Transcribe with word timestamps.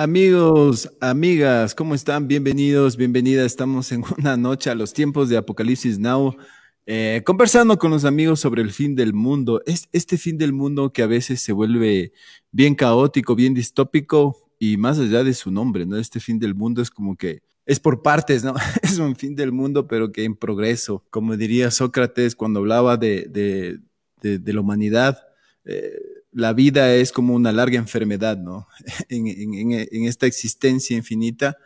Amigos, 0.00 0.88
amigas, 1.00 1.74
¿cómo 1.74 1.92
están? 1.92 2.28
Bienvenidos, 2.28 2.96
bienvenidas. 2.96 3.46
Estamos 3.46 3.90
en 3.90 4.04
una 4.16 4.36
noche 4.36 4.70
a 4.70 4.76
los 4.76 4.92
tiempos 4.92 5.28
de 5.28 5.36
Apocalipsis 5.36 5.98
Now, 5.98 6.36
eh, 6.86 7.22
conversando 7.26 7.76
con 7.80 7.90
los 7.90 8.04
amigos 8.04 8.38
sobre 8.38 8.62
el 8.62 8.70
fin 8.70 8.94
del 8.94 9.12
mundo. 9.12 9.60
Es 9.66 9.88
este 9.90 10.16
fin 10.16 10.38
del 10.38 10.52
mundo 10.52 10.92
que 10.92 11.02
a 11.02 11.08
veces 11.08 11.42
se 11.42 11.50
vuelve 11.52 12.12
bien 12.52 12.76
caótico, 12.76 13.34
bien 13.34 13.54
distópico 13.54 14.36
y 14.60 14.76
más 14.76 15.00
allá 15.00 15.24
de 15.24 15.34
su 15.34 15.50
nombre, 15.50 15.84
¿no? 15.84 15.96
Este 15.96 16.20
fin 16.20 16.38
del 16.38 16.54
mundo 16.54 16.80
es 16.80 16.90
como 16.90 17.16
que 17.16 17.42
es 17.66 17.80
por 17.80 18.00
partes, 18.00 18.44
¿no? 18.44 18.54
Es 18.84 19.00
un 19.00 19.16
fin 19.16 19.34
del 19.34 19.50
mundo, 19.50 19.88
pero 19.88 20.12
que 20.12 20.22
en 20.22 20.36
progreso. 20.36 21.04
Como 21.10 21.36
diría 21.36 21.72
Sócrates 21.72 22.36
cuando 22.36 22.60
hablaba 22.60 22.98
de, 22.98 23.26
de, 24.22 24.52
la 24.52 24.60
humanidad. 24.60 25.18
Eh, 25.64 26.17
la 26.38 26.52
vida 26.52 26.94
es 26.94 27.10
como 27.10 27.34
una 27.34 27.50
larga 27.50 27.78
enfermedad, 27.78 28.38
¿no? 28.38 28.68
En, 29.08 30.04
esta 30.06 30.26
existencia 30.26 30.96
infinita 30.96 31.56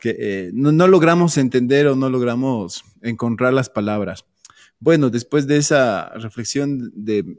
que 0.00 0.16
eh, 0.18 0.50
no, 0.52 0.88
logramos 0.88 1.38
entender 1.38 1.86
o 1.86 1.94
no 1.94 2.10
logramos 2.10 2.84
encontrar 3.00 3.52
las 3.52 3.70
palabras. 3.70 4.24
Bueno, 4.80 5.10
después 5.10 5.46
de 5.46 5.58
esa 5.58 6.08
reflexión 6.14 6.90
de, 6.96 7.36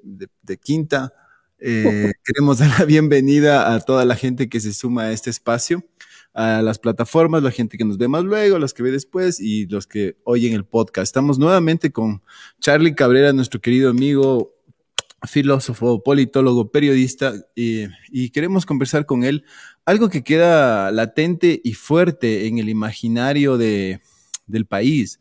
quinta, 0.62 1.14
eh, 1.60 2.14
queremos 2.24 2.60
dar 2.60 2.80
la 2.80 2.86
bienvenida 2.86 3.74
a 3.74 3.82
toda 3.82 4.06
la 4.06 4.16
gente 4.16 4.48
que 4.48 4.62
se 4.62 4.74
suma 4.74 5.04
a 5.04 5.12
este 5.12 5.30
espacio, 5.30 5.86
a 6.34 6.62
las 6.62 6.80
plataformas, 6.80 7.44
la 7.44 7.52
gente 7.52 7.78
que 7.78 7.84
nos 7.84 7.98
ve 7.98 8.08
más 8.08 8.24
luego, 8.24 8.58
los 8.58 8.74
que 8.74 8.84
ve 8.84 8.92
después 8.92 9.42
y 9.42 9.68
los 9.68 9.86
que 9.86 10.16
oyen 10.24 10.54
el 10.54 10.64
podcast. 10.64 11.10
Estamos 11.10 11.40
nuevamente 11.40 11.92
con 11.92 12.24
Charlie 12.62 12.96
Cabrera, 12.96 13.34
nuestro 13.34 13.60
querido 13.60 13.90
amigo, 13.90 14.59
filósofo, 15.28 16.04
politólogo, 16.04 16.72
periodista, 16.72 17.34
y, 17.56 18.30
queremos 18.30 18.66
conversar 18.66 19.06
con 19.06 19.24
él 19.24 19.44
algo 19.86 20.10
que 20.10 20.24
queda 20.24 20.92
latente 20.92 21.62
y 21.64 21.74
fuerte 21.74 22.48
en 22.48 22.60
el 22.60 22.70
imaginario 22.70 23.58
de, 23.58 24.02
del 24.48 24.66
país, 24.66 25.20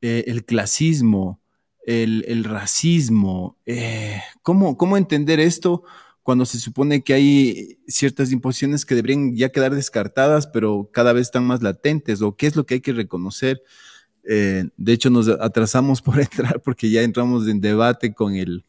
eh, 0.00 0.24
el 0.26 0.44
clasismo, 0.44 1.40
el, 1.86 2.44
racismo. 2.44 3.56
Eh, 3.64 4.20
¿cómo, 4.42 4.76
¿Cómo 4.76 4.96
entender 4.96 5.40
esto 5.40 5.84
cuando 6.22 6.44
se 6.44 6.58
supone 6.58 7.02
que 7.02 7.14
hay 7.14 7.78
ciertas 7.86 8.30
imposiciones 8.32 8.84
que 8.84 8.94
deberían 8.94 9.34
ya 9.34 9.48
quedar 9.48 9.74
descartadas, 9.74 10.46
pero 10.46 10.90
cada 10.92 11.12
vez 11.12 11.28
están 11.28 11.46
más 11.46 11.62
latentes? 11.62 12.20
¿O 12.20 12.36
qué 12.36 12.46
es 12.46 12.56
lo 12.56 12.66
que 12.66 12.74
hay 12.74 12.80
que 12.80 12.92
reconocer? 12.92 13.62
Eh, 14.24 14.64
de 14.76 14.92
hecho, 14.92 15.08
nos 15.08 15.28
atrasamos 15.28 16.02
por 16.02 16.20
entrar 16.20 16.60
porque 16.60 16.90
ya 16.90 17.02
entramos 17.02 17.48
en 17.48 17.60
debate 17.60 18.12
con 18.12 18.34
el, 18.34 18.64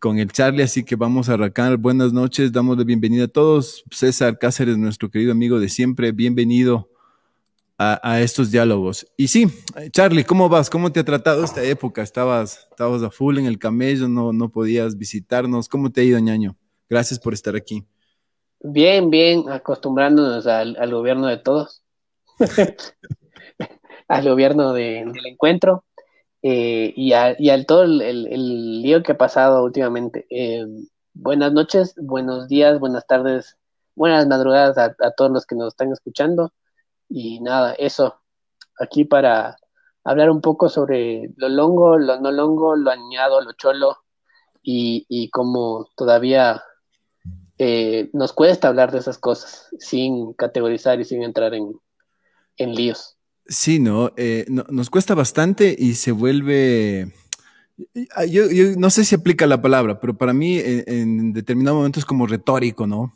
con 0.00 0.18
el 0.18 0.32
Charlie, 0.32 0.62
así 0.62 0.82
que 0.82 0.96
vamos 0.96 1.28
a 1.28 1.34
arrancar. 1.34 1.76
Buenas 1.76 2.12
noches, 2.12 2.50
damos 2.50 2.78
la 2.78 2.84
bienvenida 2.84 3.24
a 3.24 3.28
todos. 3.28 3.84
César 3.90 4.38
Cáceres, 4.38 4.78
nuestro 4.78 5.10
querido 5.10 5.30
amigo 5.30 5.60
de 5.60 5.68
siempre, 5.68 6.10
bienvenido 6.10 6.88
a, 7.78 8.20
estos 8.20 8.50
diálogos. 8.50 9.06
Y 9.16 9.28
sí, 9.28 9.46
Charlie, 9.90 10.24
¿cómo 10.24 10.48
vas? 10.50 10.68
¿Cómo 10.68 10.92
te 10.92 11.00
ha 11.00 11.04
tratado 11.04 11.44
esta 11.44 11.62
época? 11.62 12.02
Estabas, 12.02 12.66
estabas 12.70 13.02
a 13.02 13.10
full 13.10 13.38
en 13.38 13.46
el 13.46 13.58
camello, 13.58 14.08
no, 14.08 14.32
no 14.32 14.50
podías 14.50 14.98
visitarnos. 14.98 15.68
¿Cómo 15.68 15.90
te 15.90 16.02
ha 16.02 16.04
ido, 16.04 16.18
ñaño? 16.18 16.56
Gracias 16.90 17.18
por 17.18 17.32
estar 17.32 17.56
aquí. 17.56 17.84
Bien, 18.60 19.08
bien, 19.08 19.48
acostumbrándonos 19.48 20.46
al, 20.46 20.90
gobierno 20.90 21.26
de 21.26 21.38
todos, 21.38 21.82
al 24.08 24.28
gobierno 24.28 24.74
del 24.74 25.26
encuentro. 25.26 25.84
Eh, 26.42 26.92
y, 26.96 27.12
a, 27.12 27.36
y, 27.38 27.50
al 27.50 27.66
todo 27.66 27.82
el, 27.84 28.82
lío 28.82 29.02
que 29.02 29.12
ha 29.12 29.18
pasado 29.18 29.62
últimamente. 29.64 30.26
Eh, 30.30 30.66
buenas 31.14 31.52
noches, 31.52 31.94
buenos 31.96 32.48
días, 32.48 32.80
buenas 32.80 33.06
tardes, 33.06 33.58
buenas 33.94 34.26
madrugadas 34.26 34.78
a, 34.78 35.10
todos 35.16 35.30
los 35.30 35.46
que 35.46 35.56
nos 35.56 35.68
están 35.68 35.92
escuchando. 35.92 36.52
Y 37.08 37.40
nada, 37.40 37.74
eso, 37.74 38.20
aquí 38.78 39.04
para 39.04 39.56
hablar 40.04 40.30
un 40.30 40.40
poco 40.40 40.68
sobre 40.68 41.30
lo 41.36 41.48
longo, 41.48 41.98
lo 41.98 42.20
no 42.20 42.32
longo, 42.32 42.76
lo 42.76 42.90
añado, 42.90 43.40
lo 43.42 43.52
cholo 43.52 43.98
y, 44.62 45.06
y 45.08 45.30
cómo 45.30 45.88
todavía 45.96 46.62
eh, 47.62 48.08
nos 48.14 48.32
cuesta 48.32 48.68
hablar 48.68 48.90
de 48.90 49.00
esas 49.00 49.18
cosas 49.18 49.68
sin 49.78 50.32
categorizar 50.32 50.98
y 50.98 51.04
sin 51.04 51.22
entrar 51.22 51.52
en, 51.52 51.78
en 52.56 52.74
líos. 52.74 53.18
Sí, 53.50 53.82
eh, 54.16 54.46
no, 54.48 54.64
nos 54.70 54.90
cuesta 54.90 55.16
bastante 55.16 55.74
y 55.76 55.94
se 55.94 56.12
vuelve, 56.12 57.12
ah, 58.14 58.24
yo, 58.24 58.44
no 58.78 58.90
sé 58.90 59.04
si 59.04 59.16
aplica 59.16 59.44
la 59.48 59.60
palabra, 59.60 59.98
pero 59.98 60.16
para 60.16 60.32
mí 60.32 60.56
en, 60.60 60.84
en, 60.86 61.32
determinado 61.32 61.76
momento 61.76 61.98
es 61.98 62.04
como 62.04 62.28
retórico, 62.28 62.86
¿no? 62.86 63.12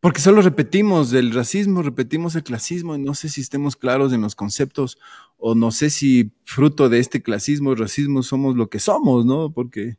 Porque 0.00 0.20
solo 0.20 0.42
repetimos 0.42 1.10
el 1.14 1.32
racismo, 1.32 1.80
repetimos 1.80 2.34
el 2.34 2.42
clasismo, 2.42 2.96
y 2.96 2.98
no 2.98 3.14
sé 3.14 3.30
si 3.30 3.40
estemos 3.40 3.76
claros 3.76 4.12
en 4.12 4.20
los 4.20 4.34
conceptos 4.34 4.98
o 5.38 5.54
no 5.54 5.70
sé 5.70 5.88
si 5.88 6.30
fruto 6.44 6.90
de 6.90 6.98
este 6.98 7.22
clasismo 7.22 7.72
y 7.72 7.76
racismo 7.76 8.22
somos 8.22 8.56
lo 8.56 8.68
que 8.68 8.78
somos, 8.78 9.24
¿no? 9.24 9.50
Porque 9.50 9.96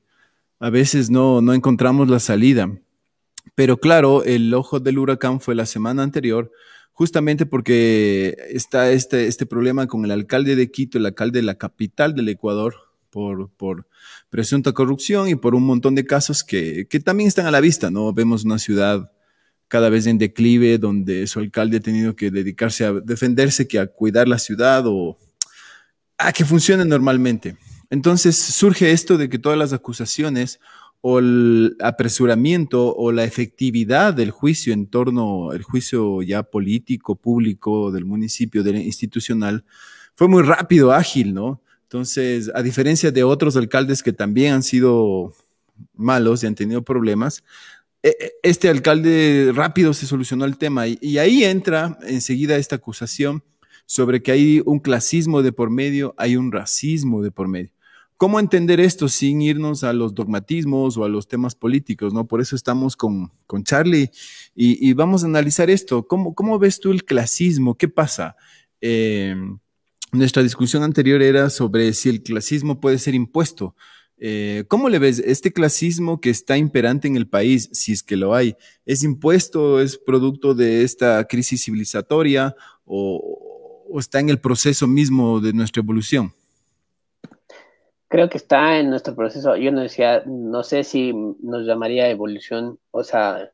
a 0.59 0.69
veces 0.69 1.09
no, 1.09 1.41
no 1.41 1.55
encontramos 1.55 2.09
la 2.09 2.19
salida. 2.19 2.69
Pero 3.55 3.79
claro, 3.79 4.23
el 4.23 4.53
ojo 4.53 4.79
del 4.79 4.99
huracán 4.99 5.39
fue 5.41 5.55
la 5.55 5.65
semana 5.65 6.03
anterior 6.03 6.51
justamente 6.95 7.45
porque 7.45 8.35
está 8.49 8.89
este, 8.91 9.27
este 9.27 9.45
problema 9.45 9.85
con 9.85 10.05
el 10.05 10.11
alcalde 10.11 10.55
de 10.55 10.71
Quito, 10.71 10.97
el 10.97 11.05
alcalde 11.05 11.39
de 11.39 11.45
la 11.45 11.55
capital 11.55 12.15
del 12.15 12.29
Ecuador, 12.29 12.73
por, 13.09 13.49
por 13.51 13.87
presunta 14.29 14.71
corrupción 14.71 15.27
y 15.29 15.35
por 15.35 15.55
un 15.55 15.63
montón 15.63 15.93
de 15.93 16.05
casos 16.05 16.43
que, 16.43 16.87
que 16.89 16.99
también 16.99 17.27
están 17.27 17.45
a 17.45 17.51
la 17.51 17.61
vista, 17.61 17.91
¿no? 17.91 18.11
Vemos 18.13 18.45
una 18.45 18.59
ciudad 18.59 19.11
cada 19.67 19.89
vez 19.89 20.07
en 20.07 20.17
declive, 20.17 20.77
donde 20.77 21.27
su 21.27 21.39
alcalde 21.39 21.77
ha 21.77 21.81
tenido 21.81 22.15
que 22.15 22.31
dedicarse 22.31 22.85
a 22.85 22.93
defenderse 22.93 23.67
que 23.67 23.79
a 23.79 23.87
cuidar 23.87 24.27
la 24.27 24.39
ciudad 24.39 24.83
o 24.85 25.17
a 26.17 26.31
que 26.31 26.45
funcione 26.45 26.85
normalmente. 26.85 27.57
Entonces 27.89 28.37
surge 28.37 28.91
esto 28.91 29.17
de 29.17 29.27
que 29.27 29.39
todas 29.39 29.57
las 29.57 29.73
acusaciones 29.73 30.59
o 31.01 31.19
el 31.19 31.75
apresuramiento 31.81 32.95
o 32.95 33.11
la 33.11 33.23
efectividad 33.23 34.13
del 34.13 34.31
juicio 34.31 34.73
en 34.73 34.87
torno 34.87 35.51
al 35.51 35.61
juicio 35.61 36.21
ya 36.21 36.43
político, 36.43 37.15
público 37.15 37.91
del 37.91 38.05
municipio, 38.05 38.63
del 38.63 38.77
institucional, 38.77 39.65
fue 40.15 40.27
muy 40.27 40.43
rápido, 40.43 40.91
ágil, 40.91 41.33
¿no? 41.33 41.61
Entonces, 41.83 42.51
a 42.55 42.63
diferencia 42.63 43.11
de 43.11 43.23
otros 43.23 43.55
alcaldes 43.55 44.01
que 44.01 44.13
también 44.13 44.53
han 44.53 44.63
sido 44.63 45.33
malos 45.93 46.43
y 46.43 46.47
han 46.47 46.55
tenido 46.55 46.81
problemas, 46.83 47.43
e, 48.01 48.09
e, 48.09 48.31
este 48.43 48.69
alcalde 48.69 49.51
rápido 49.53 49.93
se 49.93 50.07
solucionó 50.07 50.45
el 50.45 50.57
tema 50.57 50.87
y, 50.87 50.97
y 51.01 51.19
ahí 51.19 51.43
entra 51.43 51.97
enseguida 52.03 52.55
esta 52.57 52.77
acusación 52.77 53.43
sobre 53.85 54.23
que 54.23 54.31
hay 54.31 54.61
un 54.65 54.79
clasismo 54.79 55.43
de 55.43 55.51
por 55.51 55.69
medio, 55.69 56.15
hay 56.17 56.35
un 56.35 56.51
racismo 56.51 57.21
de 57.21 57.31
por 57.31 57.47
medio. 57.47 57.74
¿Cómo 58.17 58.39
entender 58.39 58.79
esto 58.79 59.09
sin 59.09 59.41
irnos 59.41 59.83
a 59.83 59.91
los 59.91 60.15
dogmatismos 60.15 60.95
o 60.95 61.03
a 61.03 61.09
los 61.09 61.27
temas 61.27 61.53
políticos? 61.53 62.13
¿no? 62.13 62.25
Por 62.25 62.39
eso 62.39 62.55
estamos 62.55 62.95
con, 62.95 63.29
con 63.45 63.65
Charlie 63.65 64.09
y, 64.55 64.93
vamos 64.93 65.23
a 65.23 65.27
analizar 65.27 65.69
esto. 65.69 66.07
¿Cómo, 66.07 66.33
¿Cómo, 66.33 66.57
ves 66.57 66.79
tú 66.79 66.91
el 66.91 67.03
clasismo? 67.03 67.75
¿Qué 67.75 67.89
pasa? 67.89 68.37
Eh, 68.79 69.35
nuestra 70.13 70.43
discusión 70.43 70.83
anterior 70.83 71.21
era 71.21 71.49
sobre 71.49 71.91
si 71.91 72.07
el 72.07 72.23
clasismo 72.23 72.79
puede 72.79 72.99
ser 72.99 73.15
impuesto. 73.15 73.75
Eh, 74.17 74.63
¿Cómo 74.69 74.87
le 74.87 74.99
ves 74.99 75.19
este 75.19 75.51
clasismo 75.51 76.21
que 76.21 76.29
está 76.29 76.57
imperante 76.57 77.09
en 77.09 77.17
el 77.17 77.27
país, 77.27 77.69
si 77.73 77.91
es 77.91 78.01
que 78.01 78.15
lo 78.15 78.33
hay? 78.33 78.55
¿Es 78.85 79.03
impuesto, 79.03 79.81
es 79.81 79.97
producto 79.97 80.55
de 80.55 80.83
esta 80.83 81.25
crisis 81.25 81.65
civilizatoria 81.65 82.55
o 82.85 83.99
está 83.99 84.21
en 84.21 84.29
el 84.29 84.39
proceso 84.39 84.87
mismo 84.87 85.41
de 85.41 85.51
nuestra 85.51 85.81
evolución? 85.81 86.33
Creo 88.15 88.29
que 88.29 88.37
está 88.37 88.79
en 88.79 88.89
nuestro 88.89 89.13
proceso. 89.13 89.57
Yo 89.57 89.73
no 89.73 89.81
decía, 89.81 90.23
no 90.25 90.63
sé 90.63 90.85
si 90.85 91.13
nos 91.13 91.65
llamaría 91.65 92.09
evolución, 92.09 92.79
o 92.91 93.03
sea, 93.03 93.51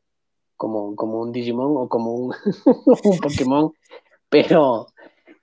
como, 0.56 0.94
como 0.94 1.20
un 1.20 1.32
Digimon 1.32 1.74
o 1.76 1.88
como 1.88 2.14
un, 3.04 3.18
Pokémon, 3.20 3.72
pero 4.28 4.86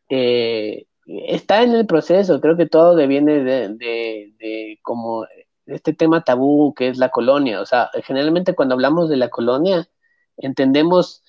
eh, 0.08 0.86
está 1.06 1.64
en 1.64 1.74
el 1.74 1.86
proceso. 1.86 2.40
Creo 2.40 2.56
que 2.56 2.66
todo 2.66 2.96
deviene 2.96 3.44
de, 3.44 3.68
de, 3.70 4.34
de 4.40 4.80
como 4.84 5.26
este 5.66 5.94
tema 5.94 6.24
tabú 6.24 6.74
que 6.74 6.88
es 6.88 6.98
la 6.98 7.10
colonia. 7.10 7.60
O 7.60 7.66
sea, 7.66 7.90
generalmente 8.06 8.56
cuando 8.56 8.76
hablamos 8.76 9.10
de 9.10 9.18
la 9.18 9.30
colonia, 9.30 9.90
entendemos 10.38 11.24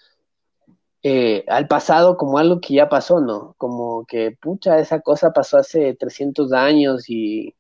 eh, 1.03 1.45
al 1.49 1.67
pasado 1.67 2.17
como 2.17 2.39
algo 2.39 2.61
que 2.61 2.75
ya 2.75 2.89
pasó, 2.89 3.21
¿no? 3.21 3.55
Como 3.59 4.07
que, 4.07 4.31
pucha, 4.41 4.79
esa 4.79 5.01
cosa 5.01 5.33
pasó 5.33 5.59
hace 5.59 5.95
300 5.95 6.53
años 6.53 7.11
y, 7.11 7.57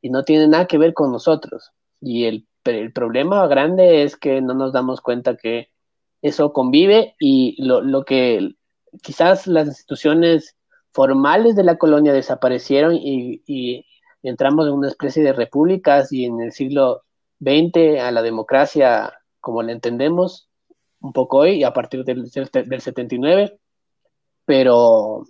y 0.00 0.10
no 0.10 0.24
tiene 0.24 0.48
nada 0.48 0.66
que 0.66 0.78
ver 0.78 0.94
con 0.94 1.12
nosotros. 1.12 1.72
Y 2.00 2.24
el, 2.24 2.46
el 2.64 2.92
problema 2.92 3.46
grande 3.46 4.02
es 4.02 4.16
que 4.16 4.40
no 4.40 4.54
nos 4.54 4.72
damos 4.72 5.00
cuenta 5.00 5.36
que 5.36 5.70
eso 6.22 6.52
convive 6.52 7.14
y 7.18 7.62
lo, 7.62 7.80
lo 7.80 8.04
que 8.04 8.54
quizás 9.02 9.46
las 9.46 9.68
instituciones 9.68 10.56
formales 10.92 11.54
de 11.56 11.64
la 11.64 11.76
colonia 11.78 12.12
desaparecieron 12.12 12.94
y, 12.94 13.42
y, 13.46 13.84
entramos 14.22 14.66
en 14.66 14.72
una 14.74 14.88
especie 14.88 15.22
de 15.22 15.32
repúblicas 15.32 16.12
y 16.12 16.24
en 16.24 16.40
el 16.40 16.52
siglo 16.52 17.04
XX 17.40 18.00
a 18.00 18.10
la 18.10 18.20
democracia 18.20 19.14
como 19.40 19.62
la 19.62 19.70
entendemos 19.70 20.48
un 21.00 21.12
poco 21.12 21.38
hoy, 21.38 21.62
a 21.62 21.72
partir 21.72 22.04
del, 22.04 22.28
del 22.28 22.80
79, 22.80 23.58
pero 24.44 25.22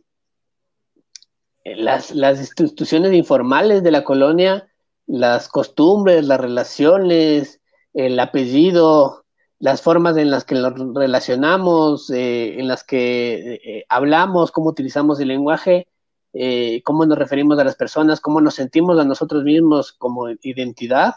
las, 1.76 2.14
las 2.14 2.38
instituciones 2.40 3.12
informales 3.12 3.82
de 3.82 3.90
la 3.90 4.04
colonia, 4.04 4.68
las 5.06 5.48
costumbres, 5.48 6.24
las 6.26 6.40
relaciones, 6.40 7.60
el 7.94 8.18
apellido, 8.20 9.24
las 9.58 9.82
formas 9.82 10.16
en 10.16 10.30
las 10.30 10.44
que 10.44 10.54
nos 10.54 10.74
relacionamos, 10.94 12.10
eh, 12.10 12.60
en 12.60 12.68
las 12.68 12.84
que 12.84 13.60
eh, 13.64 13.84
hablamos, 13.88 14.52
cómo 14.52 14.70
utilizamos 14.70 15.18
el 15.20 15.28
lenguaje, 15.28 15.88
eh, 16.32 16.82
cómo 16.84 17.04
nos 17.06 17.18
referimos 17.18 17.58
a 17.58 17.64
las 17.64 17.74
personas, 17.74 18.20
cómo 18.20 18.40
nos 18.40 18.54
sentimos 18.54 18.98
a 18.98 19.04
nosotros 19.04 19.42
mismos 19.42 19.92
como 19.92 20.28
identidad, 20.30 21.14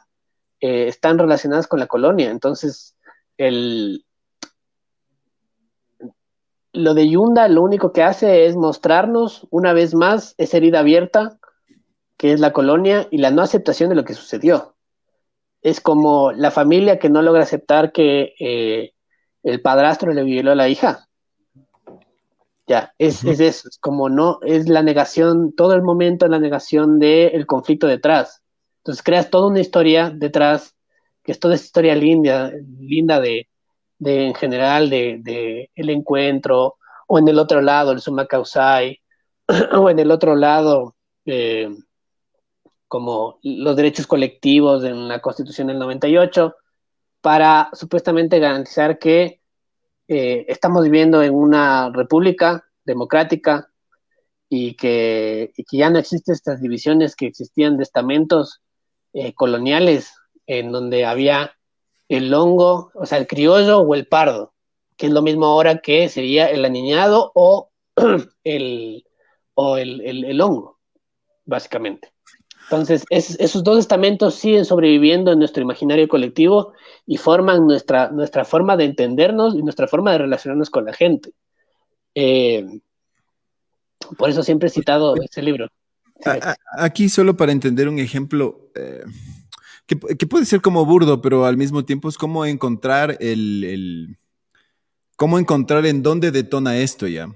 están 0.59 1.17
relacionadas 1.17 1.65
con 1.65 1.79
la 1.79 1.87
colonia. 1.87 2.29
Entonces, 2.29 2.95
el, 3.37 4.05
lo 6.73 6.93
de 6.93 7.09
Yunda 7.09 7.47
lo 7.47 7.61
único 7.61 7.91
que 7.91 8.03
hace 8.03 8.45
es 8.45 8.55
mostrarnos 8.55 9.47
una 9.49 9.73
vez 9.73 9.93
más 9.93 10.35
esa 10.37 10.57
herida 10.57 10.79
abierta 10.79 11.37
que 12.17 12.33
es 12.33 12.39
la 12.39 12.53
colonia 12.53 13.07
y 13.09 13.17
la 13.17 13.31
no 13.31 13.41
aceptación 13.41 13.89
de 13.89 13.95
lo 13.95 14.05
que 14.05 14.13
sucedió. 14.13 14.75
Es 15.63 15.81
como 15.81 16.31
la 16.31 16.51
familia 16.51 16.99
que 16.99 17.09
no 17.09 17.23
logra 17.23 17.43
aceptar 17.43 17.91
que 17.91 18.35
eh, 18.39 18.93
el 19.41 19.59
padrastro 19.61 20.13
le 20.13 20.23
violó 20.23 20.51
a 20.51 20.55
la 20.55 20.69
hija. 20.69 21.07
Ya, 22.67 22.93
es, 22.99 23.23
es, 23.23 23.39
eso, 23.39 23.67
es 23.67 23.79
como 23.79 24.07
no, 24.07 24.37
es 24.43 24.69
la 24.69 24.83
negación, 24.83 25.53
todo 25.53 25.73
el 25.73 25.81
momento 25.81 26.27
la 26.27 26.39
negación 26.39 26.99
del 26.99 27.47
conflicto 27.47 27.87
detrás. 27.87 28.43
Entonces 28.77 29.03
creas 29.03 29.31
toda 29.31 29.47
una 29.47 29.59
historia 29.59 30.11
detrás, 30.11 30.75
que 31.23 31.31
es 31.31 31.39
toda 31.39 31.55
esa 31.55 31.65
historia 31.65 31.95
linda, 31.95 32.51
linda 32.79 33.19
de, 33.19 33.49
de 34.01 34.25
en 34.25 34.33
general 34.33 34.89
de, 34.89 35.69
el 35.75 35.89
encuentro, 35.91 36.77
o 37.07 37.19
en 37.19 37.27
el 37.27 37.37
otro 37.37 37.61
lado 37.61 37.91
el 37.91 38.01
suma 38.01 38.25
causai, 38.25 38.99
o 39.73 39.89
en 39.91 39.99
el 39.99 40.09
otro 40.09 40.35
lado 40.35 40.95
eh, 41.25 41.69
como 42.87 43.39
los 43.43 43.75
derechos 43.75 44.07
colectivos 44.07 44.83
en 44.83 45.07
la 45.07 45.21
Constitución 45.21 45.67
del 45.67 45.77
98, 45.77 46.55
para 47.21 47.69
supuestamente 47.73 48.39
garantizar 48.39 48.97
que 48.97 49.39
eh, 50.07 50.45
estamos 50.47 50.83
viviendo 50.83 51.21
en 51.21 51.35
una 51.35 51.91
república 51.93 52.65
democrática 52.83 53.69
y 54.49 54.73
que, 54.73 55.53
ya 55.71 55.91
no 55.91 55.99
existen 55.99 56.33
estas 56.33 56.59
divisiones 56.59 57.15
que 57.15 57.27
existían 57.27 57.77
de 57.77 57.83
estamentos 57.83 58.61
eh, 59.13 59.35
coloniales 59.35 60.15
en 60.47 60.71
donde 60.71 61.05
había 61.05 61.55
el 62.11 62.33
hongo, 62.33 62.91
o 62.93 63.05
sea, 63.05 63.17
el 63.17 63.25
criollo 63.25 63.79
o 63.79 63.95
el 63.95 64.05
pardo, 64.05 64.53
que 64.97 65.07
es 65.07 65.13
lo 65.13 65.21
mismo 65.21 65.45
ahora 65.45 65.77
que 65.77 66.09
sería 66.09 66.49
el 66.49 66.65
aniñado 66.65 67.31
o 67.35 67.69
el, 68.43 69.05
o 69.53 69.77
el, 69.77 70.41
hongo, 70.41 70.77
básicamente. 71.45 72.11
Entonces, 72.63 73.05
esos 73.09 73.63
dos 73.63 73.79
estamentos 73.79 74.35
siguen 74.35 74.65
sobreviviendo 74.65 75.31
en 75.31 75.39
nuestro 75.39 75.63
imaginario 75.63 76.09
colectivo 76.09 76.73
y 77.05 77.15
forman 77.15 77.65
nuestra, 77.65 78.11
nuestra 78.11 78.43
forma 78.43 78.75
de 78.75 78.85
entendernos 78.85 79.55
y 79.55 79.63
nuestra 79.63 79.87
forma 79.87 80.11
de 80.11 80.17
relacionarnos 80.19 80.69
con 80.69 80.85
la 80.85 80.93
gente. 80.93 81.31
Eh, 82.13 82.65
por 84.17 84.29
eso 84.29 84.43
siempre 84.43 84.67
he 84.67 84.71
citado 84.71 85.15
ese 85.15 85.41
libro. 85.41 85.69
Aquí 86.77 87.07
solo 87.07 87.37
para 87.37 87.53
entender 87.53 87.87
un 87.87 87.99
ejemplo, 87.99 88.69
eh, 88.75 89.03
que, 89.85 90.27
puede 90.27 90.45
ser 90.45 90.61
como 90.61 90.85
burdo, 90.85 91.21
pero 91.21 91.45
al 91.45 91.57
mismo 91.57 91.83
tiempo 91.83 92.07
es 92.07 92.17
como 92.17 92.45
encontrar 92.45 93.17
el, 93.19 94.17
cómo 95.15 95.37
encontrar 95.37 95.85
en 95.85 96.01
dónde 96.01 96.31
detona 96.31 96.77
esto 96.77 97.07
ya. 97.07 97.29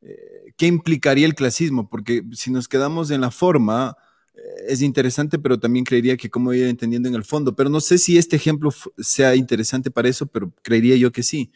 Eh, 0.00 0.52
¿Qué 0.56 0.66
implicaría 0.66 1.26
el 1.26 1.34
clasismo? 1.34 1.88
Porque 1.88 2.22
si 2.32 2.50
nos 2.50 2.68
quedamos 2.68 3.10
en 3.10 3.20
la 3.20 3.30
forma, 3.30 3.96
eh, 4.34 4.40
es 4.68 4.82
interesante, 4.82 5.38
pero 5.38 5.58
también 5.58 5.84
creería 5.84 6.16
que 6.16 6.30
cómo 6.30 6.52
ir 6.54 6.66
entendiendo 6.66 7.08
en 7.08 7.14
el 7.14 7.24
fondo. 7.24 7.54
Pero 7.54 7.68
no 7.68 7.80
sé 7.80 7.98
si 7.98 8.16
este 8.16 8.36
ejemplo 8.36 8.72
sea 8.98 9.34
interesante 9.36 9.90
para 9.90 10.08
eso, 10.08 10.26
pero 10.26 10.52
creería 10.62 10.96
yo 10.96 11.12
que 11.12 11.22
sí. 11.22 11.52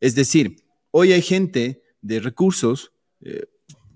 Es 0.00 0.14
decir, 0.14 0.56
hoy 0.90 1.12
hay 1.12 1.22
gente 1.22 1.82
de 2.02 2.20
recursos, 2.20 2.92
eh, 3.22 3.46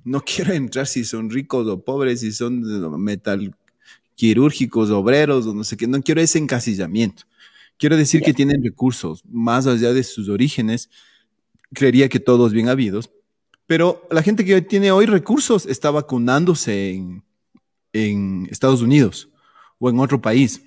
no 0.04 0.20
quiero 0.24 0.52
entrar 0.52 0.86
si 0.86 1.04
son 1.04 1.30
ricos 1.30 1.66
o 1.66 1.84
pobres, 1.84 2.20
si 2.20 2.32
son 2.32 2.62
metal 3.02 3.54
quirúrgicos, 4.14 4.90
obreros, 4.90 5.46
o 5.46 5.54
no 5.54 5.64
sé 5.64 5.76
qué, 5.76 5.86
no 5.86 6.02
quiero 6.02 6.20
ese 6.20 6.38
encasillamiento. 6.38 7.24
Quiero 7.78 7.96
decir 7.96 8.22
que 8.22 8.34
tienen 8.34 8.62
recursos, 8.62 9.24
más 9.24 9.66
allá 9.66 9.92
de 9.92 10.04
sus 10.04 10.28
orígenes, 10.28 10.88
creería 11.74 12.08
que 12.08 12.20
todos 12.20 12.52
bien 12.52 12.68
habidos, 12.68 13.10
pero 13.66 14.06
la 14.10 14.22
gente 14.22 14.44
que 14.44 14.60
tiene 14.62 14.92
hoy 14.92 15.06
recursos 15.06 15.66
está 15.66 15.90
vacunándose 15.90 16.92
en, 17.92 18.48
Estados 18.50 18.80
Unidos 18.80 19.28
o 19.78 19.90
en 19.90 19.98
otro 19.98 20.20
país. 20.20 20.62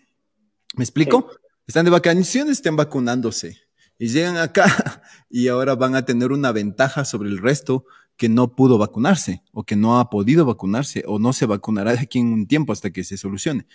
¿Me 0.75 0.83
explico? 0.83 1.31
Están 1.65 1.86
de 1.86 1.92
vacaciones, 1.92 2.57
están 2.57 2.75
vacunándose 2.75 3.57
y 3.97 4.07
llegan 4.07 4.38
acá 4.38 5.01
y 5.30 5.47
ahora 5.47 5.75
van 5.75 5.95
a 5.95 6.06
tener 6.06 6.31
una 6.31 6.51
ventaja 6.51 7.06
sobre 7.06 7.30
el 7.30 7.38
resto 7.38 7.86
que 8.18 8.30
no 8.30 8.56
pudo 8.56 8.78
vacunarse 8.78 9.42
o 9.52 9.64
que 9.64 9.76
no 9.76 10.00
ha 10.00 10.10
podido 10.10 10.46
vacunarse 10.46 11.04
o 11.08 11.20
no 11.20 11.34
se 11.34 11.46
vacunará 11.46 11.94
de 11.94 12.00
aquí 12.00 12.20
en 12.20 12.34
un 12.34 12.48
tiempo 12.48 12.74
hasta 12.74 12.92
que 12.92 13.04
se 13.04 13.18
solucione. 13.18 13.66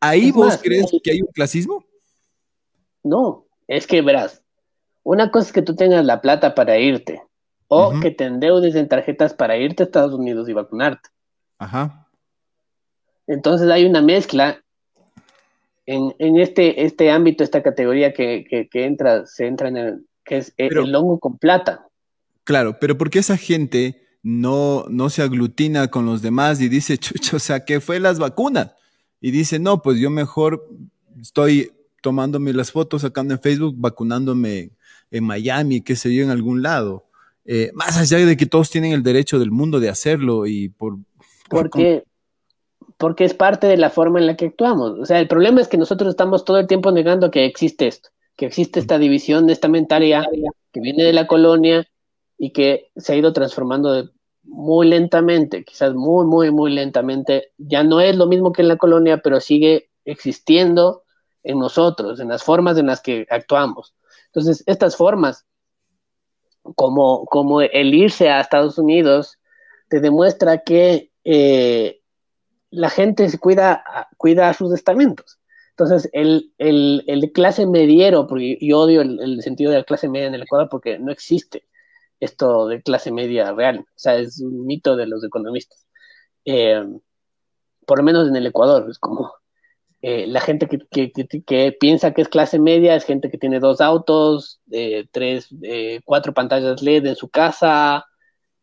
¿Ahí 0.00 0.32
vos 0.32 0.58
crees 0.62 0.90
que 1.02 1.12
hay 1.12 1.20
un 1.20 1.28
clasismo? 1.32 1.84
No, 3.04 3.46
es 3.68 3.86
que 3.86 4.00
verás, 4.02 4.42
una 5.02 5.30
cosa 5.30 5.48
es 5.48 5.52
que 5.52 5.62
tú 5.62 5.74
tengas 5.74 6.04
la 6.04 6.20
plata 6.20 6.54
para 6.54 6.78
irte 6.78 7.22
o 7.68 8.00
que 8.00 8.10
te 8.10 8.24
endeudes 8.24 8.74
en 8.74 8.88
tarjetas 8.88 9.32
para 9.32 9.56
irte 9.56 9.82
a 9.82 9.86
Estados 9.86 10.12
Unidos 10.12 10.48
y 10.48 10.52
vacunarte. 10.52 11.08
Ajá. 11.58 12.08
Entonces 13.26 13.70
hay 13.70 13.86
una 13.86 14.02
mezcla 14.02 14.62
en, 15.86 16.38
este, 16.38 16.84
este 16.84 17.10
ámbito, 17.10 17.42
esta 17.42 17.62
categoría 17.62 18.12
que, 18.12 18.68
entra, 18.72 19.26
se 19.26 19.46
entra 19.46 19.68
en 19.68 19.76
el, 19.76 20.06
que 20.24 20.38
es 20.38 20.54
el, 20.56 20.76
el 20.76 20.94
hongo 20.94 21.18
con 21.18 21.38
plata. 21.38 21.86
Claro, 22.44 22.78
pero 22.80 22.98
¿por 22.98 23.10
qué 23.10 23.20
esa 23.20 23.36
gente 23.36 24.02
no, 24.22 24.84
no 24.88 25.10
se 25.10 25.22
aglutina 25.22 25.88
con 25.88 26.06
los 26.06 26.22
demás 26.22 26.60
y 26.60 26.68
dice, 26.68 26.98
chucho, 26.98 27.36
o 27.36 27.40
sea, 27.40 27.64
¿qué 27.64 27.80
fue 27.80 28.00
las 28.00 28.18
vacunas? 28.18 28.72
Y 29.20 29.30
dice, 29.30 29.58
no, 29.58 29.82
pues 29.82 29.98
yo 29.98 30.10
mejor 30.10 30.68
estoy 31.20 31.72
tomándome 32.00 32.52
las 32.52 32.72
fotos, 32.72 33.02
sacando 33.02 33.34
en 33.34 33.40
Facebook, 33.40 33.74
vacunándome 33.78 34.70
en 35.10 35.24
Miami, 35.24 35.82
qué 35.82 35.94
sé 35.94 36.12
yo, 36.14 36.24
en 36.24 36.30
algún 36.30 36.62
lado. 36.62 37.06
Eh, 37.44 37.70
más 37.74 37.96
allá 37.96 38.24
de 38.24 38.36
que 38.36 38.46
todos 38.46 38.70
tienen 38.70 38.92
el 38.92 39.02
derecho 39.02 39.38
del 39.38 39.50
mundo 39.50 39.80
de 39.80 39.88
hacerlo 39.88 40.46
y 40.46 40.68
por... 40.68 40.96
porque, 41.48 42.04
porque 42.96 43.24
es 43.24 43.34
parte 43.34 43.66
de 43.66 43.76
la 43.76 43.90
forma 43.90 44.18
en 44.18 44.26
la 44.26 44.36
que 44.36 44.46
actuamos. 44.46 44.98
O 44.98 45.06
sea, 45.06 45.20
el 45.20 45.28
problema 45.28 45.60
es 45.60 45.68
que 45.68 45.76
nosotros 45.76 46.10
estamos 46.10 46.44
todo 46.44 46.58
el 46.58 46.66
tiempo 46.66 46.90
negando 46.90 47.30
que 47.30 47.44
existe 47.44 47.86
esto, 47.86 48.10
que 48.36 48.46
existe 48.46 48.80
esta 48.80 48.98
división, 48.98 49.48
esta 49.50 49.68
mentalidad 49.68 50.24
que 50.72 50.80
viene 50.80 51.04
de 51.04 51.12
la 51.12 51.28
colonia 51.28 51.86
y 52.42 52.50
que 52.50 52.90
se 52.96 53.12
ha 53.12 53.16
ido 53.16 53.32
transformando 53.32 54.10
muy 54.42 54.88
lentamente, 54.88 55.62
quizás 55.62 55.94
muy, 55.94 56.26
muy, 56.26 56.50
muy 56.50 56.72
lentamente. 56.72 57.52
Ya 57.56 57.84
no 57.84 58.00
es 58.00 58.16
lo 58.16 58.26
mismo 58.26 58.50
que 58.50 58.62
en 58.62 58.68
la 58.68 58.78
colonia, 58.78 59.18
pero 59.18 59.38
sigue 59.38 59.90
existiendo 60.04 61.04
en 61.44 61.60
nosotros, 61.60 62.18
en 62.18 62.26
las 62.26 62.42
formas 62.42 62.76
en 62.78 62.88
las 62.88 63.00
que 63.00 63.28
actuamos. 63.30 63.94
Entonces, 64.26 64.64
estas 64.66 64.96
formas, 64.96 65.46
como, 66.74 67.26
como 67.26 67.60
el 67.60 67.94
irse 67.94 68.28
a 68.28 68.40
Estados 68.40 68.76
Unidos, 68.76 69.38
te 69.88 70.00
demuestra 70.00 70.64
que 70.64 71.12
eh, 71.22 72.00
la 72.70 72.90
gente 72.90 73.28
se 73.28 73.38
cuida, 73.38 73.84
cuida 74.16 74.52
sus 74.52 74.74
estamentos. 74.74 75.38
Entonces, 75.70 76.10
el, 76.12 76.52
el, 76.58 77.04
el 77.06 77.30
clase 77.30 77.68
mediero, 77.68 78.26
porque 78.26 78.58
yo 78.60 78.80
odio 78.80 79.00
el, 79.02 79.20
el, 79.20 79.42
sentido 79.44 79.70
de 79.70 79.78
la 79.78 79.84
clase 79.84 80.08
media 80.08 80.26
en 80.26 80.34
el 80.34 80.42
Ecuador 80.42 80.68
porque 80.68 80.98
no 80.98 81.12
existe 81.12 81.66
esto 82.22 82.68
de 82.68 82.82
clase 82.82 83.10
media 83.10 83.52
real, 83.52 83.80
o 83.80 83.98
sea, 83.98 84.16
es 84.16 84.40
un 84.40 84.64
mito 84.64 84.94
de 84.96 85.06
los 85.06 85.24
economistas. 85.24 85.86
Eh, 86.44 86.84
por 87.86 87.98
lo 87.98 88.04
menos 88.04 88.28
en 88.28 88.36
el 88.36 88.46
Ecuador, 88.46 88.88
es 88.88 88.98
como 88.98 89.32
eh, 90.02 90.26
la 90.28 90.40
gente 90.40 90.68
que, 90.68 91.10
que, 91.12 91.76
piensa 91.80 92.12
que 92.12 92.22
es 92.22 92.28
clase 92.28 92.60
media 92.60 92.94
es 92.94 93.04
gente 93.04 93.28
que 93.28 93.38
tiene 93.38 93.58
dos 93.58 93.80
autos, 93.80 94.60
eh, 94.70 95.06
tres, 95.10 95.48
cuatro 96.04 96.32
pantallas 96.32 96.80
LED 96.80 97.06
en 97.06 97.16
su 97.16 97.28
casa, 97.28 98.04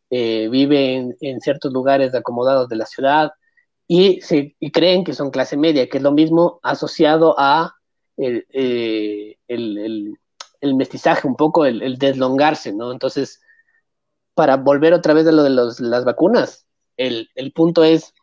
vive 0.10 1.16
en, 1.20 1.42
ciertos 1.42 1.74
lugares 1.74 2.16
acomodados 2.16 2.70
de 2.70 2.78
la 2.78 2.86
ciudad 2.86 3.32
y, 3.88 4.22
se, 4.22 4.56
y 4.60 4.72
creen 4.72 5.04
que 5.04 5.14
son 5.14 5.32
clase 5.32 5.58
media, 5.58 5.90
que 5.90 5.98
es 5.98 6.04
lo 6.04 6.14
mismo 6.14 6.60
asociado 6.64 7.36
a 7.38 7.76
el, 8.18 8.46
el, 9.48 10.18
el 10.62 10.76
mestizaje, 10.76 11.28
un 11.28 11.36
poco 11.36 11.66
el, 11.66 11.98
deslongarse, 11.98 12.74
¿no? 12.74 12.92
Entonces, 12.92 13.42
para 14.34 14.58
volver 14.58 14.94
otra 14.94 15.14
vez 15.14 15.28
a 15.28 15.32
lo 15.32 15.44
de 15.44 15.50
las 15.50 16.06
vacunas. 16.06 16.66
El, 16.98 17.28
punto 17.54 17.84
es 17.84 18.14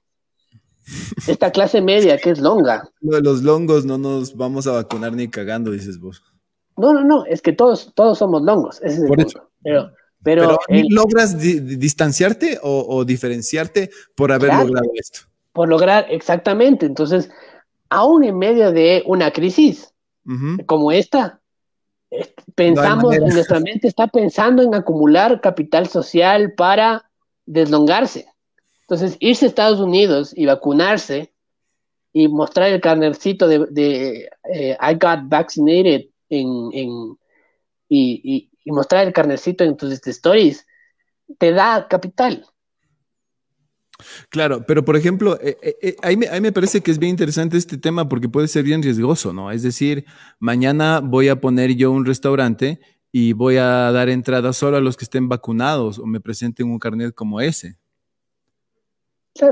esta 1.27 1.51
clase 1.51 1.81
media 1.81 2.19
que 2.19 2.31
es 2.31 2.41
longa. 2.41 2.91
Lo 3.01 3.17
de 3.17 3.23
los 3.23 3.43
longos 3.43 3.85
no 3.85 3.99
nos 3.99 4.37
vamos 4.37 4.67
a 4.67 4.73
vacunar 4.73 5.13
ni 5.13 5.29
cagando, 5.29 5.71
dices 5.71 5.99
vos. 5.99 6.23
No, 6.77 6.93
no, 6.93 7.03
no, 7.03 7.25
es 7.25 7.41
que 7.41 7.53
todos, 7.53 7.93
todos 7.95 8.19
somos 8.19 8.43
longos. 8.43 8.81
Ese 8.83 9.03
es 9.03 9.09
Por 9.09 9.21
eso. 9.21 9.49
Pero, 9.63 9.91
pero, 10.23 10.59
¿logras 10.91 11.39
distanciarte 11.39 12.59
o, 12.63 13.05
diferenciarte 13.05 13.91
por 14.15 14.33
haber 14.33 14.53
logrado 14.53 14.91
esto? 14.95 15.21
Por 15.53 15.69
lograr, 15.69 16.07
exactamente. 16.11 16.85
Entonces, 16.85 17.31
aún 17.89 18.25
en 18.25 18.37
medio 18.37 18.73
de 18.73 19.03
una 19.07 19.31
crisis 19.31 19.95
como 20.67 20.93
esta, 20.93 21.41
pensamos, 22.55 23.17
nuestra 23.19 23.61
mente 23.61 23.89
está 23.89 24.07
pensando 24.07 24.63
en 24.63 24.75
acumular 24.75 25.41
capital 25.41 25.89
social 25.89 26.53
para 26.55 27.11
deslongarse. 27.45 28.27
Entonces, 28.83 29.17
irse 29.21 29.47
a 29.47 29.49
Estados 29.49 29.81
Unidos 29.81 30.33
y 30.37 30.47
vacunarse 30.47 31.33
y 32.13 32.29
mostrar 32.29 32.71
el 32.71 32.81
carnercito 32.81 33.49
de, 33.49 34.31
eh, 34.55 34.77
I 34.81 34.95
got 34.95 35.29
vaccinated 35.29 36.07
en, 36.31 37.19
y, 37.89 38.51
mostrar 38.65 39.07
el 39.07 39.13
carnercito 39.13 39.65
en 39.65 39.77
tus 39.77 39.93
stories, 40.07 40.67
te 41.39 41.53
da 41.53 41.87
capital. 41.89 42.47
Claro, 44.29 44.65
pero 44.67 44.85
por 44.85 44.97
ejemplo, 44.97 45.39
eh, 45.41 45.57
eh, 45.63 45.97
ahí, 46.03 46.17
me, 46.17 46.41
me, 46.41 46.53
parece 46.53 46.83
que 46.83 46.91
es 46.91 46.99
bien 46.99 47.11
interesante 47.11 47.57
este 47.57 47.79
tema 47.79 48.09
porque 48.09 48.29
puede 48.29 48.49
ser 48.49 48.63
bien 48.63 48.83
riesgoso, 48.83 49.33
¿no? 49.33 49.51
Es 49.51 49.63
decir, 49.63 50.05
mañana 50.39 51.01
voy 51.01 51.29
a 51.29 51.41
poner 51.41 51.75
yo 51.75 51.91
un 51.91 52.05
restaurante 52.05 52.81
y 53.11 53.33
voy 53.33 53.57
a 53.57 53.91
dar 53.93 54.09
entrada 54.11 54.53
solo 54.53 54.77
a 54.77 54.81
los 54.81 54.97
que 54.97 55.05
estén 55.05 55.29
vacunados 55.29 55.99
o 55.99 56.05
me 56.05 56.21
presenten 56.21 56.71
un 56.71 56.79
carnet 56.79 57.15
como 57.15 57.41
ese. 57.41 57.79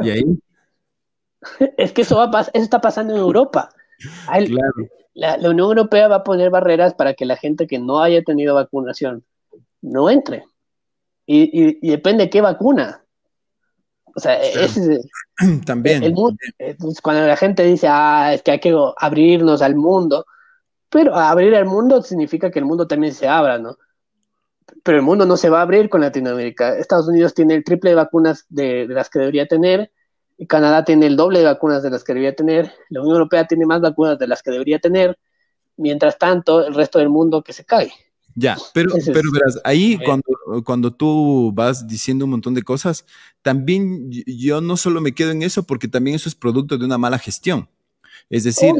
¿Y 0.03 0.11
ahí? 0.11 0.25
Es 1.77 1.93
que 1.93 2.03
eso, 2.03 2.17
va 2.17 2.41
eso 2.41 2.51
está 2.55 2.81
pasando 2.81 3.15
en 3.15 3.21
Europa. 3.21 3.69
la, 5.15 5.37
Unión 5.37 5.69
Europea 5.69 6.09
va 6.09 6.17
a 6.17 6.25
poner 6.25 6.51
barreras 6.51 6.95
para 6.95 7.15
que 7.15 7.27
la 7.27 7.37
gente 7.37 7.67
que 7.67 7.79
no 7.79 8.01
haya 8.01 8.23
tenido 8.23 8.55
vacunación 8.55 9.25
no 9.83 10.09
entre. 10.09 10.45
Y, 11.27 11.87
depende 11.89 12.25
de 12.25 12.31
qué 12.31 12.41
vacuna. 12.41 13.04
O 14.15 14.21
sea, 14.21 14.39
también. 15.67 16.15
cuando 17.03 17.27
la 17.27 17.37
gente 17.37 17.65
dice, 17.65 17.89
ah, 17.91 18.33
es 18.33 18.43
que 18.43 18.53
hay 18.53 18.61
que 18.61 18.77
abrirnos 18.99 19.63
al 19.63 19.75
mundo, 19.75 20.27
pero 20.89 21.17
abrir 21.17 21.55
al 21.57 21.67
mundo 21.67 22.03
significa 22.03 22.51
que 22.51 22.61
el 22.61 22.65
mundo 22.65 22.87
también 22.87 23.13
se 23.13 23.27
abra, 23.27 23.59
¿no? 23.59 23.77
Pero 24.83 24.99
el 24.99 25.03
mundo 25.03 25.27
no 25.27 25.37
se 25.37 25.51
va 25.51 25.59
a 25.59 25.63
abrir 25.63 25.89
con 25.89 26.01
Latinoamérica. 26.01 26.79
Estados 26.79 27.09
Unidos 27.09 27.35
tiene 27.35 27.55
el 27.55 27.65
triple 27.65 27.91
de 27.91 27.97
vacunas 27.97 28.47
de, 28.49 28.87
las 28.89 29.11
que 29.11 29.19
debería 29.19 29.47
tener, 29.47 29.91
y 30.39 30.47
Canadá 30.47 30.85
tiene 30.85 31.07
el 31.07 31.17
doble 31.17 31.41
de 31.41 31.47
vacunas 31.47 31.83
de 31.83 31.91
las 31.91 32.05
que 32.05 32.13
debería 32.13 32.35
tener, 32.35 32.73
la 32.91 33.01
Unión 33.01 33.17
Europea 33.17 33.47
tiene 33.47 33.67
más 33.67 33.81
vacunas 33.81 34.19
de 34.19 34.29
las 34.29 34.43
que 34.43 34.51
debería 34.51 34.79
tener, 34.79 35.19
mientras 35.77 36.19
tanto 36.19 36.65
el 36.65 36.75
resto 36.75 36.99
del 36.99 37.09
mundo 37.09 37.43
que 37.43 37.53
se 37.53 37.65
cae. 37.65 37.93
Ya, 38.35 38.57
pero, 38.73 38.91
pero 39.07 39.31
verás, 39.33 39.61
ahí 39.65 39.99
cuando, 40.05 40.65
cuando 40.65 40.93
tú 40.93 41.53
vas 41.55 41.87
diciendo 41.87 42.25
un 42.25 42.33
montón 42.33 42.55
de 42.55 42.63
cosas, 42.63 43.07
también 43.43 44.11
yo 44.11 44.61
no 44.61 44.77
solo 44.77 45.01
me 45.01 45.13
quedo 45.13 45.31
en 45.31 45.43
eso 45.43 45.63
porque 45.63 45.87
también 45.87 46.17
eso 46.17 46.29
es 46.29 46.35
producto 46.35 46.77
de 46.77 46.85
una 46.85 46.99
mala 46.99 47.19
gestión. 47.19 47.69
Es 48.31 48.45
decir, 48.45 48.73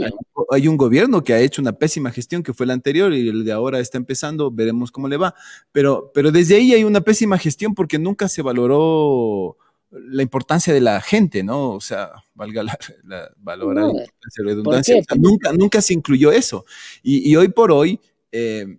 hay, 0.51 0.69
un 0.69 0.77
gobierno 0.77 1.23
que 1.23 1.35
ha 1.35 1.41
hecho 1.41 1.61
una 1.61 1.73
pésima 1.73 2.11
gestión 2.11 2.43
que 2.43 2.55
fue 2.55 2.67
la 2.67 2.73
anterior 2.73 3.13
y 3.13 3.29
el 3.29 3.45
de 3.45 3.53
ahora 3.53 3.79
está 3.79 3.99
empezando, 3.99 4.51
veremos 4.51 4.91
cómo 4.91 5.07
le 5.07 5.17
va. 5.17 5.35
Pero, 5.71 6.11
pero 6.15 6.33
desde 6.33 6.57
ahí 6.57 6.73
hay 6.73 6.85
una 6.85 7.03
pésima 7.03 7.39
gestión 7.39 7.75
porque 7.75 7.99
nunca 7.99 8.29
se 8.29 8.43
valoró 8.43 9.57
la 9.91 10.23
importancia 10.23 10.73
de 10.73 10.81
la 10.81 11.01
gente, 11.01 11.45
¿no? 11.45 11.71
O 11.71 11.81
sea, 11.81 12.11
valga 12.35 12.63
la, 12.63 12.79
la 13.05 13.31
valorar 13.37 13.93
la 13.93 14.45
redundancia. 14.45 15.01
nunca, 15.17 15.53
nunca 15.53 15.81
se 15.81 15.95
incluyó 15.95 16.33
eso. 16.33 16.65
Y, 17.03 17.35
hoy 17.37 17.49
por 17.49 17.71
hoy 17.71 18.01
eh, 18.33 18.79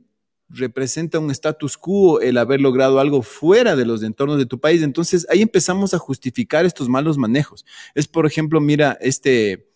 representa 0.49 1.19
un 1.19 1.31
status 1.31 1.77
quo 1.77 2.21
el 2.21 2.37
haber 2.37 2.61
logrado 2.61 2.99
algo 2.99 3.21
fuera 3.21 3.75
de 3.75 3.85
los 3.85 4.03
entornos 4.03 4.37
de 4.37 4.45
tu 4.45 4.59
país. 4.59 4.81
Entonces 4.81 5.25
ahí 5.29 5.41
empezamos 5.41 5.93
a 5.93 5.99
justificar 5.99 6.65
estos 6.65 6.89
malos 6.89 7.17
manejos. 7.17 7.65
Es, 7.93 8.07
por 8.07 8.25
ejemplo, 8.25 8.61
mira, 8.61 8.97
este 9.01 9.67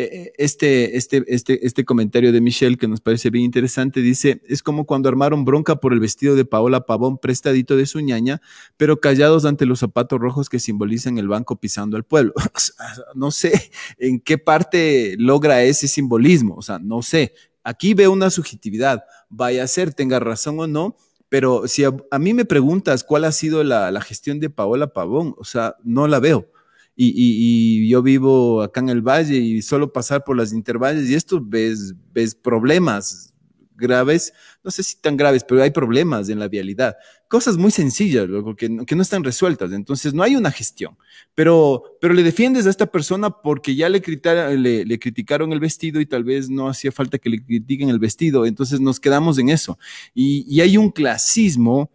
eh, 0.00 0.10
eh, 0.12 0.32
este, 0.38 0.96
este, 0.96 1.24
este, 1.26 1.66
este 1.66 1.84
comentario 1.84 2.30
de 2.30 2.40
Michelle 2.40 2.76
que 2.76 2.86
nos 2.86 3.00
parece 3.00 3.30
bien 3.30 3.44
interesante. 3.44 4.00
Dice, 4.00 4.40
es 4.46 4.62
como 4.62 4.84
cuando 4.86 5.08
armaron 5.08 5.44
bronca 5.44 5.74
por 5.74 5.92
el 5.92 5.98
vestido 5.98 6.36
de 6.36 6.44
Paola 6.44 6.86
Pavón 6.86 7.18
prestadito 7.18 7.76
de 7.76 7.84
su 7.84 7.98
ñaña, 7.98 8.40
pero 8.76 9.00
callados 9.00 9.44
ante 9.44 9.66
los 9.66 9.80
zapatos 9.80 10.20
rojos 10.20 10.48
que 10.48 10.60
simbolizan 10.60 11.18
el 11.18 11.26
banco 11.26 11.56
pisando 11.56 11.96
al 11.96 12.04
pueblo. 12.04 12.32
no 13.16 13.32
sé 13.32 13.72
en 13.98 14.20
qué 14.20 14.38
parte 14.38 15.16
logra 15.18 15.64
ese 15.64 15.88
simbolismo, 15.88 16.54
o 16.54 16.62
sea, 16.62 16.78
no 16.78 17.02
sé. 17.02 17.34
Aquí 17.68 17.92
veo 17.92 18.10
una 18.12 18.30
subjetividad, 18.30 19.04
vaya 19.28 19.62
a 19.62 19.66
ser, 19.66 19.92
tenga 19.92 20.18
razón 20.18 20.58
o 20.58 20.66
no, 20.66 20.96
pero 21.28 21.68
si 21.68 21.84
a, 21.84 22.18
mí 22.18 22.32
me 22.32 22.46
preguntas 22.46 23.04
cuál 23.04 23.26
ha 23.26 23.32
sido 23.32 23.62
la, 23.62 24.00
gestión 24.00 24.40
de 24.40 24.48
Paola 24.48 24.94
Pavón, 24.94 25.34
o 25.36 25.44
sea, 25.44 25.76
no 25.84 26.08
la 26.08 26.18
veo. 26.18 26.50
Y, 26.96 27.86
yo 27.86 28.00
vivo 28.02 28.62
acá 28.62 28.80
en 28.80 28.88
el 28.88 29.02
valle 29.02 29.36
y 29.36 29.60
solo 29.60 29.92
pasar 29.92 30.24
por 30.24 30.34
las 30.38 30.54
intervalles 30.54 31.10
y 31.10 31.14
esto 31.14 31.42
ves, 31.44 31.94
ves 32.14 32.34
problemas 32.34 33.34
graves, 33.78 34.34
no 34.62 34.70
sé 34.70 34.82
si 34.82 35.00
tan 35.00 35.16
graves, 35.16 35.44
pero 35.44 35.62
hay 35.62 35.70
problemas 35.70 36.28
en 36.28 36.38
la 36.38 36.48
vialidad. 36.48 36.96
Cosas 37.28 37.56
muy 37.56 37.70
sencillas, 37.70 38.26
que, 38.56 38.84
que, 38.84 38.96
no 38.96 39.02
están 39.02 39.24
resueltas. 39.24 39.72
Entonces, 39.72 40.12
no 40.12 40.22
hay 40.22 40.36
una 40.36 40.50
gestión. 40.50 40.98
Pero, 41.34 41.96
pero 42.00 42.12
le 42.12 42.22
defiendes 42.22 42.66
a 42.66 42.70
esta 42.70 42.86
persona 42.86 43.30
porque 43.30 43.74
ya 43.74 43.88
le, 43.88 44.02
le, 44.56 44.84
le, 44.84 44.98
criticaron 44.98 45.52
el 45.52 45.60
vestido 45.60 46.00
y 46.00 46.06
tal 46.06 46.24
vez 46.24 46.50
no 46.50 46.68
hacía 46.68 46.92
falta 46.92 47.18
que 47.18 47.30
le 47.30 47.42
critiquen 47.42 47.88
el 47.88 47.98
vestido. 47.98 48.44
Entonces, 48.44 48.80
nos 48.80 49.00
quedamos 49.00 49.38
en 49.38 49.48
eso. 49.48 49.78
Y, 50.14 50.44
y 50.48 50.60
hay 50.60 50.76
un 50.76 50.90
clasismo 50.90 51.90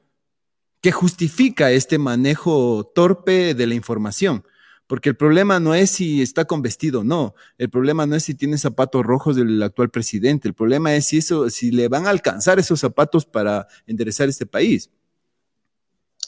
que 0.82 0.92
justifica 0.92 1.72
este 1.72 1.98
manejo 1.98 2.92
torpe 2.94 3.54
de 3.54 3.68
la 3.68 3.76
información. 3.76 4.44
Porque 4.94 5.10
el 5.10 5.16
problema 5.16 5.60
no 5.60 5.74
es 5.74 5.90
si 5.90 6.22
está 6.22 6.46
con 6.46 6.62
vestido 6.62 7.00
o 7.00 7.04
no. 7.04 7.34
El 7.58 7.72
problema 7.72 8.06
no 8.06 8.16
es 8.16 8.26
si 8.26 8.36
tiene 8.36 8.60
zapatos 8.60 9.04
rojos 9.04 9.36
del 9.36 9.64
actual 9.64 9.90
presidente. 9.90 10.48
El 10.48 10.54
problema 10.54 10.94
es 10.94 11.08
si, 11.08 11.18
eso, 11.18 11.50
si 11.50 11.72
le 11.72 11.88
van 11.88 12.06
a 12.06 12.12
alcanzar 12.12 12.60
esos 12.60 12.80
zapatos 12.80 13.26
para 13.26 13.66
enderezar 13.88 14.30
este 14.30 14.46
país. 14.46 14.92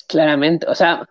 Claramente. 0.08 0.66
O 0.68 0.74
sea, 0.74 1.08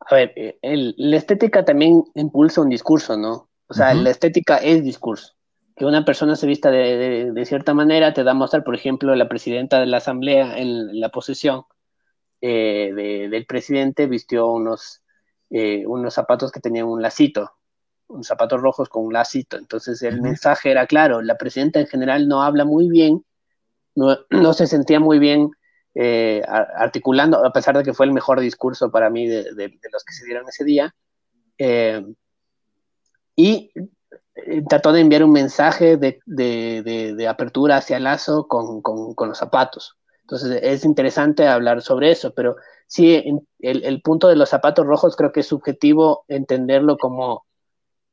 a 0.00 0.14
ver, 0.14 0.56
la 0.62 1.16
estética 1.18 1.66
también 1.66 2.02
impulsa 2.14 2.62
un 2.62 2.70
discurso, 2.70 3.14
¿no? 3.18 3.50
O 3.68 3.74
sea, 3.74 3.92
la 3.92 4.08
estética 4.08 4.56
es 4.56 4.82
discurso. 4.82 5.34
Que 5.76 5.84
una 5.84 6.02
persona 6.02 6.34
se 6.34 6.46
vista 6.46 6.70
de, 6.70 7.44
cierta 7.44 7.74
manera 7.74 8.14
te 8.14 8.24
da 8.24 8.30
a 8.30 8.34
mostrar, 8.34 8.64
por 8.64 8.74
ejemplo, 8.74 9.14
la 9.14 9.28
presidenta 9.28 9.80
de 9.80 9.86
la 9.86 9.98
asamblea 9.98 10.56
en 10.56 10.98
la 10.98 11.10
posesión 11.10 11.64
eh, 12.40 13.28
del 13.30 13.44
presidente 13.44 14.06
vistió 14.06 14.46
unos 14.46 15.02
eh, 15.50 15.84
unos 15.86 16.14
zapatos 16.14 16.50
que 16.50 16.60
tenían 16.60 16.86
un 16.86 17.02
lacito, 17.02 17.52
unos 18.08 18.26
zapatos 18.26 18.60
rojos 18.60 18.88
con 18.88 19.04
un 19.04 19.12
lacito. 19.12 19.56
Entonces 19.56 20.02
el 20.02 20.20
mensaje 20.20 20.70
era 20.70 20.86
claro, 20.86 21.22
la 21.22 21.36
presidenta 21.36 21.80
en 21.80 21.86
general 21.86 22.28
no 22.28 22.42
habla 22.42 22.64
muy 22.64 22.88
bien, 22.88 23.24
no, 23.94 24.16
se 24.52 24.66
sentía 24.66 25.00
muy 25.00 25.18
bien 25.18 25.50
eh, 25.94 26.42
articulando, 26.46 27.44
a 27.44 27.52
pesar 27.52 27.76
de 27.76 27.84
que 27.84 27.94
fue 27.94 28.06
el 28.06 28.12
mejor 28.12 28.40
discurso 28.40 28.90
para 28.90 29.10
mí 29.10 29.26
de, 29.26 29.44
los 29.92 30.04
que 30.04 30.12
se 30.12 30.24
dieron 30.26 30.48
ese 30.48 30.64
día. 30.64 30.94
Eh, 31.58 32.04
y 33.34 33.70
trató 34.68 34.92
de 34.92 35.00
enviar 35.00 35.24
un 35.24 35.32
mensaje 35.32 35.96
de, 35.96 37.26
apertura 37.28 37.76
hacia 37.78 38.00
Lazo 38.00 38.46
con, 38.48 38.82
con 38.82 39.28
los 39.28 39.38
zapatos. 39.38 39.96
Entonces 40.26 40.58
es 40.60 40.84
interesante 40.84 41.46
hablar 41.46 41.82
sobre 41.82 42.10
eso, 42.10 42.34
pero 42.34 42.56
sí, 42.88 43.22
el, 43.60 44.02
punto 44.02 44.26
de 44.26 44.34
los 44.34 44.48
zapatos 44.48 44.84
rojos 44.84 45.14
creo 45.14 45.30
que 45.30 45.38
es 45.40 45.46
subjetivo 45.46 46.24
entenderlo 46.26 46.98
como 46.98 47.46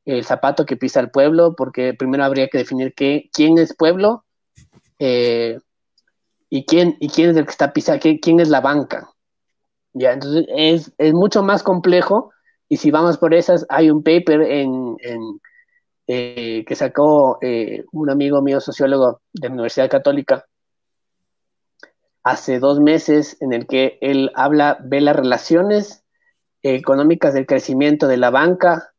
el 0.04 0.24
zapato 0.24 0.64
que 0.64 0.76
pisa 0.76 1.00
el 1.00 1.10
pueblo, 1.10 1.56
porque 1.56 1.92
primero 1.92 2.22
habría 2.22 2.46
que 2.46 2.58
definir 2.58 2.94
qué, 2.94 3.28
quién 3.32 3.58
es 3.58 3.74
pueblo 3.74 4.24
eh, 5.00 5.58
y, 6.50 6.64
quién, 6.66 6.96
y 7.00 7.08
quién 7.08 7.30
es 7.30 7.36
el 7.36 7.46
que 7.46 7.50
está 7.50 7.72
pisando, 7.72 8.00
quién 8.22 8.38
es 8.38 8.48
la 8.48 8.60
banca. 8.60 9.10
Ya, 9.92 10.12
entonces 10.12 10.46
es, 10.56 10.92
mucho 11.14 11.42
más 11.42 11.64
complejo 11.64 12.30
y 12.68 12.76
si 12.76 12.92
vamos 12.92 13.18
por 13.18 13.34
esas, 13.34 13.66
hay 13.68 13.90
un 13.90 14.04
paper 14.04 14.40
en, 14.42 14.96
eh, 16.06 16.64
que 16.64 16.76
sacó 16.76 17.38
eh, 17.42 17.84
un 17.90 18.08
amigo 18.08 18.40
mío, 18.40 18.60
sociólogo 18.60 19.20
de 19.32 19.48
la 19.48 19.54
Universidad 19.54 19.90
Católica, 19.90 20.44
hace 22.24 22.58
dos 22.58 22.80
meses 22.80 23.36
en 23.40 23.52
el 23.52 23.66
que 23.66 23.98
él 24.00 24.32
habla, 24.34 24.78
ve 24.82 25.00
las 25.02 25.14
relaciones 25.14 26.04
económicas 26.62 27.34
del 27.34 27.46
crecimiento 27.46 28.08
de 28.08 28.16
la 28.16 28.30
banca, 28.30 28.94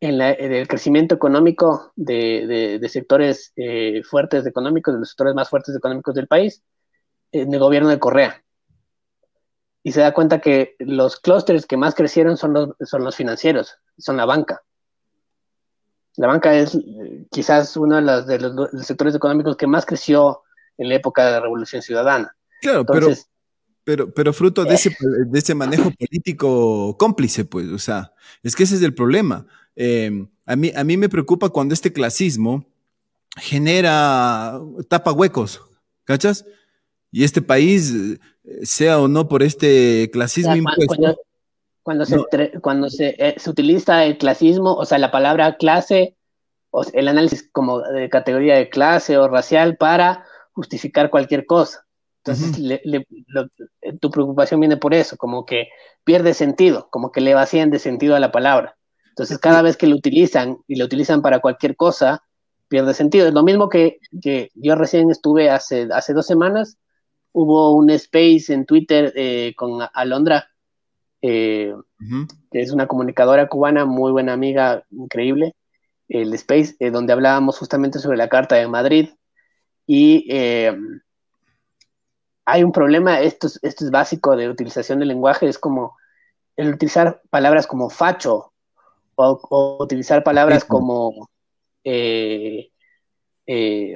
en, 0.00 0.20
el 0.20 0.66
crecimiento 0.66 1.14
económico 1.14 1.92
de, 1.96 2.80
sectores 2.88 3.52
eh, 3.56 4.02
fuertes 4.04 4.46
económicos, 4.46 4.94
de 4.94 5.00
los 5.00 5.10
sectores 5.10 5.34
más 5.34 5.50
fuertes 5.50 5.76
económicos 5.76 6.14
del 6.14 6.28
país, 6.28 6.62
en 7.32 7.52
el 7.52 7.60
gobierno 7.60 7.90
de 7.90 7.98
Correa. 7.98 8.42
Y 9.82 9.92
se 9.92 10.00
da 10.00 10.14
cuenta 10.14 10.40
que 10.40 10.76
los 10.78 11.18
clústeres 11.20 11.66
que 11.66 11.76
más 11.76 11.94
crecieron 11.94 12.36
son 12.36 12.52
los, 12.52 12.70
son 12.80 13.04
los 13.04 13.16
financieros, 13.16 13.78
son 13.98 14.16
la 14.16 14.26
banca. 14.26 14.62
La 16.16 16.28
banca 16.28 16.54
es 16.54 16.74
eh, 16.74 17.26
quizás 17.30 17.76
uno 17.76 17.96
de 17.96 18.38
los 18.38 18.70
sectores 18.86 19.14
económicos 19.14 19.56
que 19.56 19.66
más 19.66 19.84
creció 19.84 20.42
en 20.78 20.88
la 20.88 20.94
época 20.94 21.26
de 21.26 21.32
la 21.32 21.40
Revolución 21.40 21.82
Ciudadana. 21.82 22.36
Claro, 22.60 22.84
pero, 22.84 23.08
pero, 23.84 24.12
pero 24.12 24.32
fruto 24.32 24.64
de, 24.64 24.74
ese, 24.74 24.96
de 25.26 25.38
ese 25.38 25.54
manejo 25.54 25.90
político 25.90 26.96
cómplice, 26.98 27.44
pues, 27.44 27.68
o 27.68 27.78
sea, 27.78 28.12
es 28.42 28.54
que 28.54 28.64
ese 28.64 28.76
es 28.76 28.82
el 28.82 28.94
problema. 28.94 29.46
Em, 29.74 30.28
a, 30.44 30.56
mí, 30.56 30.72
a 30.74 30.84
mí 30.84 30.96
me 30.96 31.08
preocupa 31.08 31.48
cuando 31.48 31.74
este 31.74 31.92
clasismo 31.92 32.66
genera, 33.36 34.60
tapa 34.88 35.12
huecos, 35.12 35.62
¿cachas? 36.04 36.44
Y 37.10 37.24
este 37.24 37.42
país, 37.42 38.18
sea 38.62 38.98
o 39.00 39.08
no 39.08 39.28
por 39.28 39.42
este 39.42 40.10
clasismo 40.12 40.56
impuesto. 40.56 41.16
Cuando, 41.82 42.04
se, 42.04 42.18
cuando 42.60 42.88
eh, 42.98 43.34
se, 43.38 43.50
utiliza 43.50 44.04
el 44.04 44.18
clasismo, 44.18 44.74
o 44.74 44.84
sea, 44.84 44.98
la 44.98 45.10
palabra 45.10 45.56
clase, 45.56 46.14
o 46.70 46.84
el 46.92 47.08
análisis 47.08 47.48
como 47.50 47.80
de 47.80 48.08
categoría 48.08 48.54
de 48.54 48.68
clase 48.68 49.16
o 49.18 49.28
racial 49.28 49.76
para 49.76 50.24
justificar 50.52 51.10
cualquier 51.10 51.46
cosa. 51.46 51.86
Entonces, 52.24 52.80
tu 54.00 54.10
preocupación 54.10 54.60
viene 54.60 54.76
por 54.76 54.92
eso, 54.92 55.16
como 55.16 55.46
que 55.46 55.68
pierde 56.04 56.34
sentido, 56.34 56.88
como 56.90 57.12
que 57.12 57.20
le 57.20 57.34
vacían 57.34 57.70
de 57.70 57.78
sentido 57.78 58.14
a 58.14 58.20
la 58.20 58.30
palabra. 58.30 58.76
Entonces, 59.08 59.38
cada 59.38 59.62
vez 59.62 59.76
que 59.76 59.86
lo 59.86 59.96
utilizan 59.96 60.58
y 60.66 60.76
lo 60.76 60.84
utilizan 60.84 61.22
para 61.22 61.40
cualquier 61.40 61.76
cosa, 61.76 62.22
pierde 62.68 62.94
sentido. 62.94 63.26
Es 63.26 63.34
lo 63.34 63.42
mismo 63.42 63.68
que, 63.68 63.98
que 64.22 64.50
yo 64.54 64.76
recién 64.76 65.10
estuve 65.10 65.50
hace, 65.50 65.88
hace 65.92 66.12
dos 66.12 66.26
semanas, 66.26 66.78
hubo 67.32 67.74
un 67.74 67.90
space 67.90 68.52
en 68.52 68.66
Twitter 68.66 69.12
eh, 69.16 69.54
con 69.56 69.80
Alondra, 69.92 70.48
eh, 71.22 71.74
que 72.50 72.60
es 72.60 72.70
una 72.70 72.86
comunicadora 72.86 73.48
cubana, 73.48 73.84
muy 73.84 74.12
buena 74.12 74.32
amiga, 74.32 74.84
increíble, 74.90 75.54
el 76.08 76.32
space, 76.34 76.76
eh, 76.80 76.90
donde 76.90 77.12
hablábamos 77.12 77.58
justamente 77.58 77.98
sobre 77.98 78.16
la 78.16 78.28
Carta 78.28 78.56
de 78.56 78.68
Madrid. 78.68 79.10
Y 79.86 80.28
hay 82.44 82.64
un 82.64 82.72
problema, 82.72 83.20
esto 83.20 83.46
es, 83.46 83.58
esto 83.62 83.84
es 83.84 83.90
básico 83.90 84.36
de 84.36 84.48
utilización 84.48 84.98
del 84.98 85.08
lenguaje, 85.08 85.48
es 85.48 85.58
como 85.58 85.96
el 86.56 86.74
utilizar 86.74 87.22
palabras 87.30 87.66
como 87.66 87.90
facho 87.90 88.52
o, 89.14 89.78
utilizar 89.80 90.22
palabras 90.22 90.64
como 90.64 91.28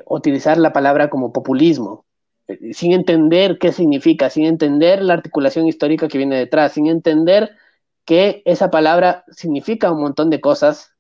utilizar 0.06 0.58
la 0.58 0.72
palabra 0.72 1.10
como 1.10 1.32
populismo 1.32 2.04
sin 2.72 2.92
entender 2.92 3.58
qué 3.58 3.72
significa, 3.72 4.30
sin 4.30 4.44
entender 4.44 5.02
la 5.02 5.14
articulación 5.14 5.66
histórica 5.66 6.08
que 6.08 6.18
viene 6.18 6.36
detrás, 6.36 6.72
sin 6.72 6.86
entender 6.86 7.56
que 8.04 8.42
esa 8.44 8.70
palabra 8.70 9.24
significa 9.30 9.90
un 9.90 10.02
montón 10.02 10.30
de 10.30 10.40
cosas 10.40 10.94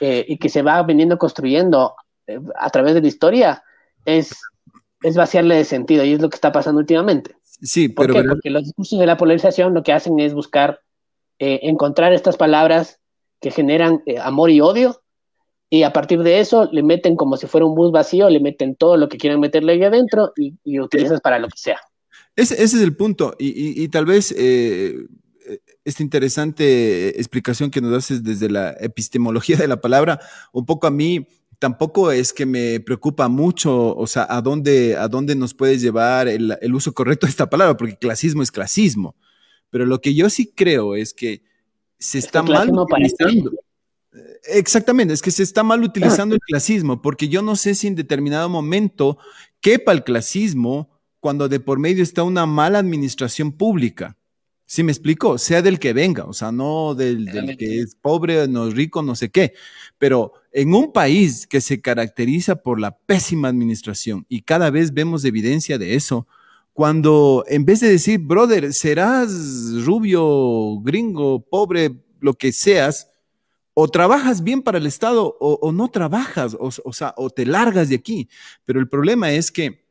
eh, 0.00 0.24
y 0.28 0.38
que 0.38 0.48
se 0.48 0.62
va 0.62 0.82
veniendo 0.82 1.18
construyendo 1.18 1.96
eh, 2.26 2.38
a 2.56 2.70
través 2.70 2.94
de 2.94 3.00
la 3.00 3.08
historia, 3.08 3.64
es, 4.04 4.40
es 5.02 5.16
vaciarle 5.16 5.56
de 5.56 5.64
sentido 5.64 6.04
y 6.04 6.12
es 6.12 6.20
lo 6.20 6.28
que 6.28 6.36
está 6.36 6.52
pasando 6.52 6.80
últimamente. 6.80 7.36
Sí, 7.62 7.88
¿Por 7.88 8.12
qué? 8.12 8.22
Porque 8.24 8.50
los 8.50 8.64
discursos 8.64 8.98
de 8.98 9.06
la 9.06 9.16
polarización 9.16 9.74
lo 9.74 9.82
que 9.82 9.92
hacen 9.92 10.18
es 10.18 10.34
buscar 10.34 10.80
eh, 11.38 11.60
encontrar 11.62 12.12
estas 12.12 12.36
palabras 12.36 13.00
que 13.40 13.50
generan 13.50 14.02
amor 14.22 14.50
y 14.50 14.60
odio 14.60 15.00
y 15.70 15.82
a 15.82 15.92
partir 15.92 16.22
de 16.22 16.40
eso 16.40 16.68
le 16.72 16.82
meten 16.82 17.16
como 17.16 17.36
si 17.36 17.46
fuera 17.46 17.66
un 17.66 17.74
bus 17.74 17.92
vacío, 17.92 18.30
le 18.30 18.40
meten 18.40 18.74
todo 18.74 18.96
lo 18.96 19.08
que 19.08 19.18
quieran 19.18 19.40
meterle 19.40 19.72
ahí 19.72 19.84
adentro 19.84 20.32
y, 20.36 20.54
y 20.64 20.80
utilizas 20.80 21.20
para 21.20 21.38
lo 21.38 21.48
que 21.48 21.58
sea. 21.58 21.78
Ese, 22.36 22.54
ese 22.54 22.76
es 22.76 22.82
el 22.82 22.96
punto. 22.96 23.34
Y, 23.38 23.82
y, 23.82 23.88
tal 23.88 24.06
vez 24.06 24.34
eh, 24.36 24.94
esta 25.84 26.02
interesante 26.02 27.18
explicación 27.18 27.70
que 27.70 27.80
nos 27.80 27.92
haces 27.96 28.22
desde 28.22 28.48
la 28.48 28.76
epistemología 28.80 29.56
de 29.56 29.68
la 29.68 29.80
palabra, 29.80 30.20
un 30.52 30.64
poco 30.64 30.86
a 30.86 30.90
mí 30.90 31.26
tampoco 31.58 32.12
es 32.12 32.32
que 32.32 32.46
me 32.46 32.80
preocupa 32.80 33.28
mucho, 33.28 33.96
o 33.96 34.06
sea, 34.06 34.26
a 34.28 34.40
dónde, 34.40 34.96
a 34.96 35.08
dónde 35.08 35.34
nos 35.34 35.54
puede 35.54 35.78
llevar 35.78 36.28
el, 36.28 36.56
el 36.60 36.74
uso 36.74 36.92
correcto 36.92 37.26
de 37.26 37.30
esta 37.30 37.50
palabra, 37.50 37.76
porque 37.76 37.96
clasismo 37.96 38.42
es 38.42 38.52
clasismo. 38.52 39.16
Pero 39.70 39.86
lo 39.86 40.00
que 40.00 40.14
yo 40.14 40.30
sí 40.30 40.52
creo 40.54 40.94
es 40.94 41.12
que 41.12 41.42
se 41.98 42.18
está 42.18 42.42
mal 42.42 42.70
utilizando. 42.70 43.52
Exactamente, 44.44 45.12
es 45.12 45.22
que 45.22 45.30
se 45.30 45.42
está 45.42 45.62
mal 45.62 45.82
utilizando 45.82 46.34
el 46.34 46.40
clasismo, 46.40 47.02
porque 47.02 47.28
yo 47.28 47.42
no 47.42 47.56
sé 47.56 47.74
si 47.74 47.86
en 47.86 47.94
determinado 47.94 48.48
momento 48.48 49.18
quepa 49.60 49.92
el 49.92 50.04
clasismo 50.04 50.90
cuando 51.20 51.48
de 51.48 51.60
por 51.60 51.78
medio 51.78 52.02
está 52.02 52.22
una 52.22 52.46
mala 52.46 52.78
administración 52.78 53.52
pública. 53.52 54.16
¿Sí 54.66 54.82
me 54.82 54.92
explico? 54.92 55.38
Sea 55.38 55.62
del 55.62 55.78
que 55.78 55.94
venga, 55.94 56.24
o 56.24 56.34
sea, 56.34 56.52
no 56.52 56.94
del, 56.94 57.24
del, 57.24 57.56
que 57.56 57.80
es 57.80 57.94
pobre, 57.94 58.48
no 58.48 58.68
es 58.68 58.74
rico, 58.74 59.02
no 59.02 59.14
sé 59.14 59.30
qué. 59.30 59.54
Pero 59.96 60.34
en 60.58 60.74
un 60.74 60.92
país 60.92 61.46
que 61.46 61.60
se 61.60 61.80
caracteriza 61.80 62.56
por 62.56 62.80
la 62.80 62.90
pésima 62.90 63.46
administración 63.46 64.26
y 64.28 64.42
cada 64.42 64.70
vez 64.70 64.92
vemos 64.92 65.24
evidencia 65.24 65.78
de 65.78 65.94
eso, 65.94 66.26
cuando 66.72 67.44
en 67.46 67.64
vez 67.64 67.78
de 67.78 67.88
decir, 67.88 68.18
brother, 68.18 68.74
serás 68.74 69.30
rubio, 69.84 70.80
gringo, 70.80 71.46
pobre, 71.48 72.02
lo 72.18 72.34
que 72.34 72.50
seas, 72.50 73.08
o 73.72 73.86
trabajas 73.86 74.42
bien 74.42 74.62
para 74.62 74.78
el 74.78 74.86
Estado 74.86 75.36
o, 75.38 75.70
no 75.70 75.92
trabajas, 75.92 76.56
o, 76.58 76.92
sea, 76.92 77.14
o 77.16 77.30
te 77.30 77.46
largas 77.46 77.88
de 77.88 77.94
aquí. 77.94 78.28
Pero 78.64 78.80
el 78.80 78.88
problema 78.88 79.30
es 79.30 79.52
que 79.52 79.86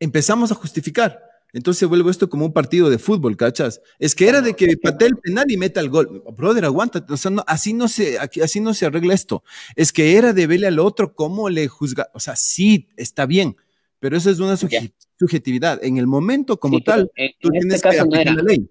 empezamos 0.00 0.50
a 0.50 0.54
justificar. 0.54 1.20
Entonces 1.56 1.78
se 1.78 1.86
vuelve 1.86 2.10
esto 2.10 2.28
como 2.28 2.44
un 2.44 2.52
partido 2.52 2.90
de 2.90 2.98
fútbol, 2.98 3.34
¿cachas? 3.34 3.80
Es 3.98 4.14
que 4.14 4.28
era 4.28 4.42
de 4.42 4.54
que 4.54 4.76
patee 4.76 5.08
el 5.08 5.16
penal 5.16 5.50
y 5.50 5.56
meta 5.56 5.80
el 5.80 5.88
gol. 5.88 6.22
Brother, 6.36 6.66
aguanta. 6.66 7.02
O 7.08 7.16
sea, 7.16 7.32
así, 7.46 7.72
no 7.72 7.88
se, 7.88 8.18
así 8.18 8.60
no 8.60 8.74
se 8.74 8.84
arregla 8.84 9.14
esto. 9.14 9.42
Es 9.74 9.90
que 9.90 10.18
era 10.18 10.34
de 10.34 10.46
verle 10.46 10.66
al 10.66 10.78
otro 10.78 11.14
cómo 11.14 11.48
le 11.48 11.66
juzga. 11.66 12.10
O 12.12 12.20
sea, 12.20 12.36
sí, 12.36 12.88
está 12.98 13.24
bien, 13.24 13.56
pero 14.00 14.18
eso 14.18 14.28
es 14.28 14.38
una 14.38 14.58
subjetividad. 14.58 15.82
En 15.82 15.96
el 15.96 16.06
momento 16.06 16.60
como 16.60 16.78
tal, 16.80 17.10
tú 17.40 17.48
este 17.54 17.88
que 17.88 18.00
aplicar 18.00 18.34
la 18.34 18.42
ley. 18.42 18.70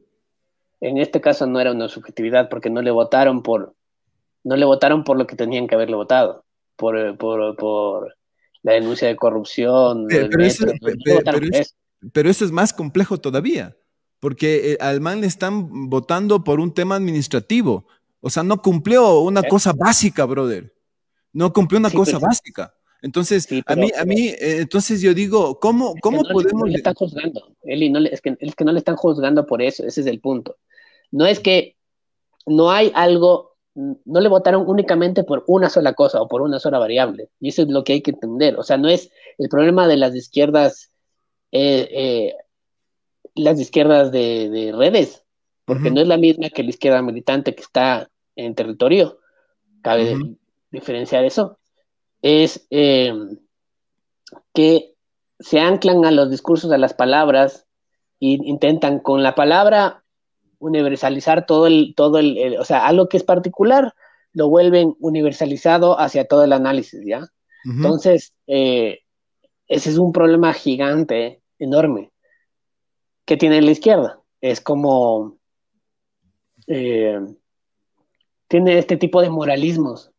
En 0.80 1.00
este 1.00 1.20
caso 1.20 1.48
no 1.48 1.60
era 1.60 1.72
una 1.72 1.90
subjetividad 1.90 2.50
porque 2.50 2.70
no 2.70 2.84
le 2.84 2.92
votaron 2.92 3.42
por, 3.42 3.74
no 4.44 4.56
le 4.56 4.66
votaron 4.66 5.04
por 5.04 5.18
lo 5.18 5.26
que 5.26 5.36
tenían 5.36 5.66
que 5.66 5.74
haberle 5.74 5.96
votado, 5.96 6.46
por, 6.76 7.18
por, 7.18 7.56
por 7.56 8.16
la 8.62 8.74
denuncia 8.74 9.08
de 9.08 9.16
corrupción. 9.16 10.06
Pero, 10.08 10.44
eso, 10.44 10.68
es, 12.14 12.52
más 12.52 12.74
complejo 12.74 13.20
todavía, 13.20 13.76
porque 14.20 14.74
eh, 14.74 14.78
al 14.80 15.02
man 15.02 15.22
le 15.22 15.28
están 15.28 15.90
votando 15.90 16.44
por 16.44 16.60
un 16.60 16.74
tema 16.74 16.96
administrativo. 16.96 17.86
O 18.22 18.30
sea, 18.30 18.44
no 18.44 18.62
cumplió 18.62 19.20
una 19.20 19.44
cosa 19.44 19.74
básica, 19.74 20.26
brother. 20.26 20.74
No 21.32 21.54
cumplió 21.54 21.80
una 21.80 21.92
cosa 21.92 22.18
básica. 22.18 22.74
Entonces, 23.02 23.48
a 23.68 23.76
mí, 23.76 23.92
a 23.96 24.04
mí, 24.04 24.30
eh, 24.30 24.58
entonces 24.62 25.00
yo 25.00 25.14
digo, 25.14 25.60
¿cómo, 25.60 25.94
cómo 26.02 26.24
podemos...? 26.24 26.62
No 26.62 26.66
le 26.66 26.78
están 26.78 26.96
juzgando, 26.96 27.56
Eli, 27.62 27.90
no 27.90 28.00
es, 28.00 28.20
que, 28.20 28.36
es 28.40 28.56
que 28.56 28.66
no 28.66 28.72
le 28.72 28.80
están 28.80 28.96
juzgando 28.96 29.46
por 29.46 29.62
eso, 29.62 29.86
ese 29.86 30.02
es 30.02 30.08
el 30.08 30.20
punto. 30.22 30.58
No 31.12 31.28
es 31.28 31.40
que 31.40 31.76
no 32.48 32.72
hay 32.72 32.92
algo 32.96 33.56
no 33.76 34.22
le 34.22 34.30
votaron 34.30 34.64
únicamente 34.68 35.24
por 35.24 35.44
una 35.48 35.70
sola 35.70 35.94
cosa 35.94 36.22
o 36.22 36.28
por 36.28 36.42
una 36.42 36.60
sola 36.60 36.80
variable. 36.80 37.30
Y 37.40 37.50
eso 37.50 37.64
es 37.64 37.68
lo 37.68 37.84
que 37.84 37.94
hay 37.94 38.02
que 38.02 38.12
entender. 38.12 38.58
O 38.58 38.64
sea, 38.64 38.78
no 38.78 38.88
es 38.88 39.12
el 39.38 39.50
problema 39.50 39.88
de 39.88 39.98
las 39.98 40.16
izquierdas, 40.16 40.92
eh, 41.58 41.88
eh, 41.90 42.36
las 43.34 43.58
izquierdas 43.62 44.12
de, 44.12 44.74
redes, 44.76 45.24
porque 45.64 45.90
no 45.90 46.02
es 46.02 46.08
la 46.08 46.18
misma 46.18 46.50
que 46.50 46.64
la 46.64 46.70
izquierda 46.70 47.02
militante 47.02 47.56
que 47.56 47.62
está 47.62 48.10
en 48.36 48.56
territorio. 48.56 49.20
Cabe 49.82 50.18
diferenciar 50.70 51.24
eso. 51.24 51.58
Es 52.22 52.68
eh, 52.72 53.14
que 54.54 54.96
se 55.40 55.62
anclan 55.62 56.04
a 56.04 56.12
los 56.12 56.30
discursos, 56.30 56.74
a 56.74 56.78
las 56.78 56.94
palabras, 56.94 57.66
e 58.20 58.36
intentan 58.44 59.00
con 59.00 59.24
la 59.24 59.34
palabra 59.34 60.04
universalizar 60.60 61.46
todo 61.46 61.68
el, 61.68 61.94
todo 61.96 62.20
el, 62.20 62.58
o 62.60 62.66
sea, 62.66 62.86
algo 62.86 63.08
que 63.08 63.16
es 63.16 63.24
particular, 63.24 63.94
lo 64.34 64.50
vuelven 64.50 64.94
universalizado 65.00 65.98
hacia 65.98 66.28
todo 66.28 66.44
el 66.44 66.52
análisis, 66.52 67.00
¿ya? 67.06 67.30
Entonces, 67.64 68.34
eh, 68.46 69.00
ese 69.68 69.90
es 69.90 69.98
un 69.98 70.12
problema 70.12 70.54
gigante, 70.54 71.42
enorme, 71.60 72.12
que 73.26 73.38
tiene 73.38 73.62
la 73.62 73.72
izquierda. 73.72 74.22
Es 74.42 74.62
como, 74.62 75.38
eh, 76.68 77.20
tiene 78.48 78.78
este 78.78 78.98
tipo 78.98 79.22
de 79.22 79.30
moralismos 79.30 80.12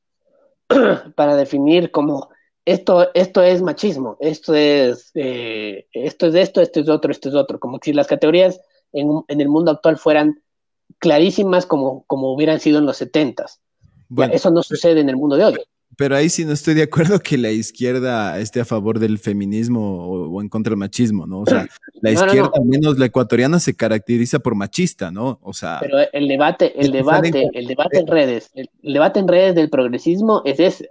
para 1.14 1.37
definir 1.37 1.90
como 1.90 2.31
esto, 2.64 3.09
esto 3.14 3.42
es 3.42 3.62
machismo, 3.62 4.16
esto 4.20 4.55
es, 4.55 5.12
eh, 5.14 5.87
esto 5.92 6.27
es 6.27 6.35
esto, 6.35 6.61
esto 6.61 6.81
es 6.81 6.88
otro, 6.88 7.12
esto 7.12 7.29
es 7.29 7.35
otro, 7.35 7.61
como 7.61 7.79
si 7.81 7.92
las 7.92 8.09
categorías 8.09 8.61
en, 8.92 9.25
el 9.29 9.49
mundo 9.49 9.70
actual 9.70 9.99
fueran 9.99 10.42
clarísimas 10.99 11.66
como, 11.66 12.05
como 12.07 12.33
hubieran 12.33 12.59
sido 12.59 12.79
en 12.79 12.87
los 12.87 12.96
70 12.96 13.46
Bueno, 14.09 14.35
eso 14.35 14.51
no 14.51 14.62
sucede 14.62 15.01
en 15.01 15.09
el 15.09 15.16
mundo 15.16 15.37
de 15.37 15.44
hoy. 15.44 15.57
Pero 15.96 16.14
ahí 16.14 16.28
sí 16.28 16.44
no 16.44 16.52
estoy 16.52 16.74
de 16.74 16.82
acuerdo 16.82 17.18
que 17.20 17.38
la 17.38 17.50
izquierda 17.50 18.38
esté 18.38 18.61
a 18.61 18.66
favor 18.66 18.98
del 18.98 19.18
feminismo 19.18 20.06
o, 20.06 20.42
en 20.42 20.48
contra 20.50 20.70
del 20.70 20.78
machismo, 20.78 21.26
¿no? 21.26 21.40
O 21.40 21.46
sea, 21.46 21.66
la 22.02 22.11
izquierda, 22.11 22.50
al 22.54 22.66
menos 22.66 22.98
la 22.98 23.06
ecuatoriana, 23.06 23.59
se 23.59 23.74
caracteriza 23.74 24.38
por 24.38 24.54
machista, 24.54 25.11
¿no? 25.11 25.38
O 25.42 25.54
sea. 25.54 25.78
Pero 25.80 25.98
el 26.12 26.28
debate, 26.28 26.78
el 26.78 26.92
debate, 26.92 27.48
el 27.54 27.66
debate 27.66 27.98
en 27.98 28.06
redes, 28.06 28.50
el, 28.54 28.68
debate 28.82 29.20
en 29.20 29.28
redes 29.28 29.54
del 29.54 29.70
progresismo 29.70 30.42
es 30.44 30.61
ese. 30.61 30.90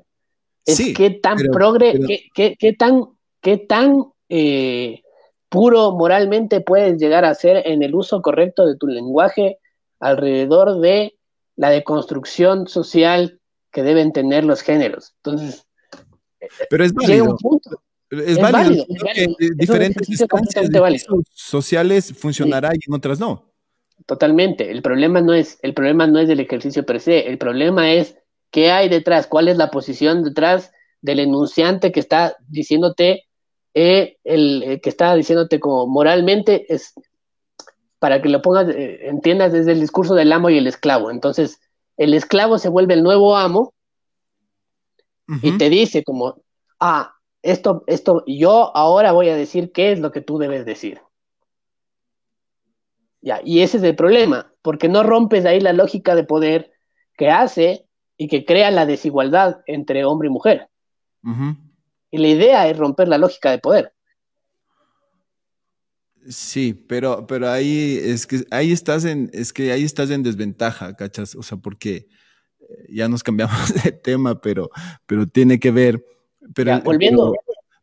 Es 0.65 0.93
qué 0.95 1.11
tan 1.11 1.37
progre, 1.51 1.99
qué, 2.33 2.55
qué, 2.57 2.73
tan, 2.73 3.03
qué 3.39 3.57
tan 3.57 4.05
eh, 4.29 5.03
puro 5.49 5.91
moralmente 5.91 6.61
puedes 6.61 6.99
llegar 6.99 7.23
a 7.23 7.35
ser 7.35 7.61
en 7.67 7.83
el 7.83 7.93
uso 7.93 8.23
correcto 8.23 8.65
de 8.65 8.75
tu 8.75 8.87
lenguaje 8.87 9.59
alrededor 9.99 10.79
de 10.79 11.15
la 11.55 11.69
deconstrucción 11.69 12.67
social 12.67 13.39
que 13.75 13.83
deben 13.83 14.13
tener 14.13 14.45
los 14.45 14.61
géneros. 14.61 15.13
Entonces, 15.17 15.67
pero 16.69 16.85
es 16.85 16.93
válido. 16.93 17.37
Es, 18.09 18.39
válido, 18.39 18.85
diferentes 19.55 20.07
instancias 20.07 20.69
sociales 21.33 22.13
funcionará 22.17 22.71
y 22.73 22.79
en 22.87 22.93
otras 22.95 23.19
no. 23.19 23.51
Totalmente. 24.05 24.71
El 24.71 24.81
problema 24.81 25.19
no 25.19 25.33
es 25.33 25.59
el 25.61 25.73
problema 25.73 26.07
no 26.07 26.19
es 26.19 26.29
del 26.29 26.39
ejercicio 26.39 26.85
per 26.85 27.01
se. 27.01 27.27
El 27.27 27.37
problema 27.37 27.91
es 27.91 28.17
qué 28.49 28.71
hay 28.71 28.87
detrás, 28.87 29.27
cuál 29.27 29.49
es 29.49 29.57
la 29.57 29.71
posición 29.71 30.23
detrás 30.23 30.71
del 31.01 31.19
enunciante 31.19 31.91
que 31.91 31.99
está 31.99 32.37
diciéndote 32.47 33.25
eh, 33.73 34.15
el, 34.23 34.79
que 34.81 34.89
está 34.89 35.13
diciéndote 35.15 35.59
como 35.59 35.85
moralmente 35.85 36.65
es 36.73 36.93
para 37.99 38.21
que 38.21 38.29
lo 38.29 38.41
pongas, 38.41 38.69
eh, 38.69 39.09
entiendas 39.09 39.51
desde 39.51 39.73
el 39.73 39.81
discurso 39.81 40.15
del 40.15 40.31
amo 40.31 40.49
y 40.49 40.57
el 40.57 40.67
esclavo. 40.67 41.11
Entonces, 41.11 41.59
el 41.97 42.13
esclavo 42.13 42.57
se 42.57 42.69
vuelve 42.69 42.93
el 42.93 43.03
nuevo 43.03 43.35
amo 43.35 43.73
y 45.41 45.57
te 45.57 45.69
dice 45.69 46.03
como, 46.03 46.41
ah, 46.79 47.15
esto, 47.41 47.83
esto, 47.87 48.23
yo 48.27 48.75
ahora 48.75 49.11
voy 49.11 49.29
a 49.29 49.35
decir 49.35 49.71
qué 49.71 49.91
es 49.91 49.99
lo 49.99 50.11
que 50.11 50.21
tú 50.21 50.37
debes 50.37 50.65
decir. 50.65 51.01
Ya, 53.21 53.41
y 53.43 53.61
ese 53.61 53.77
es 53.77 53.83
el 53.83 53.95
problema, 53.95 54.53
porque 54.61 54.87
no 54.87 55.01
rompes 55.01 55.45
ahí 55.45 55.59
la 55.59 55.73
lógica 55.73 56.13
de 56.13 56.23
poder 56.23 56.71
que 57.17 57.31
hace 57.31 57.87
y 58.17 58.27
que 58.27 58.45
crea 58.45 58.69
la 58.69 58.85
desigualdad 58.85 59.61
entre 59.65 60.05
hombre 60.05 60.27
y 60.27 60.31
mujer. 60.31 60.69
Y 62.11 62.17
la 62.19 62.27
idea 62.27 62.67
es 62.67 62.77
romper 62.77 63.07
la 63.07 63.17
lógica 63.17 63.49
de 63.49 63.57
poder. 63.57 63.94
Sí, 66.27 66.73
pero, 66.73 67.27
pero 67.27 67.49
ahí 67.49 67.99
es 68.01 68.25
que 68.25 68.45
ahí 68.51 68.71
estás 68.71 69.05
en, 69.05 69.29
es 69.33 69.53
que 69.53 69.71
ahí 69.71 69.83
estás 69.83 70.09
en 70.09 70.23
desventaja, 70.23 70.95
¿cachas? 70.95 71.35
O 71.35 71.43
sea, 71.43 71.57
porque 71.57 72.07
eh, 72.59 72.85
ya 72.89 73.07
nos 73.07 73.23
cambiamos 73.23 73.55
de 73.83 73.91
tema, 73.91 74.41
pero, 74.41 74.69
pero 75.05 75.27
tiene 75.27 75.59
que 75.59 75.71
ver. 75.71 76.03
Pero, 76.53 76.81
volviendo. 76.81 77.33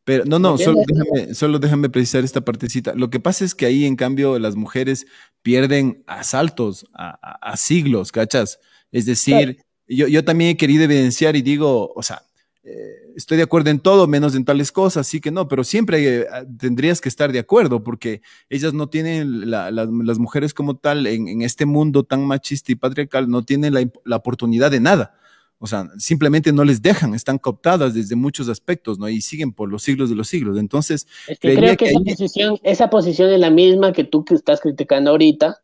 Pero, 0.05 0.25
no, 0.25 0.41
no, 0.41 0.59
solo 0.59 0.81
déjame, 0.85 1.35
solo 1.35 1.59
déjame, 1.61 1.89
precisar 1.89 2.25
esta 2.25 2.41
partecita. 2.41 2.93
Lo 2.95 3.09
que 3.09 3.21
pasa 3.21 3.45
es 3.45 3.55
que 3.55 3.67
ahí, 3.67 3.85
en 3.85 3.95
cambio, 3.95 4.39
las 4.41 4.57
mujeres 4.57 5.07
pierden 5.43 6.03
asaltos 6.09 6.87
a, 6.95 7.57
siglos, 7.57 8.11
¿cachas? 8.11 8.59
Es 8.91 9.07
decir, 9.07 9.65
yo, 9.87 10.09
yo 10.09 10.25
también 10.25 10.51
he 10.51 10.57
querido 10.57 10.85
evidenciar 10.85 11.37
y 11.37 11.43
digo, 11.43 11.93
o 11.95 12.03
sea, 12.03 12.23
eh, 12.65 13.13
estoy 13.17 13.39
de 13.39 13.43
acuerdo 13.43 13.71
en 13.71 13.81
todo, 13.81 14.07
menos 14.07 14.37
en 14.37 14.45
tales 14.45 14.71
cosas, 14.71 15.09
sí 15.09 15.21
que 15.21 15.33
no, 15.33 15.49
pero 15.49 15.65
siempre 15.65 16.21
eh, 16.21 16.27
tendrías 16.61 17.01
que 17.01 17.09
estar 17.09 17.33
de 17.33 17.41
acuerdo 17.41 17.83
porque 17.83 18.23
ellas 18.49 18.73
no 18.73 18.89
tienen, 18.89 19.51
las 19.51 20.19
mujeres 20.19 20.55
como 20.55 20.77
tal, 20.77 21.09
en, 21.09 21.43
este 21.43 21.67
mundo 21.67 22.05
tan 22.05 22.25
machista 22.25 22.71
y 22.71 22.77
patriarcal, 22.77 23.29
no 23.29 23.43
tienen 23.43 23.75
la, 24.05 24.17
oportunidad 24.17 24.71
de 24.71 24.79
nada. 24.79 25.15
O 25.59 25.67
sea, 25.67 25.89
simplemente 25.97 26.53
no 26.53 26.65
les 26.65 26.83
dejan, 26.83 27.15
están 27.15 27.39
cooptadas 27.39 27.95
desde 27.95 28.17
muchos 28.17 28.49
aspectos, 28.49 28.99
¿no? 28.99 29.09
Y 29.09 29.21
siguen 29.21 29.53
por 29.53 29.69
los 29.69 29.83
siglos 29.83 30.09
de 30.09 30.17
los 30.17 30.29
siglos. 30.29 30.59
Entonces, 30.59 31.07
creo 31.41 31.77
que, 31.77 31.87
esa, 31.87 32.01
posición, 32.01 32.59
esa 32.65 32.91
posición 32.91 33.31
es 33.31 33.39
la 33.39 33.51
misma 33.51 33.93
que 33.93 34.03
tú 34.03 34.25
que 34.25 34.35
estás 34.35 34.61
criticando 34.61 35.11
ahorita, 35.11 35.63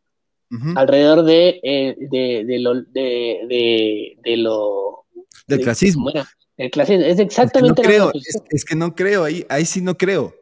alrededor 0.75 1.23
de, 1.23 1.59
eh, 1.63 1.95
de, 2.09 2.59
lo, 2.59 2.75
de, 2.75 4.15
de, 4.23 4.37
lo... 4.37 5.05
Del 5.47 5.61
clasismo. 5.61 6.11
El 6.59 6.71
clasismo 6.71 7.05
es 7.05 7.19
exactamente 7.19 7.81
es 7.81 7.87
que 7.87 7.97
no 7.97 8.11
creo, 8.11 8.21
es, 8.49 8.65
que 8.65 8.75
no 8.75 8.93
creo, 8.93 9.23
ahí, 9.23 9.45
ahí 9.47 9.63
sí 9.63 9.81
no 9.81 9.97
creo. 9.97 10.35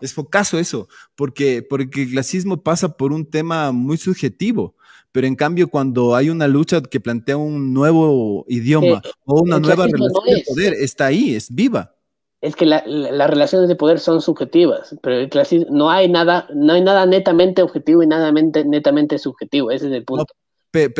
Es 0.00 0.14
focazo 0.14 0.56
eso, 0.56 0.86
porque, 1.16 1.66
porque 1.68 2.04
el 2.04 2.10
clasismo 2.10 2.62
pasa 2.62 2.96
por 2.96 3.12
un 3.12 3.28
tema 3.28 3.72
muy 3.72 3.96
subjetivo, 3.96 4.76
pero 5.10 5.26
en 5.26 5.34
cambio 5.34 5.66
cuando 5.66 6.14
hay 6.14 6.30
una 6.30 6.46
lucha 6.46 6.80
que 6.80 7.00
plantea 7.00 7.36
un 7.36 7.74
nuevo 7.74 8.44
idioma 8.46 9.02
eh, 9.04 9.10
o 9.24 9.42
una 9.42 9.58
nueva 9.58 9.88
relación 9.88 10.24
de 10.26 10.44
poder, 10.46 10.74
está 10.74 11.06
ahí, 11.06 11.34
es 11.34 11.52
viva. 11.52 11.92
Es 12.40 12.54
que 12.54 12.64
las 12.64 12.84
relaciones 13.28 13.68
de 13.68 13.74
poder 13.74 13.98
son 13.98 14.20
subjetivas, 14.20 14.96
pero 15.02 15.16
el 15.16 15.28
clasismo 15.28 15.66
no 15.72 15.90
hay 15.90 16.08
nada, 16.08 16.46
no 16.54 16.74
hay 16.74 16.82
nada 16.82 17.04
netamente 17.04 17.62
objetivo 17.62 18.04
y 18.04 18.06
nada 18.06 18.30
netamente 18.30 19.18
subjetivo, 19.18 19.72
ese 19.72 19.88
es 19.88 19.92
el 19.92 20.04
punto. 20.04 20.32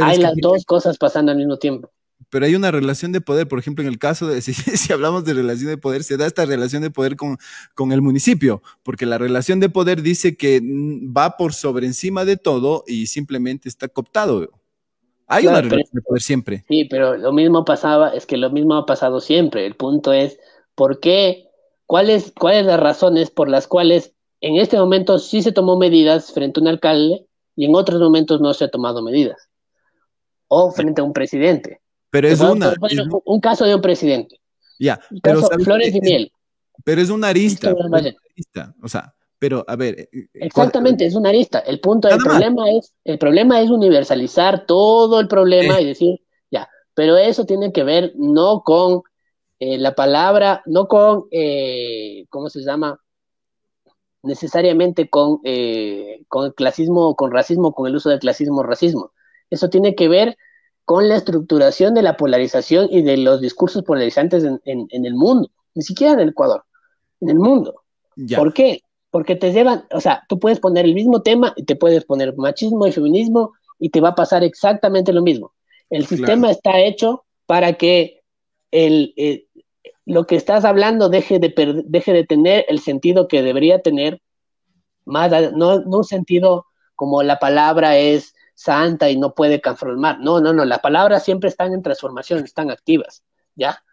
hay 0.03 0.19
las 0.19 0.35
dos 0.35 0.65
cosas 0.65 0.99
pasando 0.99 1.31
al 1.31 1.39
mismo 1.39 1.59
tiempo 1.59 1.93
pero 2.31 2.47
hay 2.47 2.55
una 2.55 2.71
relación 2.71 3.13
de 3.13 3.21
poder, 3.21 3.49
por 3.49 3.59
ejemplo, 3.59 3.83
en 3.83 3.89
el 3.89 3.99
caso 3.99 4.27
de, 4.27 4.41
si, 4.43 4.93
hablamos 4.93 5.25
de 5.25 5.35
relación 5.35 5.69
de 5.69 5.79
poder, 5.79 6.03
se 6.03 6.17
da 6.17 6.27
esta 6.27 6.45
relación 6.45 6.83
de 6.83 6.91
poder 6.91 7.17
con, 7.17 7.39
con, 7.75 7.93
el 7.93 8.03
municipio, 8.03 8.63
porque 8.83 9.07
la 9.07 9.19
relación 9.19 9.61
de 9.61 9.69
poder 9.69 10.03
dice 10.03 10.37
que 10.37 10.61
va 10.63 11.37
por 11.37 11.55
sobre 11.55 11.87
encima 11.87 12.25
de 12.25 12.37
todo 12.37 12.85
y 12.87 13.07
simplemente 13.07 13.69
está 13.69 13.89
cooptado. 13.89 14.49
Hay 15.27 15.47
una 15.47 15.61
relación 15.61 15.91
de 15.93 16.03
poder 16.03 16.23
siempre. 16.23 16.65
Sí, 16.69 16.87
pero 16.87 17.17
lo 17.17 17.33
mismo 17.33 17.65
pasaba, 17.65 18.11
es 18.11 18.25
que 18.25 18.39
lo 18.39 18.51
mismo 18.51 18.75
ha 18.75 18.87
pasado 18.87 19.21
siempre. 19.21 19.67
El 19.67 19.77
punto 19.77 20.13
es, 20.13 20.39
¿por 20.75 21.01
qué? 21.01 21.49
¿Cuáles 21.87 22.33
cuáles 22.33 22.67
las 22.67 22.81
razones 22.81 23.31
por 23.31 23.49
las 23.49 23.67
cuales 23.67 24.15
en 24.41 24.57
este 24.57 24.79
momento 24.79 25.19
sí 25.19 25.43
se 25.43 25.53
tomó 25.53 25.79
medidas 25.79 26.33
frente 26.33 26.61
a 26.61 26.63
un 26.63 26.69
alcalde 26.69 27.27
y 27.57 27.67
en 27.67 27.75
otros 27.75 28.01
momentos 28.01 28.41
no 28.41 28.55
se 28.55 28.65
ha 28.65 28.71
tomado 28.71 29.03
medidas? 29.03 29.49
O 30.49 30.71
frente 30.71 31.03
a 31.03 31.05
un 31.05 31.13
presidente. 31.13 31.81
Pero 32.11 32.29
es 32.29 32.41
una. 32.41 32.75
un 33.25 33.41
caso 33.41 33.65
de 33.65 33.75
un 33.75 33.83
presidente. 33.83 34.41
Ya, 34.79 35.01
pero. 35.23 35.43
Flores 35.65 35.95
y 35.95 36.01
miel. 36.01 36.33
Pero 36.85 37.01
es 37.01 37.11
una 37.11 37.29
arista. 37.29 37.75
O 38.83 38.89
sea, 38.89 39.15
pero 39.39 39.65
a 39.67 39.77
ver. 39.77 40.01
Eh, 40.01 40.09
eh, 40.13 40.29
Exactamente, 40.35 41.07
es 41.07 41.15
una 41.15 41.29
arista. 41.29 41.61
El 41.61 41.81
punto, 41.81 42.09
el 42.09 42.19
problema 42.19 42.71
es, 42.71 42.95
el 43.05 43.19
problema 43.19 43.61
es 43.61 43.71
universalizar 43.71 44.67
todo 44.67 45.21
el 45.21 45.29
problema 45.29 45.81
y 45.81 45.87
decir, 45.87 46.21
ya, 46.51 46.69
pero 46.95 47.17
eso 47.17 47.45
tiene 47.45 47.73
que 47.73 47.85
ver 47.85 48.13
no 48.17 48.63
con 48.63 49.03
eh, 49.61 49.79
la 49.79 49.95
palabra, 49.95 50.63
no 50.67 50.89
con, 50.89 51.27
¿cómo 52.29 52.49
se 52.49 52.63
llama? 52.63 53.01
Necesariamente 54.23 55.09
con, 55.09 55.39
con 56.29 56.47
el 56.47 56.55
clasismo, 56.55 57.15
con 57.15 57.31
racismo, 57.31 57.73
con 57.73 57.87
el 57.87 57.97
uso 57.97 58.11
del 58.11 58.19
clasismo, 58.19 58.63
racismo. 58.63 59.13
Eso 59.51 59.71
tiene 59.71 59.95
que 59.95 60.09
ver 60.09 60.37
con 60.89 61.07
la 61.07 61.17
estructuración 61.17 61.93
de 61.93 62.01
la 62.01 62.17
polarización 62.17 62.89
y 62.91 63.03
de 63.03 63.19
los 63.19 63.43
discursos 63.43 63.83
polarizantes 63.83 64.43
en, 64.43 64.89
el 64.91 65.15
mundo, 65.15 65.51
ni 65.75 65.83
siquiera 65.83 66.15
en 66.15 66.21
el 66.21 66.31
Ecuador, 66.31 66.65
en 67.21 67.29
el 67.29 67.39
mundo. 67.39 67.83
¿Por 68.35 68.55
qué? 68.55 68.81
Porque 69.11 69.37
te 69.37 69.53
llevan, 69.53 69.85
o 69.93 70.01
sea, 70.01 70.25
tú 70.31 70.39
puedes 70.39 70.61
poner 70.61 70.87
el 70.87 70.95
mismo 70.95 71.21
tema 71.21 71.53
y 71.57 71.65
te 71.65 71.77
puedes 71.77 72.07
poner 72.07 72.35
machismo 72.39 72.87
y 72.87 72.93
feminismo 72.93 73.53
y 73.79 73.91
te 73.91 74.01
va 74.01 74.09
a 74.09 74.15
pasar 74.15 74.43
exactamente 74.43 75.13
lo 75.13 75.21
mismo. 75.21 75.53
El 75.91 76.07
sistema 76.07 76.51
está 76.51 76.81
hecho 76.81 77.27
para 77.45 77.75
que 77.75 78.23
el, 78.71 79.13
eh, 79.19 79.45
lo 80.07 80.27
que 80.27 80.37
estás 80.37 80.65
hablando 80.65 81.11
deje 81.11 81.39
de, 81.39 81.83
deje 81.85 82.15
de 82.15 82.25
tener 82.25 82.65
el 82.67 82.81
sentido 82.81 83.29
que 83.29 83.43
debería 83.43 83.83
tener, 83.83 84.23
más, 85.05 85.31
no, 85.53 85.81
no 85.81 85.99
un 85.99 86.05
sentido 86.05 86.65
como 86.97 87.23
la 87.23 87.39
palabra 87.39 87.99
es 87.99 88.35
santa 88.59 89.09
y 89.09 89.17
no 89.17 89.35
puede 89.35 89.61
transformar. 89.61 90.19
No, 90.19 90.41
no, 90.41 90.53
no, 90.53 90.65
las 90.65 90.81
palabras 90.81 91.25
siempre 91.25 91.49
están 91.49 91.73
en 91.73 91.83
transformación, 91.83 92.45
están 92.45 92.73
activas, 92.73 93.23
¿ya? 93.55 93.85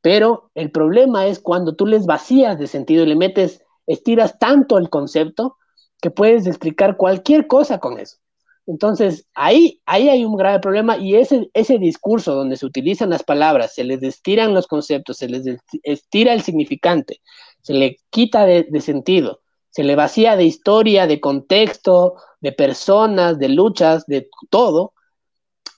Pero 0.00 0.50
el 0.54 0.70
problema 0.70 1.26
es 1.26 1.40
cuando 1.40 1.74
tú 1.74 1.84
les 1.84 2.06
vacías 2.06 2.56
de 2.58 2.68
sentido 2.68 3.02
y 3.02 3.06
le 3.06 3.16
metes, 3.16 3.64
estiras 3.88 4.38
tanto 4.38 4.78
el 4.78 4.88
concepto 4.88 5.56
que 6.00 6.10
puedes 6.10 6.46
explicar 6.46 6.96
cualquier 6.96 7.48
cosa 7.48 7.78
con 7.78 7.98
eso. 7.98 8.18
Entonces, 8.66 9.26
ahí, 9.34 9.80
ahí 9.84 10.08
hay 10.08 10.24
un 10.24 10.36
grave 10.36 10.60
problema 10.60 10.96
y 10.96 11.16
ese, 11.16 11.50
ese 11.52 11.78
discurso 11.78 12.34
donde 12.34 12.56
se 12.56 12.66
utilizan 12.66 13.10
las 13.10 13.24
palabras, 13.24 13.74
se 13.74 13.82
les 13.82 14.02
estiran 14.02 14.54
los 14.54 14.68
conceptos, 14.68 15.18
se 15.18 15.28
les 15.28 15.44
estira 15.82 16.32
el 16.32 16.42
significante, 16.42 17.20
se 17.62 17.74
le 17.74 17.96
quita 18.10 18.46
de, 18.46 18.66
de 18.70 18.80
sentido, 18.80 19.40
se 19.70 19.82
le 19.82 19.96
vacía 19.96 20.36
de 20.36 20.44
historia, 20.44 21.08
de 21.08 21.18
contexto, 21.18 22.14
de 22.44 22.52
personas, 22.52 23.38
de 23.38 23.48
luchas, 23.48 24.04
de 24.06 24.28
todo. 24.50 24.92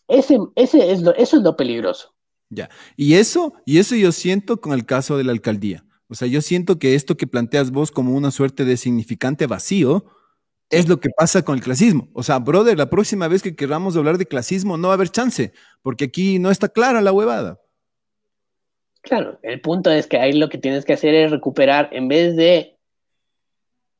Ese, 0.08 0.36
ese 0.56 0.90
es 0.90 1.00
lo, 1.00 1.14
eso 1.14 1.36
es 1.36 1.42
lo 1.44 1.56
peligroso. 1.56 2.12
Ya. 2.50 2.68
Y 2.96 3.14
eso, 3.14 3.54
y 3.64 3.78
eso 3.78 3.94
yo 3.94 4.10
siento 4.10 4.60
con 4.60 4.72
el 4.72 4.84
caso 4.84 5.16
de 5.16 5.22
la 5.22 5.30
alcaldía. 5.30 5.84
O 6.08 6.16
sea, 6.16 6.26
yo 6.26 6.42
siento 6.42 6.80
que 6.80 6.96
esto 6.96 7.16
que 7.16 7.28
planteas 7.28 7.70
vos 7.70 7.92
como 7.92 8.14
una 8.14 8.32
suerte 8.32 8.64
de 8.64 8.76
significante 8.76 9.46
vacío 9.46 10.06
es 10.68 10.88
lo 10.88 10.98
que 10.98 11.08
pasa 11.16 11.44
con 11.44 11.54
el 11.54 11.62
clasismo. 11.62 12.08
O 12.14 12.24
sea, 12.24 12.40
brother, 12.40 12.76
la 12.76 12.90
próxima 12.90 13.28
vez 13.28 13.42
que 13.42 13.54
queramos 13.54 13.96
hablar 13.96 14.18
de 14.18 14.26
clasismo 14.26 14.76
no 14.76 14.88
va 14.88 14.94
a 14.94 14.96
haber 14.96 15.10
chance, 15.10 15.52
porque 15.82 16.06
aquí 16.06 16.40
no 16.40 16.50
está 16.50 16.68
clara 16.68 17.00
la 17.00 17.12
huevada. 17.12 17.60
Claro, 19.02 19.38
el 19.42 19.60
punto 19.60 19.88
es 19.92 20.08
que 20.08 20.18
ahí 20.18 20.32
lo 20.32 20.48
que 20.48 20.58
tienes 20.58 20.84
que 20.84 20.94
hacer 20.94 21.14
es 21.14 21.30
recuperar, 21.30 21.90
en 21.92 22.08
vez 22.08 22.34
de 22.34 22.75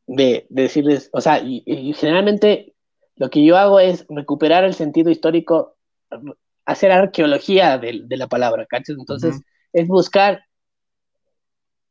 de, 0.06 0.46
decirles, 0.50 1.10
o 1.12 1.20
sea, 1.20 1.40
y, 1.40 1.62
generalmente 1.94 2.74
lo 3.16 3.30
que 3.30 3.44
yo 3.44 3.56
hago 3.56 3.80
es 3.80 4.06
recuperar 4.08 4.64
el 4.64 4.74
sentido 4.74 5.10
histórico, 5.10 5.76
hacer 6.64 6.92
arqueología 6.92 7.78
de, 7.78 8.04
la 8.10 8.26
palabra, 8.28 8.66
¿cachas? 8.66 8.96
Entonces, 8.98 9.40
es 9.72 9.88
buscar 9.88 10.44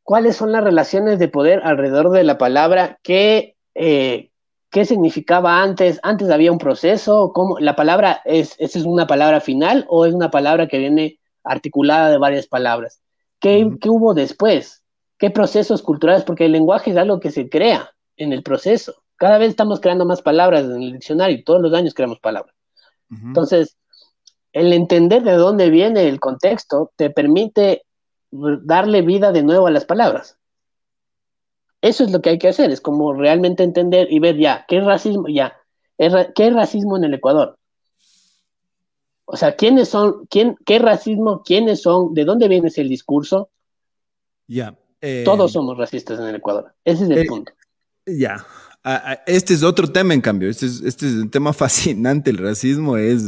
cuáles 0.04 0.36
son 0.36 0.52
las 0.52 0.64
relaciones 0.64 1.20
de 1.20 1.28
poder 1.28 1.62
alrededor 1.64 2.12
de 2.12 2.24
la 2.24 2.38
palabra, 2.38 3.00
qué, 3.02 3.56
eh, 3.74 4.30
qué 4.70 4.86
significaba 4.86 5.64
antes, 5.64 6.00
antes 6.04 6.30
había 6.30 6.52
un 6.52 6.60
proceso, 6.60 7.32
cómo 7.34 7.60
la 7.60 7.76
palabra 7.76 8.22
es, 8.26 8.56
¿es 8.60 8.76
una 8.76 9.08
palabra 9.08 9.42
final 9.42 9.86
o 9.90 10.06
es 10.06 10.14
una 10.14 10.30
palabra 10.30 10.68
que 10.68 10.78
viene 10.78 11.20
articulada 11.44 12.12
de 12.12 12.20
varias 12.20 12.46
palabras? 12.46 13.02
¿Qué, 13.40 13.68
¿qué 13.82 13.90
hubo 13.90 14.14
después? 14.14 14.84
¿Qué 15.18 15.32
procesos 15.32 15.82
culturales? 15.82 16.24
Porque 16.24 16.46
el 16.46 16.52
lenguaje 16.52 16.92
es 16.92 16.98
algo 16.98 17.20
que 17.20 17.32
se 17.32 17.50
crea 17.50 17.95
en 18.18 18.34
el 18.34 18.44
proceso. 18.44 19.04
Cada 19.18 19.38
vez 19.38 19.50
estamos 19.50 19.80
creando 19.80 20.06
más 20.06 20.22
palabras 20.22 20.66
en 20.66 20.82
el 20.82 20.94
diccionario, 20.94 21.44
todos 21.44 21.62
los 21.62 21.74
años 21.74 21.94
creamos 21.94 22.20
palabras. 22.20 22.54
Entonces, 23.10 23.78
el 24.52 24.74
entender 24.74 25.24
de 25.24 25.34
dónde 25.34 25.70
viene 25.70 26.08
el 26.08 26.20
contexto 26.20 26.92
te 26.96 27.10
permite 27.10 27.86
darle 28.32 29.02
vida 29.02 29.32
de 29.32 29.44
nuevo 29.44 29.68
a 29.68 29.72
las 29.72 29.86
palabras. 29.86 30.38
Eso 31.82 32.04
es 32.04 32.12
lo 32.12 32.22
que 32.22 32.32
hay 32.32 32.40
que 32.40 32.48
hacer, 32.48 32.72
es 32.72 32.82
como 32.82 33.14
realmente 33.14 33.64
entender 33.64 34.12
y 34.12 34.20
ver 34.20 34.38
ya, 34.38 34.66
¿qué 34.68 34.82
racismo? 34.82 35.28
Ya, 35.28 35.56
¿qué 35.98 36.50
racismo 36.50 36.98
en 36.98 37.04
el 37.04 37.14
Ecuador? 37.14 37.58
O 39.26 39.38
sea, 39.38 39.56
¿quiénes 39.56 39.90
son, 39.90 40.26
quién, 40.28 40.56
qué 40.66 40.80
racismo, 40.80 41.44
quiénes 41.44 41.82
son, 41.82 42.14
de 42.14 42.26
dónde 42.26 42.48
viene 42.48 42.68
ese 42.68 42.84
discurso? 42.84 43.50
Ya. 44.48 44.78
Eh, 45.02 45.24
Todos 45.26 45.52
somos 45.52 45.78
racistas 45.78 46.20
en 46.20 46.26
el 46.26 46.36
Ecuador. 46.36 46.74
Ese 46.84 47.04
es 47.04 47.10
el 47.10 47.18
eh, 47.20 47.26
punto. 47.26 47.52
Ya. 48.06 48.46
Este 49.26 49.54
es 49.54 49.64
otro 49.64 49.88
tema, 49.88 50.14
en 50.14 50.22
cambio. 50.22 50.50
Este 50.50 50.68
es, 50.68 50.82
este 50.82 51.08
es 51.08 51.14
un 51.14 51.30
tema 51.30 51.54
fascinante. 51.54 52.30
El 52.30 52.38
racismo 52.38 52.98
es, 52.98 53.24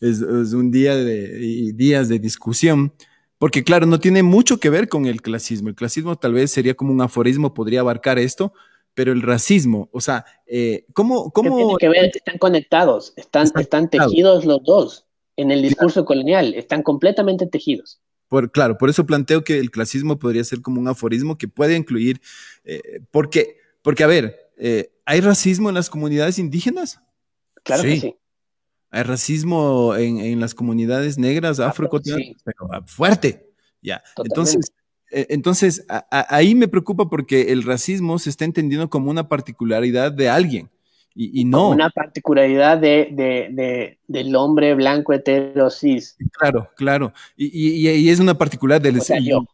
es, 0.00 0.20
un 0.22 0.70
día 0.70 0.94
de 0.94 1.72
días 1.74 2.08
de 2.08 2.18
discusión. 2.18 2.92
Porque, 3.38 3.64
claro, 3.64 3.86
no 3.86 3.98
tiene 3.98 4.22
mucho 4.22 4.60
que 4.60 4.70
ver 4.70 4.88
con 4.88 5.06
el 5.06 5.22
clasismo. 5.22 5.70
El 5.70 5.74
clasismo 5.74 6.16
tal 6.16 6.34
vez 6.34 6.50
sería 6.50 6.74
como 6.74 6.92
un 6.92 7.00
aforismo, 7.00 7.54
podría 7.54 7.80
abarcar 7.80 8.18
esto, 8.18 8.52
pero 8.94 9.12
el 9.12 9.22
racismo, 9.22 9.88
o 9.92 10.00
sea, 10.02 10.26
eh, 10.46 10.84
¿cómo, 10.92 11.30
cómo... 11.30 11.56
tiene 11.56 11.74
que 11.78 11.88
ver? 11.88 12.10
Están 12.14 12.36
conectados, 12.36 13.14
están, 13.16 13.48
están 13.58 13.88
tejidos 13.88 14.44
los 14.44 14.62
dos 14.62 15.06
en 15.36 15.50
el 15.50 15.62
discurso 15.62 16.04
colonial, 16.04 16.52
están 16.54 16.82
completamente 16.82 17.46
tejidos. 17.46 18.00
Por, 18.28 18.52
claro, 18.52 18.76
por 18.76 18.90
eso 18.90 19.06
planteo 19.06 19.42
que 19.42 19.58
el 19.58 19.70
clasismo 19.70 20.18
podría 20.18 20.44
ser 20.44 20.60
como 20.60 20.80
un 20.80 20.88
aforismo 20.88 21.38
que 21.38 21.48
puede 21.48 21.76
incluir, 21.76 22.20
eh, 22.64 23.00
porque, 23.10 23.59
porque, 23.82 24.04
a 24.04 24.06
ver, 24.06 24.50
eh, 24.58 24.92
¿hay 25.04 25.20
racismo 25.20 25.68
en 25.68 25.74
las 25.74 25.90
comunidades 25.90 26.38
indígenas? 26.38 27.00
Claro 27.62 27.82
que 27.82 28.00
sí. 28.00 28.16
Hay 28.90 29.04
racismo 29.04 29.94
en, 29.94 30.40
las 30.40 30.54
comunidades 30.54 31.16
negras, 31.16 31.60
afro 31.60 31.88
pero 31.88 32.56
fuerte. 32.86 33.52
Ya. 33.80 34.02
Entonces, 34.16 34.72
eh, 35.12 35.26
entonces 35.30 35.86
ahí 36.10 36.56
me 36.56 36.66
preocupa 36.66 37.08
porque 37.08 37.52
el 37.52 37.62
racismo 37.62 38.18
se 38.18 38.30
está 38.30 38.44
entendiendo 38.44 38.90
como 38.90 39.10
una 39.10 39.28
particularidad 39.28 40.10
de 40.10 40.28
alguien. 40.28 40.70
Y, 41.14 41.44
no. 41.44 41.70
una 41.70 41.90
particularidad 41.90 42.78
de, 42.78 43.98
del 44.06 44.36
hombre 44.36 44.74
blanco 44.74 45.12
hetero 45.12 45.68
cis. 45.68 46.16
Claro, 46.38 46.70
claro. 46.76 47.12
Y, 47.36 47.88
y 47.88 48.08
es 48.08 48.20
una 48.20 48.38
particularidad 48.38 48.80
del. 48.80 49.00
O 49.00 49.18
yo. 49.22 49.44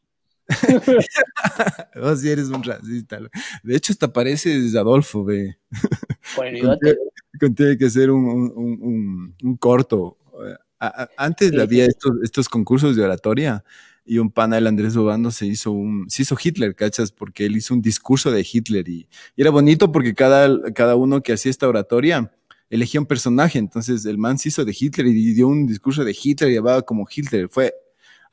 Vos 2.01 2.21
sí 2.21 2.31
eres 2.31 2.49
un 2.49 2.63
racista. 2.63 3.19
De 3.63 3.77
hecho, 3.77 3.93
hasta 3.93 4.13
pareces 4.13 4.75
Adolfo, 4.75 5.25
ve. 5.25 5.59
Contiene 7.41 7.77
que 7.77 7.87
hacer 7.87 8.11
un, 8.11 9.35
corto. 9.59 10.19
antes 11.17 11.59
había 11.59 11.87
estos, 11.87 12.49
concursos 12.49 12.97
de 12.97 13.05
oratoria 13.05 13.65
y 14.05 14.19
un 14.19 14.31
pana, 14.31 14.59
el 14.59 14.69
Andrés 14.69 14.97
Obando, 14.97 15.33
se 15.33 15.47
hizo 15.47 15.73
un, 15.73 16.09
se 16.09 16.23
hizo 16.23 16.37
Hitler, 16.41 16.77
¿cachas? 16.77 17.11
Porque 17.11 17.45
él 17.47 17.57
hizo 17.57 17.75
un 17.75 17.83
discurso 17.83 18.31
de 18.31 18.47
Hitler 18.51 18.89
y, 18.89 19.09
era 19.37 19.51
bonito 19.51 19.91
porque 19.91 20.15
cada, 20.15 20.73
cada 20.73 20.95
uno 20.95 21.23
que 21.23 21.33
hacía 21.33 21.51
esta 21.51 21.69
oratoria 21.69 22.31
elegía 22.71 23.01
un 23.01 23.07
personaje. 23.07 23.59
Entonces 23.59 24.05
el 24.07 24.19
man 24.19 24.39
se 24.39 24.51
hizo 24.51 24.65
de 24.65 24.77
Hitler 24.79 25.09
y 25.09 25.35
dio 25.35 25.49
un 25.49 25.67
discurso 25.67 26.05
de 26.05 26.17
Hitler 26.21 26.51
y 26.53 26.57
hablaba 26.57 26.83
como 26.83 27.07
Hitler. 27.11 27.49
Fue 27.49 27.75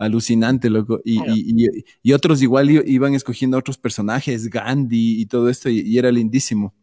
alucinante, 0.04 0.70
loco. 0.70 1.02
Y, 1.04 1.20
y, 2.02 2.13
otros 2.13 2.42
igual 2.42 2.70
iban 2.70 3.13
escogiendo 3.13 3.58
otros 3.58 3.78
personajes, 3.78 4.50
Gandhi 4.50 5.22
y 5.22 5.26
todo 5.26 5.50
esto, 5.50 5.70
y, 5.70 5.98
era 5.98 6.12
lindísimo. 6.12 6.74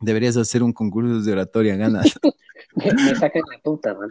Deberías 0.00 0.36
hacer 0.36 0.62
un 0.62 0.72
concurso 0.72 1.20
de 1.20 1.32
oratoria, 1.32 1.76
ganas. 1.76 2.18
me, 2.76 2.92
me 2.92 3.14
sacan 3.14 3.42
la 3.50 3.58
puta, 3.62 3.94
man. 3.94 4.10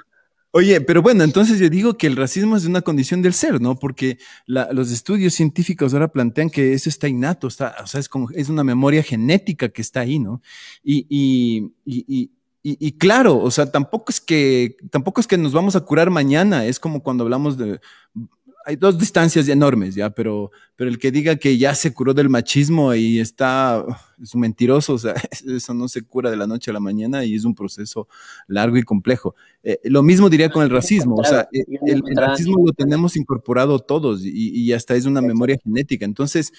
Oye, 0.53 0.81
pero 0.81 1.01
bueno, 1.01 1.23
entonces 1.23 1.59
yo 1.59 1.69
digo 1.69 1.93
que 1.93 2.07
el 2.07 2.17
racismo 2.17 2.57
es 2.57 2.65
una 2.65 2.81
condición 2.81 3.21
del 3.21 3.33
ser, 3.33 3.61
¿no? 3.61 3.77
Porque 3.77 4.17
los 4.47 4.91
estudios 4.91 5.33
científicos 5.33 5.93
ahora 5.93 6.11
plantean 6.11 6.49
que 6.49 6.73
eso 6.73 6.89
está 6.89 7.07
innato, 7.07 7.47
está, 7.47 7.75
o 7.81 7.87
sea, 7.87 8.01
es, 8.01 8.09
como, 8.09 8.29
es 8.31 8.49
una 8.49 8.65
memoria 8.65 9.01
genética 9.01 9.69
que 9.69 9.81
está 9.81 10.01
ahí, 10.01 10.19
¿no? 10.19 10.41
Y, 10.83 11.05
y, 11.09 11.71
y, 11.85 12.31
y, 12.63 12.91
claro, 12.97 13.37
o 13.39 13.49
sea, 13.49 13.71
tampoco 13.71 14.11
es 14.11 14.19
que 14.19 14.75
tampoco 14.91 15.21
es 15.21 15.27
que 15.27 15.37
nos 15.37 15.53
vamos 15.53 15.75
a 15.75 15.81
curar 15.81 16.09
mañana. 16.09 16.65
Es 16.65 16.79
como 16.79 17.01
cuando 17.01 17.23
hablamos 17.23 17.57
de 17.57 17.79
hay 18.65 18.75
dos 18.75 18.97
distancias 18.97 19.47
enormes, 19.47 19.95
ya, 19.95 20.09
pero, 20.09 20.51
pero 20.75 20.89
el 20.89 20.99
que 20.99 21.11
diga 21.11 21.35
que 21.35 21.57
ya 21.57 21.73
se 21.75 21.93
curó 21.93 22.13
del 22.13 22.29
machismo 22.29 22.93
y 22.93 23.19
está, 23.19 23.83
es 24.21 24.33
un 24.35 24.41
mentiroso, 24.41 24.93
o 24.93 24.97
sea, 24.97 25.13
eso 25.47 25.73
no 25.73 25.87
se 25.87 26.03
cura 26.03 26.29
de 26.29 26.37
la 26.37 26.47
noche 26.47 26.71
a 26.71 26.73
la 26.73 26.79
mañana 26.79 27.25
y 27.25 27.35
es 27.35 27.45
un 27.45 27.55
proceso 27.55 28.07
largo 28.47 28.77
y 28.77 28.83
complejo. 28.83 29.35
Eh, 29.63 29.79
lo 29.85 30.03
mismo 30.03 30.29
diría 30.29 30.49
con 30.49 30.63
el 30.63 30.69
racismo, 30.69 31.15
o 31.15 31.23
sea, 31.23 31.47
eh, 31.51 31.63
el, 31.85 32.01
racismo 32.15 32.63
lo 32.65 32.73
tenemos 32.73 33.15
incorporado 33.15 33.79
todos 33.79 34.21
y, 34.23 34.71
hasta 34.73 34.95
es 34.95 35.05
una 35.05 35.21
memoria 35.21 35.57
genética. 35.63 36.05
Entonces, 36.05 36.53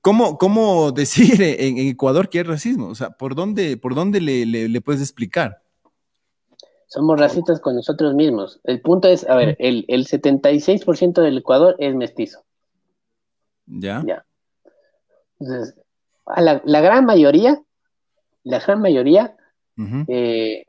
¿cómo, 0.00 0.38
cómo 0.38 0.92
decir 0.96 1.42
en, 1.42 1.78
Ecuador 1.78 2.28
que 2.28 2.38
hay 2.38 2.44
racismo? 2.44 2.88
O 2.88 2.94
sea, 2.94 3.10
¿por 3.10 3.34
dónde, 3.34 3.76
por 3.76 3.94
dónde 3.94 4.20
le, 4.20 4.46
le 4.46 4.80
puedes 4.80 5.02
explicar? 5.02 5.65
Somos 6.88 7.18
racistas 7.18 7.60
con 7.60 7.74
nosotros 7.74 8.14
mismos. 8.14 8.60
El 8.64 8.80
punto 8.80 9.08
es, 9.08 9.28
a 9.28 9.34
ver, 9.34 9.56
el, 9.58 9.84
el 9.88 10.06
76% 10.06 11.20
del 11.20 11.38
Ecuador 11.38 11.74
es 11.78 11.94
mestizo. 11.94 12.44
Ya. 13.66 14.04
Ya. 14.06 14.24
Entonces, 15.40 15.74
a 16.26 16.40
la, 16.40 16.80
gran 16.80 17.04
mayoría, 17.04 17.60
la 18.44 18.60
gran 18.60 18.80
mayoría, 18.80 19.36
eh, 20.08 20.64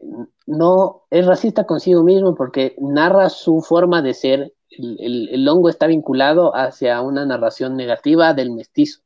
no 0.46 1.04
es 1.10 1.26
racista 1.26 1.66
consigo 1.66 2.04
mismo 2.04 2.36
porque 2.36 2.76
narra 2.80 3.30
su 3.30 3.62
forma 3.62 4.02
de 4.02 4.14
ser. 4.14 4.54
El, 4.70 5.30
el, 5.30 5.48
hongo 5.48 5.70
está 5.70 5.88
vinculado 5.88 6.54
hacia 6.54 7.02
una 7.02 7.26
narración 7.26 7.78
negativa 7.78 8.34
del 8.34 8.52
mestizo. 8.52 9.02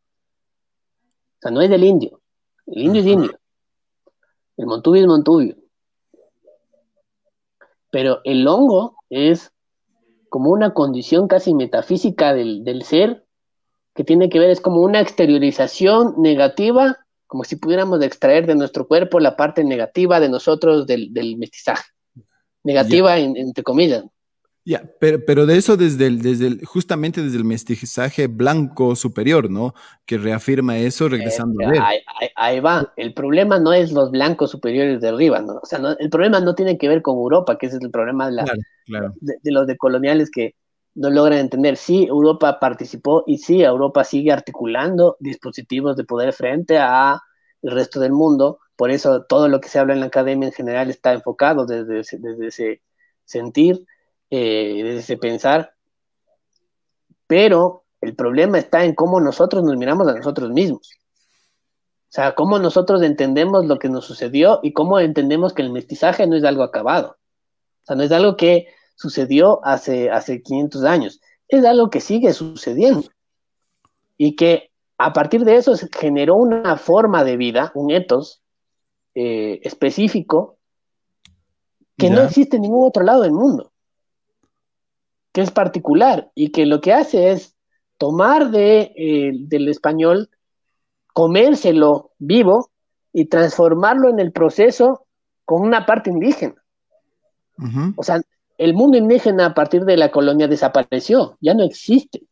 O 1.37 1.41
sea, 1.41 1.51
no 1.51 1.61
es 1.61 1.69
del 1.69 1.83
indio. 1.83 2.19
El 2.65 2.83
indio 2.83 3.01
es 3.01 3.07
indio. 3.07 3.39
El 4.57 4.65
montubio 4.65 5.01
es 5.01 5.07
montubio. 5.07 5.55
Pero 7.91 8.21
el 8.23 8.47
hongo 8.47 8.95
es 9.09 9.51
como 10.29 10.49
una 10.49 10.73
condición 10.73 11.27
casi 11.27 11.53
metafísica 11.53 12.33
del, 12.33 12.83
ser, 12.83 13.25
que 13.93 14.03
tiene 14.03 14.29
que 14.29 14.39
ver, 14.39 14.49
es 14.49 14.61
como 14.61 14.81
una 14.81 15.01
exteriorización 15.01 16.15
negativa, 16.17 16.97
como 17.27 17.43
si 17.43 17.57
pudiéramos 17.57 18.01
extraer 18.01 18.47
de 18.47 18.55
nuestro 18.55 18.87
cuerpo 18.87 19.19
la 19.19 19.35
parte 19.35 19.63
negativa 19.63 20.19
de 20.19 20.29
nosotros 20.29 20.87
del, 20.87 21.35
mestizaje. 21.37 21.83
Negativa, 22.63 23.17
entre 23.19 23.63
comillas. 23.63 24.05
Ya, 24.63 24.83
pero, 24.99 25.25
pero 25.25 25.47
de 25.47 25.57
eso 25.57 25.75
desde 25.75 26.05
el, 26.05 26.21
desde 26.21 26.45
el, 26.45 26.65
justamente 26.65 27.23
desde 27.23 27.37
el 27.37 27.45
mestizaje 27.45 28.27
blanco 28.27 28.95
superior, 28.95 29.49
¿no? 29.49 29.73
Que 30.05 30.19
reafirma 30.19 30.77
eso 30.77 31.09
regresando 31.09 31.65
a 31.65 31.71
ver. 31.71 31.81
Ahí, 32.35 32.59
va. 32.59 32.93
El 32.95 33.15
problema 33.15 33.57
no 33.57 33.73
es 33.73 33.91
los 33.91 34.11
blancos 34.11 34.51
superiores 34.51 35.01
de 35.01 35.09
arriba, 35.09 35.41
¿no? 35.41 35.53
O 35.55 35.65
sea, 35.65 35.79
el 35.97 36.09
problema 36.11 36.39
no 36.41 36.53
tiene 36.53 36.77
que 36.77 36.87
ver 36.87 37.01
con 37.01 37.17
Europa, 37.17 37.57
que 37.57 37.65
ese 37.65 37.77
es 37.77 37.81
el 37.81 37.89
problema 37.89 38.27
de, 38.27 38.33
la, 38.33 38.45
De, 39.19 39.51
los 39.51 39.65
decoloniales 39.65 40.29
que 40.29 40.53
no 40.93 41.09
logran 41.09 41.39
entender. 41.39 41.75
Sí, 41.75 42.05
Europa 42.05 42.59
participó 42.59 43.23
y 43.25 43.39
sí, 43.39 43.63
Europa 43.63 44.03
sigue 44.03 44.31
articulando 44.31 45.17
dispositivos 45.19 45.95
de 45.95 46.03
poder 46.03 46.33
frente 46.33 46.77
a 46.77 47.19
el 47.63 47.71
resto 47.71 47.99
del 47.99 48.11
mundo. 48.11 48.59
Por 48.75 48.91
eso 48.91 49.23
todo 49.23 49.47
lo 49.47 49.59
que 49.59 49.69
se 49.69 49.79
habla 49.79 49.95
en 49.95 50.01
la 50.01 50.07
academia 50.07 50.49
en 50.49 50.53
general 50.53 50.91
está 50.91 51.13
enfocado 51.13 51.65
desde, 51.65 52.03
desde 52.19 52.47
ese 52.47 52.81
sentir 53.25 53.85
eh, 54.31 54.81
desde 54.81 55.17
pensar, 55.17 55.73
pero 57.27 57.83
el 57.99 58.15
problema 58.15 58.57
está 58.57 58.85
en 58.85 58.95
cómo 58.95 59.19
nosotros 59.19 59.61
nos 59.61 59.75
miramos 59.75 60.07
a 60.07 60.13
nosotros 60.13 60.51
mismos. 60.51 60.89
O 62.03 62.13
sea, 62.13 62.33
cómo 62.33 62.57
nosotros 62.57 63.01
entendemos 63.03 63.65
lo 63.65 63.77
que 63.77 63.89
nos 63.89 64.05
sucedió 64.05 64.61
y 64.63 64.71
cómo 64.71 64.99
entendemos 64.99 65.53
que 65.53 65.61
el 65.61 65.71
mestizaje 65.71 66.27
no 66.27 66.37
es 66.37 66.45
algo 66.45 66.63
acabado. 66.63 67.17
O 67.83 67.85
sea, 67.85 67.97
no 67.97 68.03
es 68.03 68.11
algo 68.13 68.37
que 68.37 68.67
sucedió 68.95 69.59
hace, 69.65 70.09
hace 70.09 70.41
500 70.41 70.83
años, 70.85 71.21
es 71.49 71.65
algo 71.65 71.89
que 71.89 71.99
sigue 71.99 72.31
sucediendo. 72.31 73.09
Y 74.17 74.37
que 74.37 74.71
a 74.97 75.11
partir 75.11 75.43
de 75.43 75.57
eso 75.57 75.75
se 75.75 75.89
generó 75.91 76.35
una 76.35 76.77
forma 76.77 77.25
de 77.25 77.35
vida, 77.35 77.73
un 77.75 77.91
etos 77.91 78.41
eh, 79.13 79.59
específico, 79.63 80.57
que 81.97 82.09
no 82.09 82.21
existe 82.21 82.55
en 82.55 82.63
ningún 82.63 82.87
otro 82.87 83.03
lado 83.03 83.23
del 83.23 83.33
mundo 83.33 83.70
que 85.31 85.41
es 85.41 85.51
particular 85.51 86.31
y 86.35 86.49
que 86.49 86.65
lo 86.65 86.81
que 86.81 86.93
hace 86.93 87.31
es 87.31 87.55
tomar 87.97 88.51
de, 88.51 88.93
eh, 88.95 89.31
del 89.33 89.67
español, 89.69 90.29
comérselo 91.13 92.11
vivo 92.17 92.71
y 93.13 93.25
transformarlo 93.25 94.09
en 94.09 94.19
el 94.19 94.31
proceso 94.31 95.05
con 95.45 95.61
una 95.61 95.85
parte 95.85 96.09
indígena. 96.09 96.55
O 97.95 98.01
sea, 98.01 98.19
el 98.57 98.73
mundo 98.73 98.97
indígena 98.97 99.47
a 99.47 99.53
partir 99.53 99.83
de 99.85 99.97
la 99.97 100.09
colonia 100.09 100.47
desapareció, 100.47 101.37
ya 101.41 101.53
no 101.53 101.63
existe. 101.63 102.23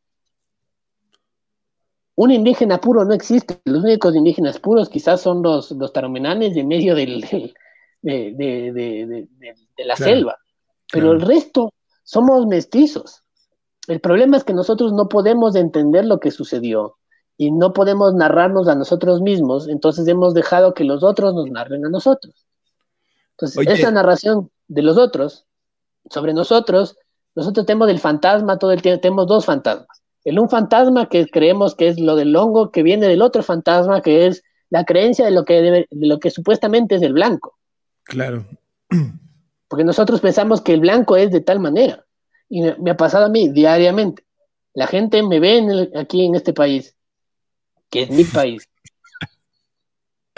Un 2.15 2.31
indígena 2.31 2.81
puro 2.81 3.05
no 3.05 3.13
existe. 3.13 3.61
Los 3.65 3.83
únicos 3.83 4.15
indígenas 4.15 4.59
puros 4.59 4.89
quizás 4.89 5.21
son 5.21 5.43
los, 5.43 5.71
los 5.71 5.93
taromenanes 5.93 6.55
de 6.55 6.63
medio 6.63 6.95
del, 6.95 7.21
de, 8.01 8.33
de, 8.35 9.27
de, 9.77 9.85
la 9.85 9.95
selva. 9.95 10.37
Pero 10.91 11.11
el 11.11 11.21
resto 11.21 11.71
somos 12.09 12.47
mestizos. 12.47 13.21
El 13.87 13.99
problema 13.99 14.35
es 14.35 14.43
que 14.43 14.55
nosotros 14.55 14.93
no 14.93 15.09
podemos 15.09 15.55
entender 15.55 16.05
lo 16.05 16.19
que 16.19 16.31
sucedió 16.31 16.95
y 17.37 17.51
no 17.51 17.71
podemos 17.71 18.15
narrarnos 18.15 18.67
a 18.67 18.73
nosotros 18.73 19.21
mismos, 19.21 19.69
entonces 19.69 20.07
hemos 20.07 20.33
dejado 20.33 20.73
que 20.73 20.85
los 20.85 21.03
otros 21.03 21.35
nos 21.35 21.51
narren 21.51 21.85
a 21.85 21.89
nosotros. 21.89 22.47
Entonces, 23.33 23.67
esa 23.67 23.91
narración 23.91 24.49
de 24.67 24.81
los 24.81 24.97
otros 24.97 25.45
sobre 26.09 26.33
nosotros, 26.33 26.97
nosotros 27.35 27.67
tenemos 27.67 27.89
el 27.89 27.99
fantasma 27.99 28.57
todo 28.57 28.71
el 28.71 28.81
tiempo, 28.81 29.01
tenemos 29.01 29.27
dos 29.27 29.45
fantasmas. 29.45 30.01
El 30.23 30.39
un 30.39 30.49
fantasma 30.49 31.09
que 31.09 31.27
creemos 31.27 31.75
que 31.75 31.89
es 31.89 31.99
lo 31.99 32.15
del 32.15 32.35
hongo, 32.35 32.71
que 32.71 32.81
viene 32.81 33.07
del 33.07 33.21
otro 33.21 33.43
fantasma, 33.43 34.01
que 34.01 34.25
es 34.25 34.43
la 34.71 34.83
creencia 34.83 35.25
de 35.25 35.31
lo 35.31 35.45
que, 35.45 35.61
de 35.61 35.87
lo 35.91 36.19
que 36.19 36.31
supuestamente 36.31 36.95
es 36.95 37.03
el 37.03 37.13
blanco. 37.13 37.55
Claro. 38.03 38.47
Porque 39.69 39.85
nosotros 39.85 40.19
pensamos 40.19 40.59
que 40.61 40.73
el 40.73 40.81
blanco 40.81 41.15
es 41.15 41.31
de 41.31 41.41
tal 41.41 41.59
manera. 41.59 42.03
Y 42.49 42.61
me, 42.61 42.91
ha 42.91 42.97
pasado 42.97 43.25
a 43.25 43.29
mí 43.29 43.49
diariamente. 43.49 44.25
La 44.73 44.87
gente 44.87 45.23
me 45.23 45.39
ve 45.39 45.89
aquí 45.95 46.25
en 46.25 46.35
este 46.35 46.51
país, 46.51 46.95
que 47.89 48.01
es 48.01 48.09
mi 48.09 48.23
país. 48.25 48.67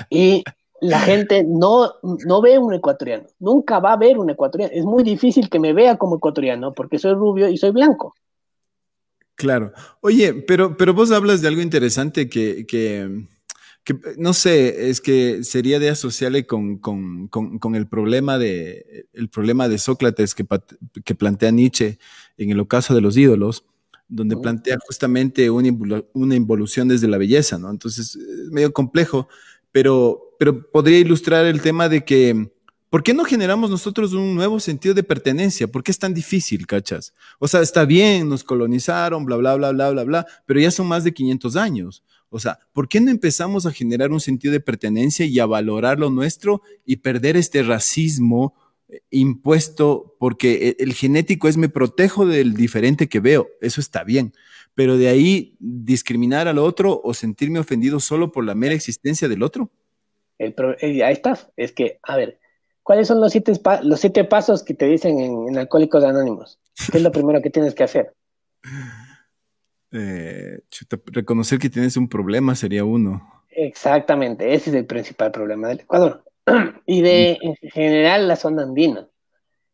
Y 0.09 0.43
la 0.81 0.99
gente 0.99 1.43
no, 1.43 1.93
no 2.01 2.41
ve 2.41 2.57
un 2.57 2.73
ecuatoriano, 2.73 3.27
nunca 3.39 3.79
va 3.79 3.93
a 3.93 3.97
ver 3.97 4.17
un 4.17 4.29
ecuatoriano. 4.29 4.73
Es 4.75 4.83
muy 4.83 5.03
difícil 5.03 5.49
que 5.49 5.59
me 5.59 5.73
vea 5.73 5.97
como 5.97 6.17
ecuatoriano 6.17 6.73
porque 6.73 6.99
soy 6.99 7.13
rubio 7.13 7.47
y 7.47 7.57
soy 7.57 7.71
blanco. 7.71 8.15
Claro. 9.35 9.71
Oye, 10.01 10.33
pero, 10.33 10.75
pero 10.77 10.93
vos 10.93 11.11
hablas 11.11 11.41
de 11.41 11.47
algo 11.47 11.61
interesante 11.61 12.29
que, 12.29 12.65
que, 12.67 13.27
no 14.17 14.33
sé, 14.33 14.89
es 14.89 15.01
que 15.01 15.43
sería 15.43 15.79
de 15.79 15.89
asociarle 15.89 16.45
con, 16.45 16.77
con, 16.77 17.27
con, 17.27 17.75
el, 17.75 17.87
problema 17.87 18.37
de, 18.37 19.07
el 19.13 19.29
problema 19.29 19.67
de 19.67 19.77
Sócrates 19.77 20.35
que, 20.35 20.45
que, 21.03 21.15
plantea 21.15 21.51
Nietzsche 21.51 21.97
en 22.37 22.51
el 22.51 22.59
ocaso 22.59 22.93
de 22.93 23.01
los 23.01 23.17
ídolos, 23.17 23.65
donde 24.07 24.37
plantea 24.37 24.77
justamente 24.85 25.49
una, 25.49 26.03
una 26.13 26.35
involución 26.35 26.87
desde 26.87 27.07
la 27.07 27.17
belleza, 27.17 27.57
¿no? 27.57 27.71
Entonces, 27.71 28.15
es 28.15 28.51
medio 28.51 28.71
complejo, 28.71 29.27
pero, 29.71 30.35
pero 30.37 30.69
podría 30.69 30.99
ilustrar 30.99 31.45
el 31.45 31.61
tema 31.61 31.89
de 31.89 32.03
que, 32.05 32.51
¿por 32.89 33.03
qué 33.03 33.13
no 33.13 33.23
generamos 33.23 33.69
nosotros 33.71 34.13
un 34.13 34.35
nuevo 34.35 34.59
sentido 34.59 34.93
de 34.93 35.03
pertenencia? 35.03 35.67
¿Por 35.67 35.81
qué 35.81 35.91
es 35.91 35.99
tan 35.99 36.13
difícil, 36.13 36.67
cachas? 36.67 37.13
O 37.39 37.47
sea, 37.47 37.61
está 37.61 37.85
bien, 37.85 38.29
nos 38.29 38.43
colonizaron, 38.43 39.25
bla, 39.25 39.37
bla, 39.37 39.55
bla, 39.55 39.71
bla, 39.71 39.89
bla, 39.89 40.03
bla, 40.03 40.27
pero 40.45 40.59
ya 40.59 40.69
son 40.69 40.87
más 40.87 41.03
de 41.03 41.13
500 41.13 41.55
años. 41.55 42.03
O 42.33 42.39
sea, 42.39 42.59
¿por 42.71 42.87
qué 42.87 43.01
no 43.01 43.11
empezamos 43.11 43.65
a 43.65 43.71
generar 43.71 44.11
un 44.11 44.21
sentido 44.21 44.53
de 44.53 44.61
pertenencia 44.61 45.25
y 45.25 45.37
a 45.39 45.45
valorar 45.45 45.99
lo 45.99 46.09
nuestro 46.09 46.61
y 46.85 46.95
perder 46.97 47.35
este 47.35 47.61
racismo 47.61 48.55
eh, 48.87 49.01
impuesto? 49.09 50.15
Porque 50.17 50.69
e, 50.69 50.83
el 50.83 50.93
genético 50.93 51.49
es 51.49 51.57
me 51.57 51.67
protejo 51.67 52.25
del 52.25 52.53
diferente 52.53 53.09
que 53.09 53.19
veo, 53.19 53.49
eso 53.59 53.81
está 53.81 54.05
bien, 54.05 54.31
pero 54.73 54.97
de 54.97 55.09
ahí 55.09 55.57
discriminar 55.59 56.47
al 56.47 56.57
otro 56.57 57.01
o 57.03 57.13
sentirme 57.13 57.59
ofendido 57.59 57.99
solo 57.99 58.31
por 58.31 58.45
la 58.45 58.55
mera 58.55 58.73
existencia 58.73 59.27
del 59.27 59.43
otro. 59.43 59.69
El 60.37 60.55
eh, 60.79 61.03
ahí 61.03 61.13
está, 61.13 61.37
es 61.57 61.73
que, 61.73 61.99
a 62.01 62.15
ver, 62.15 62.39
¿cuáles 62.81 63.09
son 63.09 63.19
los 63.19 63.33
siete, 63.33 63.51
los 63.83 63.99
siete 63.99 64.23
pasos 64.23 64.63
que 64.63 64.73
te 64.73 64.85
dicen 64.85 65.19
en, 65.19 65.57
Alcohólicos 65.57 66.01
Anónimos? 66.05 66.59
¿Qué 66.89 66.97
es 66.97 67.03
lo 67.03 67.11
primero 67.11 67.41
que 67.41 67.49
tienes 67.49 67.75
que 67.75 67.83
hacer? 67.83 68.13
Eh, 69.91 70.59
reconocer 71.07 71.59
que 71.59 71.69
tienes 71.69 71.97
un 71.97 72.07
problema 72.07 72.55
sería 72.55 72.85
uno. 72.85 73.43
Exactamente, 73.49 74.53
ese 74.53 74.69
es 74.69 74.75
el 74.75 74.85
principal 74.85 75.31
problema 75.31 75.67
del 75.67 75.81
Ecuador. 75.81 76.23
Y 76.85 77.01
de 77.01 77.37
en 77.41 77.55
general 77.71 78.27
la 78.27 78.35
zona 78.35 78.63
andina. 78.63 79.07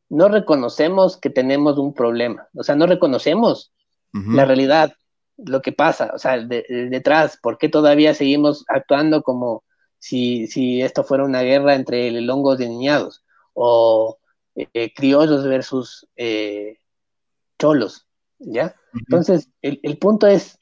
No 0.10 0.30
reconocemos 0.30 1.18
que 1.18 1.30
tenemos 1.30 1.78
un 1.78 1.94
problema, 1.94 2.48
o 2.54 2.64
sea, 2.64 2.76
no 2.76 2.88
reconocemos 2.88 3.74
la 4.14 4.46
realidad, 4.46 4.94
lo 5.38 5.62
que 5.62 5.72
pasa, 5.72 6.12
o 6.16 6.18
sea, 6.18 6.38
detrás, 6.40 7.38
¿por 7.38 7.60
qué 7.60 7.70
todavía 7.70 8.16
seguimos 8.16 8.66
actuando 8.68 9.22
como 9.22 9.64
si, 10.00 10.48
si 10.48 10.82
esto 10.82 11.04
fuera 11.04 11.24
una 11.24 11.42
guerra 11.42 11.76
entre 11.76 12.10
longos 12.22 12.58
de 12.58 12.68
niñados 12.68 13.24
o 13.54 14.18
eh, 14.56 14.92
criollos 14.96 15.48
versus 15.48 16.08
eh, 16.16 16.80
cholos, 17.60 18.07
¿ya? 18.40 18.76
Entonces, 18.94 19.50
el, 19.62 19.80
el 19.84 19.98
punto 19.98 20.28
es, 20.28 20.58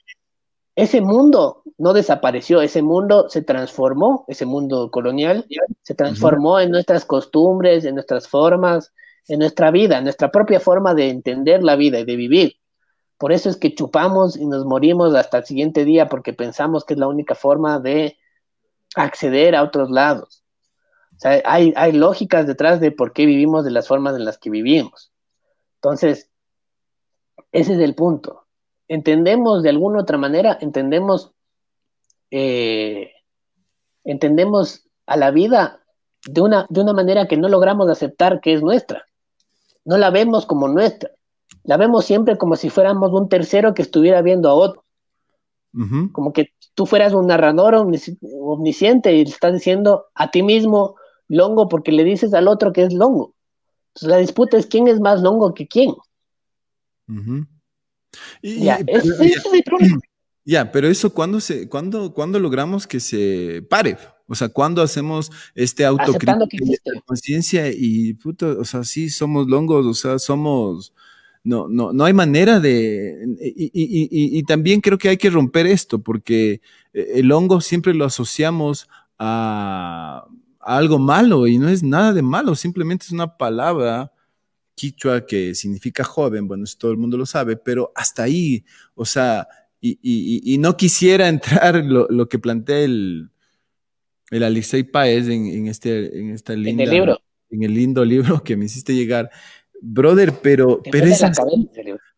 ese 0.76 1.02
mundo 1.02 1.64
no 1.78 1.94
desapareció, 1.94 2.62
ese 2.62 2.82
mundo 2.82 3.30
se 3.30 3.42
transformó, 3.42 4.26
ese 4.28 4.46
mundo 4.46 4.90
colonial, 4.92 5.46
se 5.82 5.96
transformó 5.96 6.60
en 6.60 6.72
nuestras 6.72 7.06
costumbres, 7.06 7.86
en 7.86 7.96
nuestras 7.96 8.28
formas, 8.28 8.94
en 9.28 9.40
nuestra 9.40 9.72
vida, 9.72 9.98
en 9.98 10.04
nuestra 10.04 10.32
propia 10.32 10.60
forma 10.60 10.94
de 10.94 11.10
entender 11.10 11.64
la 11.64 11.76
vida 11.76 12.00
y 12.00 12.06
de 12.06 12.16
vivir. 12.16 12.56
Por 13.18 13.32
eso 13.32 13.50
es 13.50 13.58
que 13.58 13.74
chupamos 13.74 14.38
y 14.38 14.46
nos 14.46 14.66
morimos 14.66 15.16
hasta 15.16 15.40
el 15.40 15.46
siguiente 15.46 15.86
día 15.86 16.08
porque 16.08 16.34
pensamos 16.34 16.84
que 16.86 16.94
es 16.94 17.00
la 17.00 17.08
única 17.08 17.36
forma 17.36 17.80
de 17.80 18.18
acceder 18.96 19.56
a 19.56 19.64
otros 19.64 19.90
lados. 19.90 20.44
O 21.16 21.20
sea, 21.20 21.42
hay, 21.46 21.74
hay 21.78 21.94
lógicas 21.94 22.46
detrás 22.46 22.80
de 22.82 22.92
por 22.92 23.14
qué 23.14 23.26
vivimos 23.26 23.64
de 23.64 23.72
las 23.72 23.88
formas 23.88 24.16
en 24.16 24.26
las 24.26 24.38
que 24.38 24.50
vivimos. 24.50 25.14
Entonces, 25.76 26.30
ese 27.60 27.74
es 27.74 27.80
el 27.80 27.96
punto. 27.96 28.46
Entendemos 28.88 29.63
de 29.63 29.70
alguna 29.70 30.02
otra 30.02 30.18
manera, 30.18 30.58
entendemos, 30.62 31.32
eh, 32.32 33.12
entendemos 34.04 34.88
a 35.06 35.18
la 35.18 35.32
vida 35.32 35.84
de 36.26 36.41
una, 36.41 36.68
de 36.70 36.82
una 36.82 36.94
manera 36.94 37.28
que 37.28 37.38
no 37.38 37.50
logramos 37.50 37.89
aceptar 37.89 38.41
que 38.41 38.54
es 38.54 38.62
nuestra. 38.62 39.06
No 39.84 39.98
la 39.98 40.10
vemos 40.10 40.46
como 40.46 40.68
nuestra 40.68 41.12
la 41.65 41.78
vemos 41.78 42.06
siempre 42.06 42.38
como 42.38 42.56
si 42.56 42.70
fuéramos 42.70 43.12
un 43.12 43.28
tercero 43.28 43.74
que 43.74 43.82
estuviera 43.82 44.22
viendo 44.22 44.50
a 44.50 44.54
otro. 44.54 44.84
Como 46.13 46.32
que 46.32 46.54
tú 46.74 46.86
fueras 46.86 47.13
un 47.13 47.28
narrador 47.28 47.76
omnisciente 47.76 49.13
y 49.13 49.26
le 49.26 49.30
estás 49.30 49.54
diciendo 49.54 50.06
a 50.13 50.32
ti 50.32 50.41
mismo 50.41 50.96
longo 51.28 51.68
porque 51.68 51.91
le 51.91 52.06
dices 52.06 52.34
al 52.34 52.48
otro 52.48 52.72
que 52.72 52.84
es 52.84 52.94
longo. 52.94 53.34
Entonces 53.89 54.10
la 54.10 54.18
disputa 54.18 54.58
es 54.58 54.68
quién 54.68 54.88
es 54.88 55.02
más 55.02 55.22
longo 55.22 55.54
que 55.54 55.68
quién. 55.68 55.94
Ya, 58.41 58.80
ya, 60.46 60.72
pero 60.72 60.88
eso 60.88 61.13
cuando 61.13 61.39
se, 61.39 61.68
cuando, 61.70 62.13
cuando 62.13 62.39
logramos 62.39 62.88
que 62.88 63.00
se 63.00 63.62
pare, 63.70 63.98
o 64.28 64.36
sea, 64.36 64.50
cuando 64.50 64.82
hacemos 64.82 65.32
este 65.54 65.86
autocrítica 65.86 66.91
de 66.94 67.02
conciencia 67.06 67.70
y 67.72 68.13
puto, 68.13 68.58
o 68.60 68.65
sea, 68.65 68.84
sí 68.84 69.10
somos 69.10 69.48
longos, 69.48 69.86
o 69.86 69.94
sea, 69.94 70.20
somos 70.20 70.94
no, 71.46 71.68
no, 71.70 71.94
no 71.94 72.06
hay 72.06 72.13
manera 72.13 72.60
de... 72.60 73.38
Y, 73.39 74.41
también 74.44 74.82
creo 74.82 74.98
que 74.98 75.10
hay 75.10 75.18
que 75.18 75.30
romper 75.30 75.68
esto, 75.68 76.02
porque 76.02 76.60
eh, 76.91 77.12
el 77.15 77.32
hongo 77.32 77.62
siempre 77.62 77.94
lo 77.94 78.04
asociamos 78.04 78.89
a, 79.20 80.26
algo 80.60 80.98
malo 80.98 81.46
y 81.46 81.60
no 81.60 81.70
es 81.70 81.84
nada 81.84 82.13
de 82.13 82.24
malo, 82.24 82.56
simplemente 82.56 83.06
es 83.06 83.12
una 83.12 83.38
palabra 83.38 84.12
quichua 84.76 85.26
que 85.26 85.56
significa 85.56 86.04
joven, 86.04 86.48
bueno, 86.48 86.66
eso 86.66 86.78
todo 86.78 86.92
el 86.92 86.98
mundo 86.98 87.18
lo 87.18 87.26
sabe, 87.26 87.56
pero 87.58 87.92
hasta 87.96 88.24
ahí, 88.24 88.64
o 88.94 89.06
sea, 89.06 89.48
y, 89.82 90.58
no 90.60 90.78
quisiera 90.78 91.28
entrar 91.30 91.84
lo, 91.84 92.30
que 92.30 92.40
plantea 92.40 92.80
el, 92.80 93.30
el 94.32 94.44
Alicey 94.44 94.84
Paez 94.84 95.28
en, 95.28 95.67
este, 95.67 96.19
en 96.19 96.32
esta 96.32 96.54
linda, 96.54 96.86
libro. 96.86 97.19
en 97.50 97.63
el 97.63 97.73
lindo 97.73 98.04
libro 98.04 98.44
que 98.44 98.58
me 98.58 98.65
hiciste 98.65 98.94
llegar, 98.94 99.30
Brother, 99.82 100.34
pero, 100.42 100.82
pero 100.92 101.08
es 101.08 101.21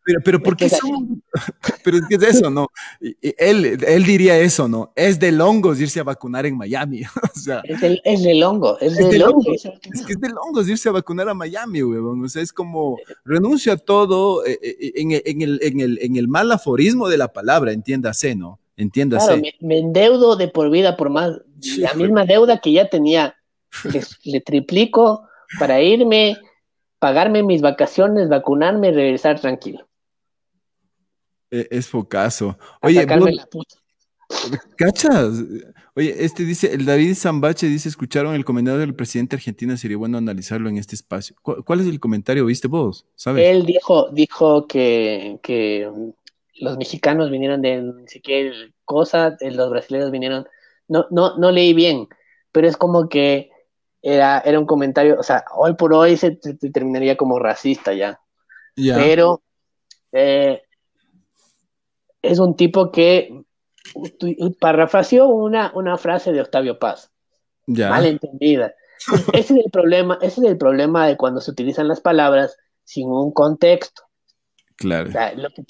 pero, 0.08 0.22
pero, 0.24 0.42
¿por 0.42 0.56
qué 0.56 0.70
son? 0.70 1.22
pero 1.84 1.98
es 1.98 2.04
que 2.08 2.16
es 2.16 2.24
eso, 2.24 2.50
¿no? 2.50 2.70
Él, 3.02 3.78
él 3.86 4.04
diría 4.06 4.40
eso, 4.40 4.66
¿no? 4.66 4.94
Es 4.96 5.20
de 5.20 5.34
longos 5.34 5.82
irse 5.82 6.00
a 6.00 6.04
vacunar 6.06 6.46
en 6.46 6.56
Miami. 6.56 7.02
o 7.36 7.38
sea, 7.38 7.62
es, 7.66 7.82
de, 7.82 8.00
es 8.06 8.24
de 8.24 8.36
longo, 8.36 8.80
es, 8.80 8.96
de, 8.96 9.20
longo. 9.20 9.52
Es 9.52 10.06
que 10.06 10.14
es 10.14 10.22
de 10.22 10.30
longos 10.30 10.70
irse 10.70 10.88
a 10.88 10.94
vacunar 10.94 11.28
a 11.28 11.34
Miami, 11.34 11.84
huevón. 11.84 12.24
O 12.24 12.30
sea, 12.30 12.42
es 12.42 12.54
como 12.54 12.98
renuncio 13.26 13.74
a 13.74 13.78
todo 13.78 14.46
eh, 14.46 14.58
eh, 14.62 14.94
en, 14.96 15.12
en, 15.12 15.42
el, 15.42 15.60
en, 15.62 15.82
el, 15.82 16.00
en 16.02 16.16
el 16.16 16.30
mal 16.30 16.50
aforismo 16.54 17.10
de 17.10 17.18
la 17.18 17.34
palabra, 17.34 17.74
entiéndase, 17.74 18.34
¿no? 18.34 18.62
Entiéndase. 18.78 19.28
Claro, 19.28 19.42
me, 19.60 19.80
endeudo 19.80 20.38
de 20.38 20.48
por 20.48 20.70
vida 20.72 20.96
por 20.96 21.10
más, 21.10 21.42
la 21.80 21.94
misma 21.96 22.24
deuda 22.24 22.62
que 22.62 22.72
ya 22.72 22.88
tenía, 22.88 23.36
le 24.24 24.40
triplico 24.40 25.28
para 25.60 25.82
irme 25.82 26.38
pagarme 27.00 27.44
mis 27.44 27.62
vacaciones, 27.62 28.30
vacunarme 28.30 28.90
y 28.90 28.92
regresar 28.92 29.40
tranquilo. 29.40 29.87
E, 31.52 31.68
es 31.72 31.88
focazo. 31.88 32.58
Oye, 32.82 33.06
¿cachas? 34.78 35.44
Oye, 35.96 36.16
este 36.24 36.44
dice, 36.44 36.74
el 36.74 36.86
David 36.86 37.16
Zambache 37.16 37.68
dice, 37.68 37.90
escucharon 37.90 38.36
el 38.36 38.46
comentario 38.46 38.80
del 38.80 38.96
presidente 38.96 39.36
argentino, 39.36 39.76
sería 39.78 39.98
bueno 39.98 40.18
analizarlo 40.18 40.70
en 40.70 40.78
este 40.78 40.96
espacio. 40.96 41.36
¿Cuál, 41.42 41.80
es 41.80 41.88
el 41.88 42.00
comentario, 42.00 42.46
viste 42.46 42.68
vos? 42.68 43.06
¿Sabes? 43.16 43.48
Él 43.48 43.66
dijo, 43.66 44.10
dijo 44.12 44.68
que, 44.68 45.40
que 45.42 45.90
los 46.60 46.78
mexicanos 46.78 47.32
vinieron 47.32 47.62
de 47.62 47.94
sé 48.08 48.22
qué 48.22 48.52
cosa, 48.86 49.38
los 49.42 49.70
brasileños 49.70 50.12
vinieron, 50.12 50.48
no, 50.88 51.08
no, 51.10 51.38
no 51.38 51.52
leí 51.52 51.74
bien, 51.74 52.08
pero 52.52 52.68
es 52.68 52.78
como 52.78 53.10
que 53.10 53.50
era, 54.02 54.40
era 54.40 54.60
un 54.60 54.66
comentario, 54.66 55.20
o 55.20 55.24
sea, 55.24 55.44
hoy 55.56 55.74
por 55.76 55.94
hoy 55.94 56.18
se, 56.18 56.32
terminaría 56.72 57.18
como 57.18 57.40
racista 57.40 57.94
ya. 57.94 58.20
Pero 58.76 59.42
eh, 60.12 60.62
es 62.28 62.40
un 62.40 62.56
tipo 62.56 62.92
que 62.92 63.44
parafraseó 64.60 65.28
una, 65.28 65.72
una 65.76 65.98
frase 65.98 66.32
de 66.32 66.42
Octavio 66.42 66.80
Paz, 66.80 67.12
mal 67.68 68.06
entendida. 68.06 68.74
ese 69.34 69.54
es 69.54 69.66
el 69.66 69.72
problema, 69.72 70.18
ese 70.22 70.42
es 70.42 70.48
el 70.48 70.58
problema 70.58 71.08
de 71.08 71.18
cuando 71.18 71.42
se 71.42 71.52
utilizan 71.52 71.88
las 71.88 72.02
palabras 72.02 72.58
sin 72.84 73.10
un 73.10 73.32
contexto. 73.32 74.04
Claro. 74.78 75.10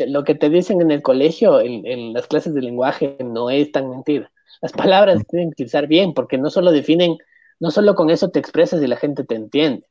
lo, 0.06 0.24
que 0.26 0.36
te, 0.36 0.50
dicen 0.50 0.82
en 0.82 0.92
el 0.92 1.02
colegio, 1.02 1.62
en, 1.62 2.12
las 2.12 2.28
clases 2.28 2.54
de 2.54 2.62
lenguaje, 2.62 3.18
no 3.24 3.50
es 3.50 3.72
tan 3.72 3.90
mentira. 3.90 4.32
Las 4.62 4.74
palabras 4.74 5.20
se 5.20 5.26
tienen 5.26 5.50
que 5.50 5.64
utilizar 5.64 5.88
bien, 5.88 6.14
porque 6.14 6.38
no 6.38 6.50
solo 6.50 6.72
definen, 6.72 7.16
no 7.60 7.72
solo 7.72 7.96
con 7.96 8.10
eso 8.10 8.30
te 8.30 8.40
expresas 8.40 8.82
y 8.82 8.88
la 8.88 8.98
gente 8.98 9.24
te 9.24 9.36
entiende, 9.36 9.88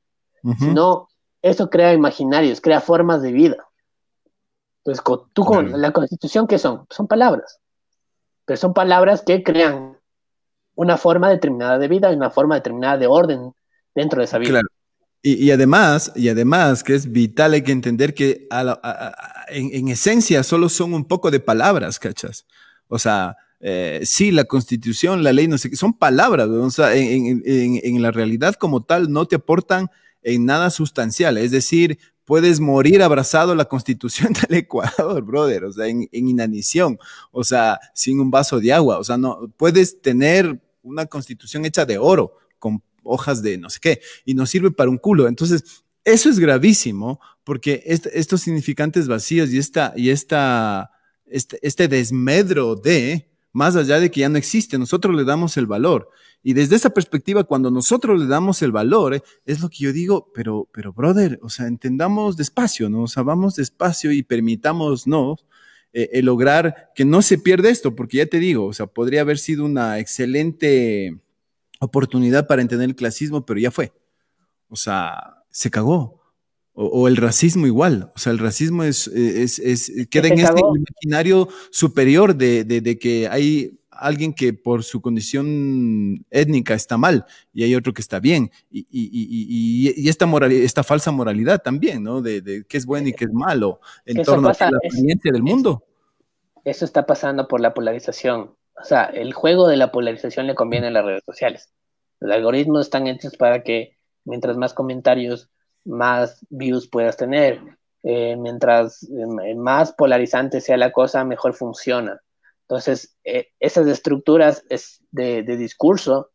sino 0.59 1.09
eso 1.41 1.71
crea 1.71 1.95
imaginarios, 1.95 2.61
crea 2.61 2.81
formas 2.81 3.23
de 3.23 3.33
vida. 3.33 3.57
Entonces, 4.87 5.03
tú 5.33 5.45
con 5.45 5.81
la 5.81 5.91
constitución, 5.91 6.47
¿qué 6.47 6.59
son? 6.59 6.87
Son 6.91 7.09
palabras. 7.09 7.59
Pero 8.45 8.57
son 8.57 8.73
palabras 8.73 9.23
que 9.27 9.43
crean 9.43 9.99
una 10.77 10.97
forma 10.97 11.29
determinada 11.29 11.79
de 11.79 11.89
vida 11.89 12.13
y 12.13 12.17
una 12.17 12.31
forma 12.31 12.55
determinada 12.55 12.97
de 12.97 13.09
orden 13.09 13.53
dentro 13.95 14.21
de 14.21 14.27
esa 14.27 14.39
vida. 14.39 14.51
Claro. 14.51 14.69
Y, 15.23 15.51
además, 15.51 16.13
y 16.15 16.29
además 16.29 16.85
que 16.85 16.95
es 16.95 17.11
vital, 17.11 17.55
hay 17.55 17.63
que 17.63 17.73
entender 17.73 18.15
que 18.15 18.47
en, 19.49 19.89
esencia 19.89 20.45
solo 20.45 20.69
son 20.69 20.95
un 20.95 21.05
poco 21.05 21.33
de 21.33 21.41
palabras, 21.41 21.99
¿cachas? 21.99 22.47
O 22.87 22.97
sea, 23.01 23.37
eh, 23.59 24.03
sí, 24.05 24.31
la 24.31 24.45
constitución, 24.45 25.25
la 25.25 25.33
ley, 25.33 25.49
no 25.49 25.59
sé 25.59 25.69
qué, 25.69 25.75
son 25.75 25.95
palabras, 25.95 26.47
o 26.47 26.71
sea, 26.71 26.95
en, 26.95 28.03
la 28.03 28.13
realidad 28.13 28.55
como 28.55 28.85
tal 28.85 29.11
no 29.11 29.27
te 29.27 29.35
aportan 29.35 29.91
en 30.23 30.47
nada 30.47 30.71
sustancial, 30.71 31.39
es 31.39 31.51
decir, 31.51 31.99
puedes 32.27 32.61
morir 32.61 33.03
abrazado 33.03 33.53
a 33.53 33.57
la 33.57 33.65
constitución 33.65 34.33
del 34.49 34.59
Ecuador, 34.59 35.23
brother, 35.23 35.65
o 35.65 35.73
sea, 35.73 35.87
en, 35.87 36.09
inanición, 36.13 36.99
o 37.33 37.43
sea, 37.43 37.81
sin 37.95 38.21
un 38.21 38.31
vaso 38.31 38.61
de 38.61 38.73
agua, 38.73 38.99
o 38.99 39.05
sea, 39.05 39.17
no, 39.17 39.51
puedes 39.57 40.03
tener 40.03 40.61
una 40.83 41.07
constitución 41.07 41.65
hecha 41.65 41.87
de 41.87 41.97
oro, 41.97 42.35
con 42.59 42.83
hojas 43.03 43.43
de 43.43 43.57
no 43.57 43.71
sé 43.71 43.79
qué, 43.81 44.01
y 44.25 44.35
no 44.35 44.45
sirve 44.45 44.71
para 44.71 44.91
un 44.91 44.99
culo. 44.99 45.29
Entonces, 45.29 45.85
eso 46.05 46.29
es 46.29 46.39
gravísimo 46.39 47.21
porque 47.45 47.83
estos 47.87 48.43
significantes 48.43 49.09
vacíos 49.09 49.51
y, 49.51 49.59
esta, 49.59 49.93
y 49.97 50.11
esta, 50.11 50.91
este, 51.27 51.59
este 51.63 51.89
desmedro 51.89 52.75
de, 52.75 53.31
más 53.53 53.77
allá 53.77 54.01
de 54.01 54.11
que 54.11 54.21
ya 54.21 54.29
no 54.29 54.39
existe, 54.39 54.79
nosotros 54.79 55.15
le 55.15 55.25
damos 55.25 55.57
el 55.57 55.67
valor. 55.67 56.11
Y 56.49 56.53
desde 56.53 56.77
esa 56.77 56.91
perspectiva, 56.91 57.43
cuando 57.43 57.73
nosotros 57.73 58.21
le 58.21 58.29
damos 58.29 58.63
el 58.63 58.71
valor, 58.71 59.17
eh, 59.17 59.23
es 59.47 59.61
lo 59.61 59.69
que 59.69 59.79
yo 59.79 59.93
digo, 59.93 60.31
pero, 60.33 60.69
pero, 60.71 60.93
brother, 60.93 61.41
o 61.43 61.49
sea, 61.49 61.67
entendamos 61.67 62.37
despacio, 62.37 62.89
¿no? 62.89 63.03
O 63.03 63.09
sea, 63.09 63.25
vamos 63.25 63.57
despacio 63.57 64.13
y 64.13 64.23
permitámonos 64.23 65.09
¿no? 65.09 65.39
Eh, 65.93 66.23
lograr 66.23 66.93
que 66.95 67.05
no 67.05 67.21
se 67.21 67.39
pierda 67.39 67.69
esto, 67.69 67.97
porque 67.97 68.19
ya 68.19 68.27
te 68.27 68.39
digo, 68.39 68.67
o 68.67 68.73
sea, 68.73 68.87
podría 68.87 69.23
haber 69.23 69.39
sido 69.39 69.65
una 69.65 69.99
excelente 69.99 71.19
oportunidad 71.81 72.47
para 72.47 72.63
entender 72.63 72.91
el 72.91 72.95
clasismo, 72.95 73.45
pero 73.45 73.59
ya 73.59 73.73
fue. 73.73 73.93
O 74.69 74.77
sea, 74.77 75.43
se 75.51 75.69
cagó. 75.73 76.23
O, 76.75 77.09
el 77.09 77.17
racismo 77.17 77.67
igual. 77.67 78.13
O 78.15 78.21
sea, 78.21 78.31
el 78.31 78.39
racismo 78.39 78.85
es, 78.85 79.09
es, 79.09 79.59
es 79.59 79.91
queda 80.11 80.29
en 80.29 80.39
este 80.39 80.61
imaginario 80.61 81.49
superior 81.71 82.37
de, 82.37 82.63
de, 82.63 82.99
que 83.01 83.27
hay 83.27 83.76
alguien 83.99 84.33
que 84.33 84.53
por 84.53 84.85
su 84.85 85.01
condición 85.01 86.25
étnica 86.31 86.75
está 86.75 86.97
mal 86.97 87.25
y 87.53 87.65
hay 87.65 87.75
otro 87.75 87.93
que 87.93 88.03
está 88.03 88.21
bien. 88.21 88.51
Y, 88.71 88.87
y, 88.91 89.95
y, 89.97 90.09
esta, 90.09 90.27
moral, 90.27 90.53
esta 90.53 90.83
falsa 90.83 91.11
moralidad 91.11 91.63
también, 91.63 92.03
¿no? 92.03 92.23
De, 92.23 92.41
de 92.41 92.65
qué 92.65 92.77
es 92.77 92.87
bueno 92.87 93.09
y 93.09 93.13
qué 93.13 93.25
es 93.25 93.33
malo 93.33 93.81
en 94.05 94.23
torno 94.23 94.49
a 94.49 94.71
la 94.71 94.79
experiencia 94.83 95.33
del 95.33 95.43
mundo. 95.43 95.85
Eso 96.65 96.85
está 96.85 97.07
pasando 97.07 97.47
por 97.47 97.61
la 97.61 97.75
polarización 97.75 98.51
o 98.79 98.85
sea, 98.85 99.05
el 99.05 99.33
juego 99.33 99.69
de 99.69 99.77
la 99.77 99.91
polarización 99.91 100.47
le 100.47 100.55
conviene 100.55 100.89
a 100.89 100.91
las 100.91 101.05
redes 101.05 101.25
sociales. 101.25 101.73
Los 102.21 102.35
algoritmos 102.35 102.87
están 102.87 103.07
hechos 103.07 103.37
para 103.37 103.63
que 103.63 103.97
mientras 104.25 104.57
más 104.57 104.75
comentarios, 104.75 105.49
más 105.85 106.45
views 106.51 106.89
puedas 106.89 107.17
tener. 107.17 107.61
Eh, 108.03 108.37
mientras 108.37 109.03
eh, 109.05 109.55
más 109.57 109.93
polarizante 109.93 110.61
sea 110.61 110.77
la 110.77 110.93
cosa, 110.93 111.25
mejor 111.25 111.55
funciona. 111.55 112.21
Entonces, 112.69 113.17
eh, 113.25 113.53
esas 113.61 113.87
estructuras 113.87 114.65
es 114.69 115.01
de, 115.13 115.43
discurso, 115.43 116.33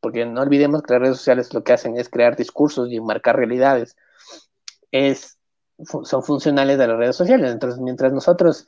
porque 0.00 0.26
no 0.26 0.42
olvidemos 0.42 0.82
que 0.82 0.92
las 0.92 1.02
redes 1.02 1.16
sociales 1.16 1.54
lo 1.54 1.64
que 1.64 1.72
hacen 1.72 1.96
es 1.96 2.10
crear 2.10 2.36
discursos 2.36 2.90
y 2.90 3.00
marcar 3.00 3.36
realidades, 3.36 3.96
es, 4.90 5.38
son 5.78 6.22
funcionales 6.22 6.76
de 6.76 6.86
las 6.86 6.98
redes 6.98 7.16
sociales. 7.16 7.50
Entonces, 7.50 7.80
mientras 7.80 8.12
nosotros 8.12 8.66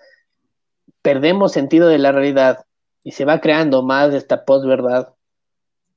perdemos 1.02 1.52
sentido 1.52 1.88
de 1.88 1.98
la 1.98 2.12
realidad 2.12 2.64
y 3.02 3.12
se 3.12 3.26
va 3.26 3.40
creando 3.40 3.82
más 3.82 4.11
de 4.11 4.18
esta 4.18 4.46
posverdad, 4.46 5.14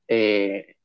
eh, 0.08 0.76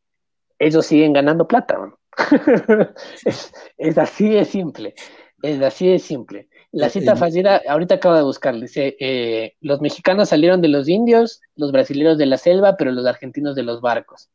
ellos 0.57 0.85
siguen 0.85 1.11
ganando 1.11 1.47
plata. 1.47 1.77
es, 3.25 3.97
así 3.97 4.29
de 4.29 4.45
simple, 4.45 4.93
es 5.41 5.61
así 5.61 5.89
de 5.89 5.99
simple. 5.99 6.47
La 6.73 6.89
cita 6.89 7.13
eh, 7.13 7.15
fallida, 7.15 7.61
ahorita 7.67 7.95
acabo 7.95 8.15
de 8.15 8.23
buscar, 8.23 8.59
dice, 8.59 8.97
eh, 8.99 9.55
los 9.61 9.79
mexicanos 9.79 10.29
salieron 10.29 10.61
de 10.61 10.67
los 10.67 10.89
indios, 10.89 11.39
los 11.55 11.71
brasileños 11.71 12.17
de 12.17 12.25
la 12.25 12.37
selva, 12.37 12.75
pero 12.75 12.91
los 12.91 13.05
argentinos 13.05 13.55
de 13.55 13.63
los 13.63 13.79
barcos. 13.79 14.29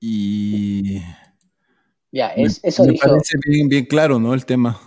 Y... 0.00 1.02
Ya, 2.12 2.28
es, 2.28 2.60
eso 2.64 2.84
me 2.84 2.94
parece 2.94 3.36
bien, 3.46 3.68
bien 3.68 3.84
claro, 3.84 4.18
¿no? 4.18 4.32
El 4.32 4.46
tema. 4.46 4.80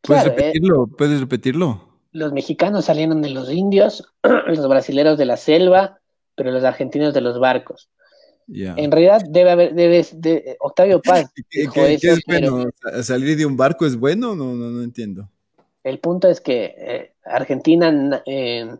¿Puedes 0.00 0.24
repetirlo? 0.24 0.86
¿Puedes 0.86 1.20
repetirlo? 1.20 1.88
los 2.12 2.32
mexicanos 2.32 2.86
salieron 2.86 3.22
de 3.22 3.30
los 3.30 3.50
indios, 3.50 4.12
los 4.22 4.68
brasileros 4.68 5.18
de 5.18 5.26
la 5.26 5.36
selva, 5.36 6.00
pero 6.34 6.50
los 6.50 6.64
argentinos 6.64 7.14
de 7.14 7.20
los 7.20 7.38
barcos. 7.38 7.90
En 8.50 8.90
realidad 8.90 9.22
debe 9.28 9.50
haber, 9.50 9.74
debe, 9.74 10.06
de, 10.14 10.56
Octavio 10.60 11.00
Paz. 11.02 11.30
¿Qué, 11.50 11.68
es 12.00 12.22
bueno? 12.26 12.66
¿Salir 13.02 13.36
de 13.36 13.46
un 13.46 13.56
barco 13.56 13.86
es 13.86 13.96
bueno? 13.96 14.34
No, 14.34 14.54
no, 14.54 14.70
no 14.70 14.82
entiendo. 14.82 15.28
El 15.84 15.98
punto 16.00 16.28
es 16.28 16.40
que 16.40 16.74
eh, 16.76 17.12
Argentina, 17.24 18.22
eh, 18.26 18.76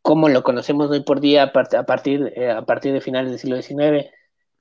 como 0.00 0.28
lo 0.28 0.42
conocemos 0.42 0.90
hoy 0.90 1.00
por 1.00 1.20
día, 1.20 1.44
a, 1.44 1.52
partir, 1.52 2.32
eh, 2.36 2.50
a 2.50 2.64
partir 2.64 2.92
de 2.92 3.00
finales 3.00 3.30
del 3.30 3.38
siglo 3.38 3.60
XIX 3.60 4.10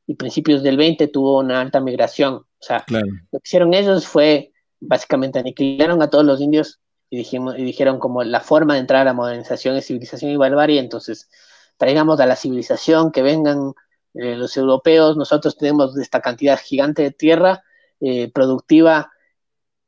y 0.08 0.16
principios 0.16 0.62
del 0.64 0.76
XX, 0.76 1.12
tuvo 1.12 1.40
una 1.40 1.62
alta 1.62 1.80
migración. 1.80 2.34
O 2.36 2.48
sea, 2.64 2.86
lo 2.88 3.00
que 3.02 3.40
hicieron 3.44 3.74
ellos 3.74 4.06
fue 4.06 4.52
básicamente 4.82 5.40
aniquilaron 5.40 6.02
a 6.02 6.10
todos 6.10 6.26
los 6.26 6.42
indios 6.42 6.80
y, 7.10 7.18
dijimos, 7.18 7.58
y 7.58 7.64
dijeron 7.64 8.00
como 8.00 8.24
la 8.24 8.42
forma 8.42 8.74
de 8.74 8.82
entrar 8.82 9.02
a 9.02 9.06
la 9.06 9.14
modernización 9.14 9.76
es 9.76 9.86
civilización 9.86 10.32
y 10.32 10.38
barbarie, 10.38 10.80
entonces 10.80 11.30
traigamos 11.78 12.20
a 12.20 12.26
la 12.26 12.36
civilización, 12.36 13.12
que 13.12 13.22
vengan 13.22 13.74
eh, 14.14 14.36
los 14.36 14.56
europeos, 14.58 15.16
nosotros 15.16 15.58
tenemos 15.58 15.98
esta 15.98 16.22
cantidad 16.22 16.60
gigante 16.60 17.02
de 17.04 17.12
tierra 17.12 17.64
eh, 18.00 18.32
productiva 18.32 19.12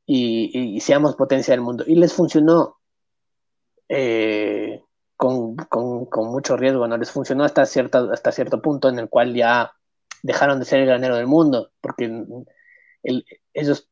y, 0.05 0.79
seamos 0.81 1.15
potencia 1.15 1.53
del 1.53 1.61
mundo. 1.61 1.83
Y 1.87 1.95
les 1.95 2.13
funcionó 2.13 2.77
eh, 3.89 4.81
con, 5.17 5.55
mucho 6.15 6.57
riesgo, 6.57 6.87
¿no? 6.87 6.97
Les 6.97 7.11
funcionó 7.11 7.43
hasta 7.43 7.65
cierto, 7.65 8.11
hasta 8.11 8.31
cierto 8.31 8.61
punto 8.61 8.89
en 8.89 8.99
el 8.99 9.09
cual 9.09 9.33
ya 9.33 9.71
dejaron 10.21 10.59
de 10.59 10.65
ser 10.65 10.79
el 10.79 10.87
granero 10.87 11.15
del 11.17 11.27
mundo, 11.27 11.71
porque 11.81 12.09
ellos 13.53 13.89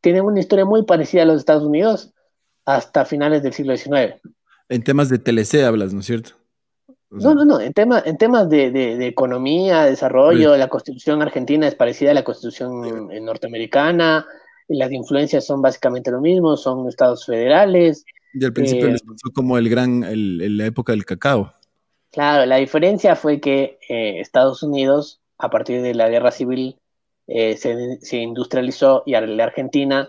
tienen 0.00 0.24
una 0.24 0.40
historia 0.40 0.64
muy 0.64 0.84
parecida 0.84 1.22
a 1.22 1.26
los 1.26 1.38
Estados 1.38 1.64
Unidos, 1.64 2.12
hasta 2.64 3.04
finales 3.04 3.42
del 3.42 3.52
siglo 3.52 3.76
XIX. 3.76 4.20
En 4.68 4.82
temas 4.82 5.08
de 5.08 5.18
TLC 5.18 5.64
hablas, 5.64 5.92
¿no 5.92 6.00
es 6.00 6.06
cierto? 6.06 6.39
No, 7.10 7.34
no, 7.34 7.44
no, 7.44 7.60
en, 7.60 7.72
tema, 7.72 8.02
en 8.04 8.16
temas 8.16 8.48
de, 8.48 9.06
economía, 9.06 9.84
desarrollo, 9.84 10.56
la 10.56 10.68
constitución 10.68 11.20
argentina 11.22 11.66
es 11.66 11.74
parecida 11.74 12.12
a 12.12 12.14
la 12.14 12.24
constitución 12.24 13.08
norteamericana, 13.24 14.26
y 14.68 14.76
las 14.76 14.92
influencias 14.92 15.44
son 15.44 15.60
básicamente 15.60 16.12
lo 16.12 16.20
mismo, 16.20 16.56
son 16.56 16.88
estados 16.88 17.26
federales. 17.26 18.04
Y 18.32 18.44
al 18.44 18.52
principio 18.52 18.86
eh, 18.86 18.92
les 18.92 19.02
pasó 19.02 19.32
como 19.34 19.58
el 19.58 19.68
gran, 19.68 20.04
el, 20.04 20.56
la 20.56 20.66
época 20.66 20.92
del 20.92 21.04
cacao. 21.04 21.52
Claro, 22.12 22.46
la 22.46 22.56
diferencia 22.56 23.16
fue 23.16 23.40
que 23.40 23.80
eh, 23.88 24.20
Estados 24.20 24.62
Unidos, 24.62 25.20
a 25.38 25.50
partir 25.50 25.82
de 25.82 25.94
la 25.94 26.08
guerra 26.08 26.30
civil, 26.30 26.78
eh, 27.26 27.56
se, 27.56 27.98
se, 28.00 28.18
industrializó 28.18 29.02
y 29.04 29.12
la 29.12 29.44
Argentina 29.44 30.08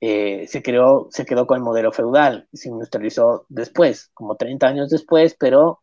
se, 0.00 0.62
creó, 0.64 1.08
se 1.10 1.26
quedó 1.26 1.46
con 1.46 1.56
el 1.56 1.64
modelo 1.64 1.92
feudal, 1.92 2.48
se 2.52 2.68
industrializó 2.68 3.44
después, 3.48 4.10
como 4.14 4.36
30 4.36 4.66
años 4.66 4.88
después, 4.88 5.36
pero 5.38 5.80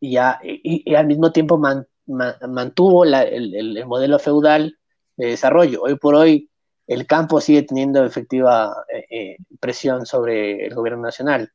ya, 0.00 0.38
y, 0.42 0.94
al 0.94 1.06
mismo 1.06 1.32
tiempo 1.32 1.60
mantuvo 2.06 3.04
el, 3.04 3.84
modelo 3.86 4.18
feudal 4.18 4.78
de 5.16 5.26
desarrollo. 5.26 5.82
Hoy 5.82 5.96
por 5.96 6.14
hoy 6.14 6.50
el 6.86 7.06
campo 7.06 7.40
sigue 7.40 7.62
teniendo 7.62 8.04
efectiva 8.04 8.74
eh, 8.92 9.04
eh, 9.10 9.36
presión 9.60 10.06
sobre 10.06 10.66
el 10.66 10.74
gobierno 10.74 11.02
nacional. 11.02 11.50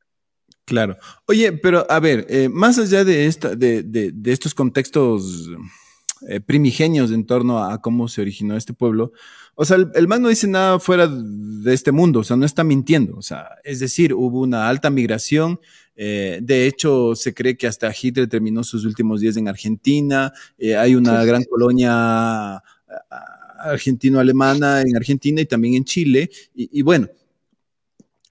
Claro. 0.65 0.97
Oye, 1.27 1.51
pero 1.53 1.85
a 1.89 1.99
ver, 1.99 2.27
más 2.49 2.79
allá 2.79 3.03
de, 3.03 3.27
esta, 3.27 3.55
de, 3.55 3.83
de 3.83 4.31
estos 4.31 4.53
contextos 4.55 5.49
primigenios 6.47 7.11
en 7.11 7.25
torno 7.25 7.63
a 7.63 7.81
cómo 7.81 8.07
se 8.07 8.21
originó 8.21 8.57
este 8.57 8.73
pueblo, 8.73 9.11
o 9.57 9.63
sea, 9.63 9.77
el, 9.95 10.07
man 10.07 10.21
no 10.21 10.27
dice 10.27 10.47
nada 10.47 10.79
fuera 10.79 11.07
de 11.07 11.73
este 11.73 11.93
mundo, 11.93 12.19
o 12.19 12.23
sea, 12.25 12.35
no 12.35 12.45
está 12.45 12.65
mintiendo. 12.65 13.17
O 13.17 13.21
sea, 13.21 13.47
es 13.63 13.79
decir, 13.79 14.13
hubo 14.13 14.41
una 14.41 14.67
alta 14.67 14.89
migración. 14.89 15.61
Eh, 15.95 16.39
de 16.41 16.67
hecho, 16.67 17.15
se 17.15 17.33
cree 17.33 17.55
que 17.55 17.67
hasta 17.67 17.93
Hitler 17.99 18.27
terminó 18.27 18.63
sus 18.63 18.85
últimos 18.85 19.21
días 19.21 19.37
en 19.37 19.47
Argentina. 19.47 20.31
Eh, 20.57 20.75
hay 20.75 20.95
una 20.95 21.23
gran 21.23 21.43
colonia 21.43 22.61
argentino-alemana 23.59 24.81
en 24.81 24.95
Argentina 24.95 25.41
y 25.41 25.45
también 25.45 25.75
en 25.75 25.85
Chile. 25.85 26.29
y, 26.53 26.81
bueno, 26.81 27.07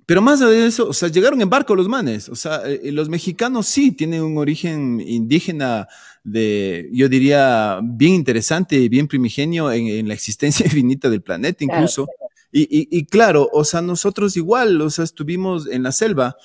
pero 0.06 0.20
más 0.20 0.42
allá 0.42 0.50
de 0.50 0.66
eso, 0.66 0.88
o 0.88 0.92
sea, 0.92 1.08
llegaron 1.08 1.40
en 1.40 1.48
barco 1.48 1.74
los 1.74 1.88
manes. 1.88 2.28
O 2.28 2.36
sea, 2.36 2.62
eh, 2.66 2.92
los 2.92 3.08
mexicanos 3.08 3.66
sí 3.66 3.92
tienen 3.92 4.22
un 4.22 4.36
origen 4.36 5.00
indígena 5.00 5.88
de, 6.22 6.90
yo 6.92 7.08
diría, 7.08 7.80
bien 7.82 8.14
interesante 8.14 8.76
y 8.76 8.88
bien 8.88 9.08
primigenio 9.08 9.72
en, 9.72 10.06
la 10.06 10.14
existencia 10.14 10.64
infinita 10.66 11.08
del 11.08 11.22
planeta 11.22 11.64
incluso. 11.64 12.06
Y, 12.56 13.06
claro, 13.06 13.50
o 13.52 13.64
sea, 13.64 13.82
nosotros 13.82 14.36
igual, 14.36 14.80
o 14.80 14.88
sea, 14.88 15.04
estuvimos 15.04 15.66
en 15.66 15.82
la 15.82 15.90
selva. 15.90 16.36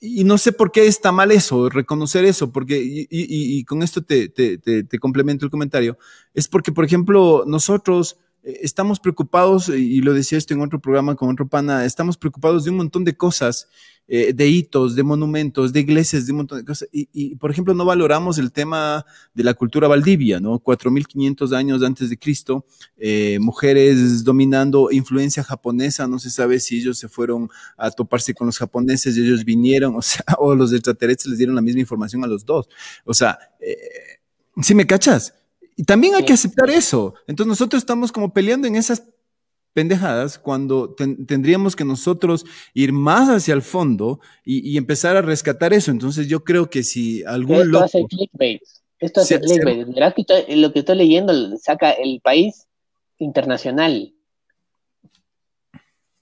Y 0.00 0.24
no 0.24 0.38
sé 0.38 0.52
por 0.52 0.70
qué 0.70 0.86
está 0.86 1.10
mal 1.10 1.32
eso, 1.32 1.68
reconocer 1.68 2.24
eso, 2.24 2.52
porque, 2.52 2.80
y, 2.80 3.64
con 3.64 3.82
esto 3.82 4.02
te, 4.02 4.28
te, 4.28 4.58
te 4.58 4.98
complemento 4.98 5.44
el 5.44 5.50
comentario, 5.50 5.98
es 6.34 6.46
porque, 6.46 6.72
por 6.72 6.84
ejemplo, 6.84 7.44
nosotros 7.46 8.18
estamos 8.46 9.00
preocupados, 9.00 9.68
y 9.68 10.00
lo 10.00 10.14
decía 10.14 10.38
esto 10.38 10.54
en 10.54 10.60
otro 10.60 10.80
programa 10.80 11.16
con 11.16 11.28
otro 11.28 11.48
pana, 11.48 11.84
estamos 11.84 12.16
preocupados 12.16 12.64
de 12.64 12.70
un 12.70 12.76
montón 12.76 13.04
de 13.04 13.16
cosas, 13.16 13.68
eh, 14.08 14.32
de 14.32 14.46
hitos, 14.46 14.94
de 14.94 15.02
monumentos, 15.02 15.72
de 15.72 15.80
iglesias, 15.80 16.26
de 16.26 16.32
un 16.32 16.38
montón 16.38 16.58
de 16.58 16.64
cosas. 16.64 16.88
Y, 16.92 17.34
por 17.34 17.50
ejemplo, 17.50 17.74
no 17.74 17.84
valoramos 17.84 18.38
el 18.38 18.52
tema 18.52 19.04
de 19.34 19.42
la 19.42 19.54
cultura 19.54 19.88
valdivia, 19.88 20.38
¿no? 20.38 20.60
4.500 20.60 21.56
años 21.56 21.82
antes 21.82 22.08
de 22.08 22.16
Cristo, 22.16 22.64
eh, 22.96 23.38
mujeres 23.40 24.22
dominando, 24.22 24.92
influencia 24.92 25.42
japonesa, 25.42 26.06
no 26.06 26.20
se 26.20 26.30
sabe 26.30 26.60
si 26.60 26.78
ellos 26.78 26.98
se 26.98 27.08
fueron 27.08 27.48
a 27.76 27.90
toparse 27.90 28.32
con 28.32 28.46
los 28.46 28.58
japoneses 28.58 29.16
y 29.16 29.22
ellos 29.22 29.44
vinieron, 29.44 29.96
o 29.96 30.02
sea, 30.02 30.24
o 30.38 30.54
los 30.54 30.72
extraterrestres 30.72 31.30
les 31.30 31.38
dieron 31.38 31.56
la 31.56 31.62
misma 31.62 31.80
información 31.80 32.22
a 32.22 32.28
los 32.28 32.46
dos. 32.46 32.68
O 33.04 33.12
sea, 33.12 33.36
¿sí 34.62 34.72
me 34.76 34.86
cachas? 34.86 35.34
Y 35.76 35.84
también 35.84 36.14
hay 36.14 36.24
que 36.24 36.32
aceptar 36.32 36.70
eso. 36.70 37.14
Entonces 37.26 37.48
nosotros 37.48 37.82
estamos 37.82 38.10
como 38.10 38.32
peleando 38.32 38.66
en 38.66 38.76
esas 38.76 39.04
pendejadas 39.74 40.38
cuando 40.38 40.94
tendríamos 40.94 41.76
que 41.76 41.84
nosotros 41.84 42.46
ir 42.72 42.94
más 42.94 43.28
hacia 43.28 43.52
el 43.52 43.60
fondo 43.60 44.20
y, 44.42 44.78
empezar 44.78 45.18
a 45.18 45.22
rescatar 45.22 45.74
eso. 45.74 45.90
Entonces 45.90 46.28
yo 46.28 46.42
creo 46.44 46.70
que 46.70 46.82
si 46.82 47.22
algún 47.24 47.60
Esto 47.60 47.84
hace 47.84 48.04
clickbait. 48.06 48.62
Esto 48.98 49.20
hace 49.20 49.38
clickbait. 49.38 49.86
lo 50.48 50.72
que 50.72 50.78
estoy 50.78 50.96
leyendo 50.96 51.34
saca 51.58 51.90
el 51.90 52.22
país 52.22 52.66
internacional. 53.18 54.14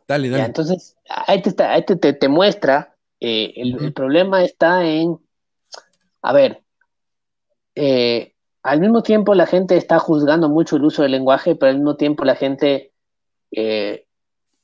Dale, 0.09 0.29
dale. 0.31 0.45
entonces, 0.45 0.97
ahí 1.09 1.41
te, 1.41 1.51
está, 1.51 1.73
ahí 1.73 1.85
te, 1.85 1.97
te, 1.97 2.29
muestra, 2.29 2.97
eh, 3.21 3.53
el, 3.57 3.83
el, 3.83 3.93
problema 3.93 4.45
está 4.45 4.85
en, 4.85 5.19
a 6.21 6.33
ver, 6.33 6.63
eh, 7.75 8.34
al 8.65 8.81
mismo 8.81 9.03
tiempo 9.03 9.35
la 9.35 9.47
gente 9.47 9.77
está 9.77 9.99
juzgando 9.99 10.49
mucho 10.49 10.77
el 10.77 10.85
uso 10.85 11.03
del 11.03 11.13
lenguaje, 11.13 11.55
pero 11.55 11.71
al 11.71 11.77
mismo 11.77 11.97
tiempo 11.97 12.25
la 12.25 12.35
gente 12.35 12.93
eh, 13.53 14.07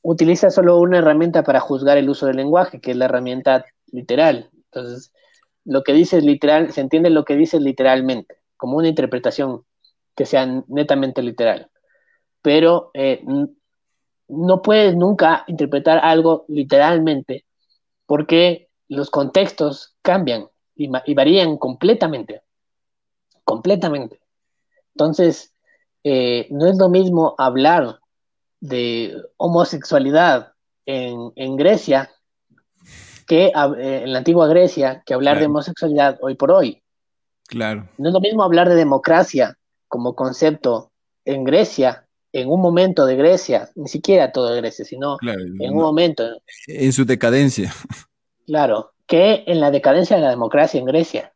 utiliza 0.01 0.49
solo 0.49 0.79
una 0.79 0.97
herramienta 0.97 1.43
para 1.43 1.59
juzgar 1.59 1.99
el 1.99 2.09
uso 2.09 2.25
del 2.25 2.37
lenguaje, 2.37 2.81
que 2.81 2.91
es 2.91 2.97
la 2.97 3.05
herramienta 3.05 3.63
literal. 3.91 4.49
Entonces, 4.55 5.13
lo 5.65 5.83
que 5.83 5.93
dice 5.93 6.19
literal, 6.19 6.71
se 6.73 6.81
entiende 6.81 7.11
lo 7.11 7.25
que 7.25 7.35
dice 7.35 7.59
literalmente, 7.59 8.37
como 8.57 8.77
una 8.77 8.87
interpretación 8.87 9.65
que 10.15 10.25
sea 10.25 10.47
netamente 10.67 11.21
literal. 11.21 11.69
Pero 12.41 12.89
eh, 12.95 13.23
no 14.27 14.61
puedes 14.63 14.95
nunca 14.95 15.43
interpretar 15.45 15.99
algo 16.03 16.45
literalmente 16.47 17.45
porque 18.07 18.69
los 18.87 19.11
contextos 19.11 19.95
cambian 20.01 20.47
y 20.75 21.13
varían 21.13 21.57
completamente 21.57 22.41
completamente. 23.51 24.21
Entonces, 24.95 25.53
eh, 26.05 26.47
no 26.51 26.67
es 26.67 26.77
lo 26.77 26.87
mismo 26.87 27.35
hablar 27.37 27.99
de 28.61 29.13
homosexualidad 29.35 30.53
en, 30.85 31.57
Grecia 31.57 32.09
que 33.27 33.47
eh, 33.47 34.03
en 34.03 34.13
la 34.13 34.19
antigua 34.19 34.47
Grecia 34.47 35.03
que 35.05 35.13
hablar 35.13 35.39
de 35.39 35.47
homosexualidad 35.47 36.17
hoy 36.21 36.35
por 36.35 36.51
hoy. 36.51 36.81
Claro. 37.47 37.89
No 37.97 38.07
es 38.07 38.13
lo 38.13 38.21
mismo 38.21 38.41
hablar 38.41 38.69
de 38.69 38.75
democracia 38.75 39.57
como 39.89 40.15
concepto 40.15 40.91
en 41.25 41.43
Grecia, 41.43 42.07
en 42.31 42.49
un 42.49 42.61
momento 42.61 43.05
de 43.05 43.17
Grecia, 43.17 43.69
ni 43.75 43.89
siquiera 43.89 44.31
todo 44.31 44.53
de 44.53 44.61
Grecia, 44.61 44.85
sino 44.85 45.17
en 45.21 45.73
un 45.73 45.81
momento. 45.81 46.23
En 46.67 46.93
su 46.93 47.03
decadencia. 47.03 47.73
Claro, 48.45 48.91
que 49.05 49.43
en 49.45 49.59
la 49.59 49.71
decadencia 49.71 50.15
de 50.15 50.21
la 50.21 50.29
democracia 50.29 50.79
en 50.79 50.85
Grecia 50.85 51.33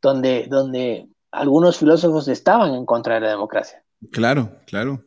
donde, 0.00 0.46
donde 0.48 1.08
algunos 1.30 1.78
filósofos 1.78 2.28
estaban 2.28 2.74
en 2.74 2.86
contra 2.86 3.14
de 3.14 3.20
la 3.20 3.30
democracia. 3.30 3.84
Claro, 4.10 4.52
claro. 4.66 5.04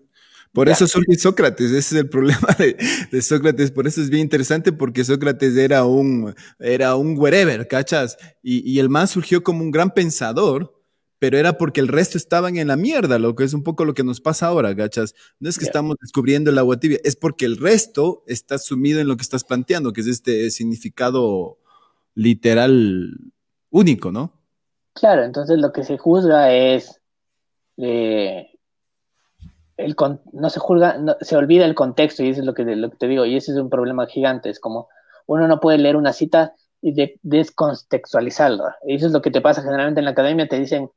Por 0.54 0.68
eso 0.68 0.86
surge 0.86 1.18
Sócrates, 1.18 1.72
ese 1.72 1.78
es 1.78 1.94
el 1.94 2.10
problema 2.10 2.56
de, 2.60 3.22
Sócrates, 3.22 3.72
por 3.72 3.88
eso 3.88 4.02
es 4.02 4.10
bien 4.10 4.24
interesante, 4.24 4.74
porque 4.74 5.06
Sócrates 5.06 5.56
era 5.56 5.86
un, 5.86 6.36
era 6.60 6.96
un 6.96 7.18
wherever, 7.18 7.66
¿cachas? 7.70 8.18
Y, 8.44 8.70
y 8.70 8.80
el 8.80 8.90
man 8.90 9.08
surgió 9.08 9.44
como 9.44 9.64
un 9.64 9.72
gran 9.72 9.92
pensador, 9.92 10.78
pero 11.20 11.38
era 11.38 11.58
porque 11.58 11.80
el 11.80 11.88
resto 11.88 12.18
estaban 12.18 12.58
en 12.58 12.68
la 12.68 12.76
mierda, 12.76 13.18
lo 13.18 13.34
que 13.36 13.46
es 13.46 13.54
un 13.54 13.64
poco 13.64 13.86
lo 13.86 13.94
que 13.94 14.04
nos 14.04 14.20
pasa 14.20 14.48
ahora, 14.48 14.76
¿cachas? 14.76 15.16
No 15.40 15.50
es 15.50 15.58
que 15.58 15.66
estamos 15.66 15.96
descubriendo 16.02 16.50
el 16.50 16.58
agua 16.58 16.80
tibia, 16.80 17.00
es 17.04 17.16
porque 17.16 17.46
el 17.46 17.58
resto 17.58 18.24
está 18.28 18.58
sumido 18.58 19.00
en 19.00 19.08
lo 19.08 19.16
que 19.16 19.22
estás 19.22 19.46
planteando, 19.46 19.94
que 19.94 20.02
es 20.02 20.08
este 20.08 20.52
significado 20.52 21.60
literal 22.14 23.18
único, 23.70 24.12
¿no? 24.12 24.41
Claro, 24.94 25.24
entonces 25.24 25.60
lo 25.60 25.72
que 25.72 25.84
se 25.84 25.98
juzga 25.98 26.52
es 26.52 27.02
eh, 27.78 28.52
el 29.78 29.96
no 30.34 30.50
se 30.50 30.60
juzga, 30.60 30.98
se 31.22 31.36
olvida 31.38 31.66
el 31.66 31.76
contexto 31.76 32.24
y 32.24 32.30
eso 32.30 32.42
es 32.42 32.46
lo 32.46 32.54
que, 32.54 32.66
te 32.98 33.08
digo, 33.08 33.26
y 33.26 33.36
ese 33.36 33.52
es 33.52 33.58
un 33.58 33.70
problema 33.70 34.06
gigante, 34.06 34.50
es 34.50 34.60
como 34.60 34.90
uno 35.28 35.48
no 35.48 35.60
puede 35.60 35.78
leer 35.78 35.96
una 35.96 36.14
cita 36.14 36.54
y 36.82 36.94
de, 36.94 37.20
descontextualizarla. 37.22 38.78
Y 38.86 38.96
eso 38.96 39.08
es 39.08 39.14
lo 39.14 39.22
que 39.22 39.32
te 39.32 39.42
pasa 39.42 39.62
generalmente 39.62 40.00
en 40.02 40.06
la 40.06 40.12
academia, 40.12 40.48
te 40.48 40.60
dicen, 40.60 40.90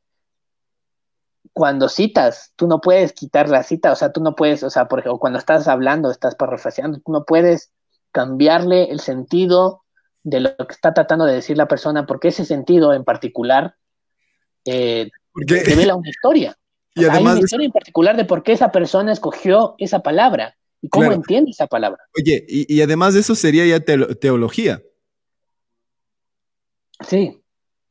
cuando 1.53 1.89
citas, 1.89 2.53
tú 2.57 2.67
no 2.67 2.81
puedes 2.81 3.13
quitar 3.13 3.49
la 3.49 3.63
cita, 3.63 3.93
o 3.93 3.97
sea, 3.97 4.13
tú 4.13 4.21
no 4.21 4.35
puedes, 4.35 4.63
o 4.65 4.71
sea, 4.71 4.87
por 4.89 4.99
ejemplo, 4.99 5.19
cuando 5.19 5.39
estás 5.39 5.69
hablando, 5.69 6.11
estás 6.11 6.35
parafraseando, 6.35 6.99
tú 6.99 7.13
no 7.13 7.25
puedes 7.25 7.73
cambiarle 8.11 8.91
el 8.91 9.01
sentido 9.01 9.83
de 10.25 10.41
lo 10.41 10.57
que 10.57 10.73
está 10.73 10.95
tratando 10.95 11.27
de 11.27 11.35
decir 11.35 11.57
la 11.57 11.69
persona, 11.69 12.07
porque 12.07 12.29
ese 12.29 12.45
sentido 12.45 12.93
en 12.93 13.05
particular 13.05 13.77
eh, 14.65 15.11
revela 15.35 15.95
una 15.95 16.09
historia. 16.09 16.57
Y 16.97 17.05
hay 17.07 17.25
una 17.25 17.41
historia 17.41 17.67
en 17.67 17.73
particular 17.73 18.17
de 18.17 18.25
por 18.25 18.45
qué 18.45 18.53
esa 18.53 18.71
persona 18.71 19.13
escogió 19.13 19.75
esa 19.79 19.99
palabra 19.99 20.57
y 20.81 20.89
cómo 20.89 21.11
entiende 21.11 21.51
esa 21.51 21.67
palabra. 21.67 21.99
Oye, 22.17 22.45
y, 22.47 22.81
además 22.83 23.15
de 23.15 23.21
eso 23.21 23.35
sería 23.35 23.67
ya 23.67 23.81
teología. 23.81 24.81
Sí. 27.01 27.43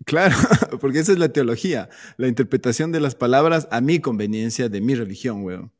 Claro, 0.05 0.35
porque 0.79 0.99
esa 0.99 1.11
es 1.11 1.19
la 1.19 1.29
teología, 1.29 1.89
la 2.17 2.27
interpretación 2.27 2.91
de 2.91 2.99
las 2.99 3.15
palabras 3.15 3.67
a 3.71 3.81
mi 3.81 3.99
conveniencia 3.99 4.69
de 4.69 4.79
mi 4.79 4.95
religión, 4.95 5.43
weón. 5.43 5.71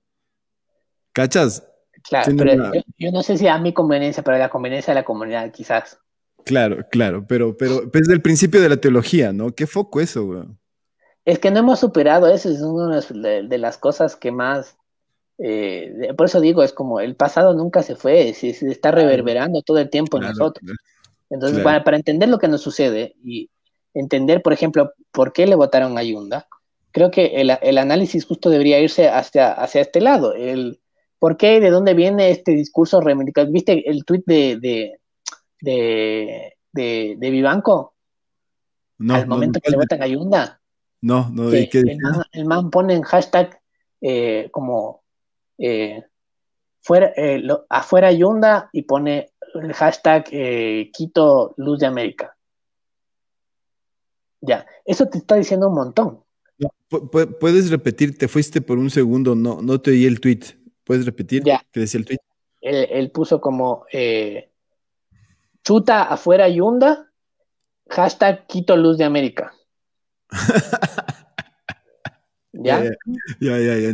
¿Cachas? 1.13 1.65
Claro, 2.03 2.33
pero 2.37 2.71
yo, 2.97 3.11
no 3.11 3.23
sé 3.23 3.37
si 3.37 3.47
a 3.47 3.57
mi 3.57 3.73
conveniencia, 3.73 4.23
pero 4.23 4.35
a 4.35 4.39
la 4.39 4.49
conveniencia 4.49 4.93
de 4.93 4.99
la 4.99 5.05
comunidad, 5.05 5.51
quizás. 5.51 5.99
Claro, 6.43 6.85
claro, 6.91 7.25
pero, 7.25 7.55
pero 7.55 7.81
desde 7.81 8.13
el 8.13 8.21
principio 8.21 8.59
de 8.59 8.67
la 8.69 8.77
teología, 8.77 9.31
¿no? 9.31 9.55
¿Qué 9.55 9.67
foco 9.67 10.01
eso, 10.01 10.25
weón? 10.25 10.59
Es 11.26 11.39
que 11.39 11.51
no 11.51 11.59
hemos 11.59 11.80
superado 11.80 12.28
eso, 12.28 12.49
es 12.49 12.61
una 12.61 12.99
de, 12.99 13.57
las 13.57 13.78
cosas 13.78 14.15
que 14.15 14.32
más, 14.32 14.78
eh, 15.38 16.13
por 16.17 16.26
eso 16.26 16.41
digo, 16.41 16.63
es 16.63 16.74
como 16.74 16.99
el 16.99 17.15
pasado 17.15 17.53
nunca 17.53 17.82
se 17.82 17.95
fue, 17.95 18.34
se, 18.34 18.49
está 18.49 18.91
reverberando 18.91 19.61
todo 19.61 19.78
el 19.80 19.89
tiempo 19.89 20.17
en 20.17 20.24
nosotros. 20.24 20.69
Entonces, 21.30 21.63
para, 21.63 21.95
entender 21.95 22.30
lo 22.30 22.39
que 22.39 22.47
nos 22.47 22.61
sucede 22.61 23.15
y 23.24 23.49
entender, 23.93 24.41
por 24.41 24.53
ejemplo, 24.53 24.91
por 25.11 25.32
qué 25.32 25.47
le 25.47 25.55
votaron 25.55 25.97
a 25.97 26.03
Yunda, 26.03 26.47
creo 26.91 27.09
que 27.09 27.41
el, 27.41 27.78
análisis 27.78 28.26
justo 28.26 28.49
debería 28.49 28.80
irse 28.80 29.07
hacia, 29.07 29.53
hacia 29.53 29.82
este 29.82 30.01
lado, 30.01 30.34
el 30.34 30.80
¿por 31.24 31.38
qué? 31.38 31.61
¿De 31.61 31.69
dónde 31.69 31.93
viene 31.93 32.32
este 32.32 32.51
discurso 32.51 32.99
reivindicativo? 32.99 33.53
¿Viste 33.53 33.89
el 33.89 34.03
tuit 34.03 34.26
de, 34.26 34.59
de, 34.59 34.99
de, 36.74 37.15
de, 37.17 37.30
Vivanco? 37.32 37.95
No, 38.97 39.15
Al 39.15 39.28
momento 39.28 39.61
que 39.61 39.71
le 39.71 39.78
votan 39.78 40.03
a 40.03 40.07
Yunda. 40.07 40.59
No, 41.03 41.29
no, 41.33 41.51
¿qué 41.51 41.69
el, 41.73 41.97
man, 41.99 42.23
el, 42.31 42.45
man, 42.45 42.69
pone 42.69 42.93
en 42.93 43.01
hashtag 43.01 43.61
eh, 43.99 44.47
como 44.51 45.03
eh, 45.57 46.01
fuera, 46.79 47.11
eh, 47.17 47.45
afuera 47.67 48.09
Yunda 48.13 48.69
y 48.71 48.83
pone 48.83 49.33
el 49.53 49.73
hashtag 49.73 50.23
Quito 50.93 51.55
Luz 51.57 51.79
de 51.79 51.87
América. 51.87 52.37
Ya, 54.39 54.65
eso 54.85 55.05
te 55.09 55.17
está 55.17 55.35
diciendo 55.35 55.67
un 55.67 55.75
montón. 55.75 56.23
Puedes 56.87 57.69
repetir, 57.69 58.17
te 58.17 58.29
fuiste 58.29 58.61
por 58.61 58.77
un 58.77 58.89
segundo, 58.89 59.35
no, 59.35 59.61
no 59.61 59.81
te 59.81 59.91
oí 59.91 60.05
el 60.05 60.21
tweet. 60.21 60.39
¿Puedes 60.85 61.05
repetir 61.05 61.43
ya. 61.43 61.65
qué 61.73 61.81
decía 61.81 61.97
el 61.99 62.05
tweet? 62.05 62.19
Él, 62.61 63.11
puso 63.11 63.41
como 63.41 63.85
chuta 65.65 66.03
afuera 66.03 66.47
Yunda, 66.47 67.11
hashtag 67.89 68.47
Quito 68.47 68.77
Luz 68.77 68.97
de 68.97 69.03
América. 69.03 69.53
¿Ya? 72.53 72.84
Ya, 73.39 73.59
ya, 73.59 73.77
ya, 73.77 73.89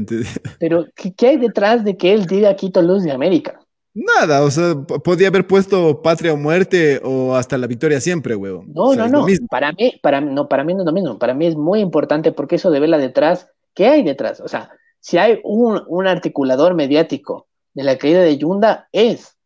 Pero, 0.59 0.85
¿qué, 0.95 1.27
hay 1.27 1.37
detrás 1.37 1.83
de 1.83 1.95
que 1.95 2.13
él 2.13 2.25
diga 2.25 2.55
Quito 2.55 2.81
Luz 2.81 3.03
de 3.03 3.11
América? 3.11 3.59
Nada, 3.93 4.43
o 4.43 4.51
sea, 4.51 4.75
podía 5.03 5.29
haber 5.29 5.47
puesto 5.47 6.01
patria 6.01 6.33
o 6.33 6.37
muerte 6.37 7.01
o 7.03 7.35
hasta 7.35 7.57
la 7.57 7.67
victoria 7.67 7.99
siempre, 8.01 8.35
huevón. 8.35 8.71
No, 8.73 8.93
no, 8.95 9.07
no. 9.07 9.25
Para 9.49 9.71
mí, 9.71 9.99
para, 10.01 10.21
no, 10.21 10.47
para 10.47 10.63
mí 10.63 10.73
no 10.73 10.81
es 10.81 10.85
lo 10.85 10.91
mismo. 10.91 11.17
Para 11.17 11.33
mí 11.33 11.47
es 11.47 11.55
muy 11.55 11.79
importante 11.79 12.31
porque 12.31 12.55
eso 12.55 12.69
devela 12.69 12.97
detrás. 12.97 13.49
¿Qué 13.73 13.87
hay 13.87 14.03
detrás? 14.03 14.41
O 14.41 14.47
sea, 14.47 14.69
si 14.99 15.17
hay 15.17 15.39
un, 15.43 15.81
un 15.87 16.07
articulador 16.07 16.75
mediático 16.75 17.47
de 17.73 17.83
la 17.83 17.97
caída 17.97 18.21
de 18.21 18.37
Yunda, 18.37 18.89
es 18.91 19.37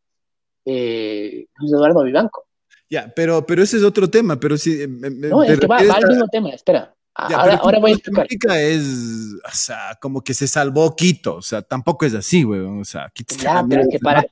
eh, 0.66 1.48
Luis 1.58 1.72
Eduardo 1.72 2.04
Vivanco. 2.04 2.46
Ya, 2.94 3.12
pero, 3.16 3.44
pero 3.44 3.64
ese 3.64 3.78
es 3.78 3.84
otro 3.84 4.08
tema. 4.08 4.40
Pero 4.40 4.56
si, 4.56 4.86
no, 4.88 5.44
es 5.44 5.60
que 5.60 5.66
va, 5.66 5.84
va 5.84 5.96
al 5.96 6.08
mismo 6.08 6.28
tema, 6.28 6.50
espera. 6.50 6.94
Ahora, 7.16 7.80
voy 7.80 7.92
a 7.92 7.96
explicar. 7.96 8.58
es, 8.58 9.36
o 9.44 9.56
sea, 9.56 9.98
como 10.00 10.22
que 10.22 10.36
se 10.36 10.48
salvó 10.48 10.96
Quito, 10.96 11.38
o 11.38 11.42
sea, 11.42 11.64
tampoco 11.64 12.06
es 12.06 12.14
así, 12.14 12.44
güey, 12.44 12.60
o 12.62 12.86
sea, 12.86 13.10
Quito 13.14 13.36
Ya, 13.36 13.66
pero 13.68 13.84
que 13.90 14.00
para, 14.00 14.26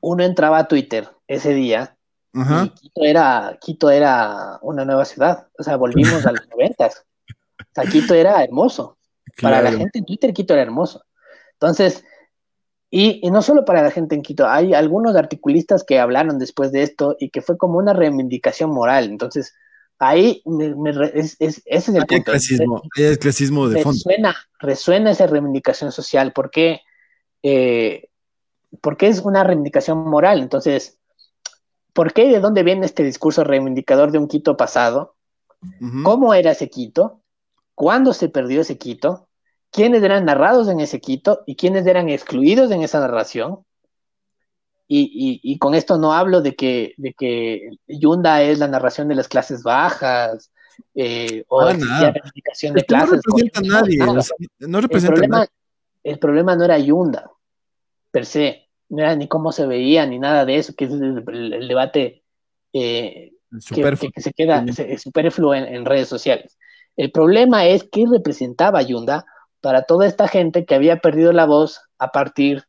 uno 0.00 0.24
entraba 0.24 0.58
a 0.58 0.68
Twitter 0.68 1.08
ese 1.28 1.54
día 1.54 1.96
y 2.32 2.68
Quito 2.70 3.04
era, 3.04 3.58
Quito 3.60 3.90
era 3.90 4.58
una 4.62 4.84
nueva 4.84 5.04
ciudad, 5.04 5.46
o 5.56 5.62
sea, 5.62 5.76
volvimos 5.76 6.26
a 6.26 6.32
los 6.32 6.48
noventas, 6.50 7.04
o 7.30 7.64
sea, 7.72 7.84
Quito 7.84 8.14
era 8.14 8.42
hermoso, 8.42 8.98
para 9.40 9.62
la 9.62 9.70
gente 9.70 10.00
en 10.00 10.04
Twitter 10.04 10.32
Quito 10.32 10.54
era 10.54 10.62
hermoso, 10.62 11.04
entonces, 11.52 12.04
y, 12.96 13.26
y, 13.26 13.30
no 13.32 13.42
solo 13.42 13.64
para 13.64 13.82
la 13.82 13.90
gente 13.90 14.14
en 14.14 14.22
Quito, 14.22 14.46
hay 14.46 14.72
algunos 14.72 15.16
articulistas 15.16 15.82
que 15.82 15.98
hablaron 15.98 16.38
después 16.38 16.70
de 16.70 16.84
esto 16.84 17.16
y 17.18 17.30
que 17.30 17.42
fue 17.42 17.58
como 17.58 17.78
una 17.78 17.92
reivindicación 17.92 18.70
moral, 18.70 19.06
entonces, 19.06 19.52
ahí 19.98 20.44
es, 21.12 21.36
ese 21.40 21.60
es 21.66 21.88
el 21.88 22.06
punto. 22.06 22.30
Clasismo, 22.30 22.82
clasismo 23.18 23.68
de 23.68 23.82
fondo. 23.82 23.96
Resuena, 23.96 24.36
resuena 24.60 25.10
esa 25.10 25.26
reivindicación 25.26 25.90
social, 25.90 26.32
porque, 26.32 26.82
eh, 27.42 28.10
porque 28.80 29.08
es 29.08 29.22
una 29.22 29.42
reivindicación 29.42 29.98
moral. 29.98 30.40
Entonces, 30.40 31.00
¿por 31.94 32.12
qué 32.12 32.26
y 32.26 32.30
de 32.30 32.38
dónde 32.38 32.62
viene 32.62 32.86
este 32.86 33.02
discurso 33.02 33.42
reivindicador 33.42 34.12
de 34.12 34.18
un 34.18 34.28
Quito 34.28 34.56
pasado? 34.56 35.16
¿Cómo 36.04 36.32
era 36.32 36.52
ese 36.52 36.70
Quito? 36.70 37.22
¿Cuándo 37.74 38.12
se 38.12 38.28
perdió 38.28 38.60
ese 38.60 38.78
Quito? 38.78 39.26
¿Quiénes 39.74 40.04
eran 40.04 40.24
narrados 40.24 40.68
en 40.68 40.78
ese 40.78 41.00
Quito 41.00 41.42
y 41.46 41.56
quiénes 41.56 41.84
eran 41.84 42.08
excluidos 42.08 42.70
en 42.70 42.84
esa 42.84 43.00
narración? 43.00 43.64
Y, 44.86 45.58
con 45.58 45.74
esto 45.74 45.98
no 45.98 46.12
hablo 46.12 46.42
de 46.42 46.54
que, 46.54 46.94
de 46.96 47.12
que 47.12 47.70
Yunda 47.88 48.40
es 48.42 48.60
la 48.60 48.68
narración 48.68 49.08
de 49.08 49.16
las 49.16 49.26
clases 49.26 49.64
bajas 49.64 50.52
eh, 50.94 51.44
o 51.48 51.60
ah, 51.60 51.74
la 51.74 52.12
reivindicación 52.12 52.74
de 52.74 52.84
clases. 52.84 53.20
No 53.26 53.36
representa 53.36 53.58
a 53.58 53.82
nadie. 53.82 53.98
No, 54.60 54.80
representa 54.80 55.14
el, 55.14 55.20
problema, 55.20 55.46
el 56.04 56.18
problema 56.20 56.54
no 56.54 56.64
era 56.64 56.78
Yunda, 56.78 57.28
per 58.12 58.26
se. 58.26 58.68
No 58.90 59.02
era 59.02 59.16
ni 59.16 59.26
cómo 59.26 59.50
se 59.50 59.66
veía, 59.66 60.06
ni 60.06 60.20
nada 60.20 60.44
de 60.44 60.56
eso, 60.56 60.74
que 60.76 60.84
es 60.84 60.92
el, 60.92 61.66
debate 61.66 62.22
eh, 62.72 63.32
que, 63.74 64.20
se 64.20 64.32
queda 64.32 64.64
superfluo 64.98 65.52
en, 65.52 65.64
en, 65.64 65.84
redes 65.84 66.06
sociales. 66.06 66.58
El 66.96 67.10
problema 67.10 67.66
es 67.66 67.88
qué 67.90 68.04
representaba 68.08 68.80
Yunda 68.82 69.26
para 69.64 69.84
toda 69.84 70.06
esta 70.06 70.28
gente 70.28 70.66
que 70.66 70.74
había 70.74 70.98
perdido 70.98 71.32
la 71.32 71.46
voz 71.46 71.80
a 71.98 72.08
partir 72.08 72.64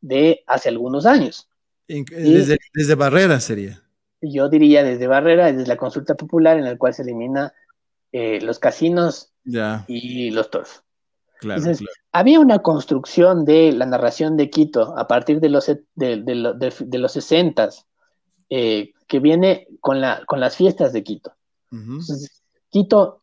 de 0.00 0.44
hace 0.46 0.68
algunos 0.68 1.04
años. 1.04 1.48
Desde, 1.88 2.58
desde, 2.72 2.94
Barrera 2.94 3.40
sería. 3.40 3.82
Yo 4.20 4.48
diría 4.48 4.84
desde 4.84 5.08
Barrera, 5.08 5.50
desde 5.50 5.66
la 5.66 5.76
consulta 5.76 6.14
popular 6.14 6.56
en 6.56 6.64
la 6.64 6.78
cual 6.78 6.94
se 6.94 7.02
elimina 7.02 7.52
eh, 8.12 8.40
los 8.42 8.60
casinos 8.60 9.32
y 9.88 10.30
los 10.30 10.48
toros. 10.48 10.84
Claro, 11.40 11.64
Había 12.12 12.38
una 12.38 12.60
construcción 12.60 13.44
de 13.44 13.72
la 13.72 13.84
narración 13.84 14.36
de 14.36 14.48
Quito 14.48 14.96
a 14.96 15.08
partir 15.08 15.40
de 15.40 15.48
los, 15.48 15.66
de, 15.96 16.98
los 16.98 17.12
60 17.12 17.70
eh, 18.50 18.92
que 19.08 19.18
viene 19.18 19.66
con, 19.80 20.00
la, 20.00 20.22
con 20.26 20.38
las 20.38 20.54
fiestas 20.54 20.92
de 20.92 21.02
Quito. 21.02 21.32
Quito, 22.70 23.22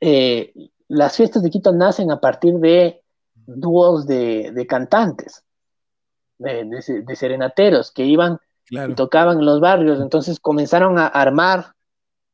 eh, 0.00 0.52
las 0.88 1.16
fiestas 1.16 1.42
de 1.42 1.50
Quito 1.50 1.72
nacen 1.72 2.10
a 2.10 2.20
partir 2.20 2.54
de 2.54 3.02
dúos 3.46 4.06
de 4.06 4.66
cantantes 4.68 5.44
de, 6.38 7.16
serenateros 7.16 7.92
que 7.92 8.04
iban 8.04 8.38
y 8.70 8.94
tocaban 8.94 9.38
en 9.38 9.46
los 9.46 9.60
barrios. 9.60 10.00
Entonces 10.00 10.40
comenzaron 10.40 10.98
a 10.98 11.06
armar 11.06 11.74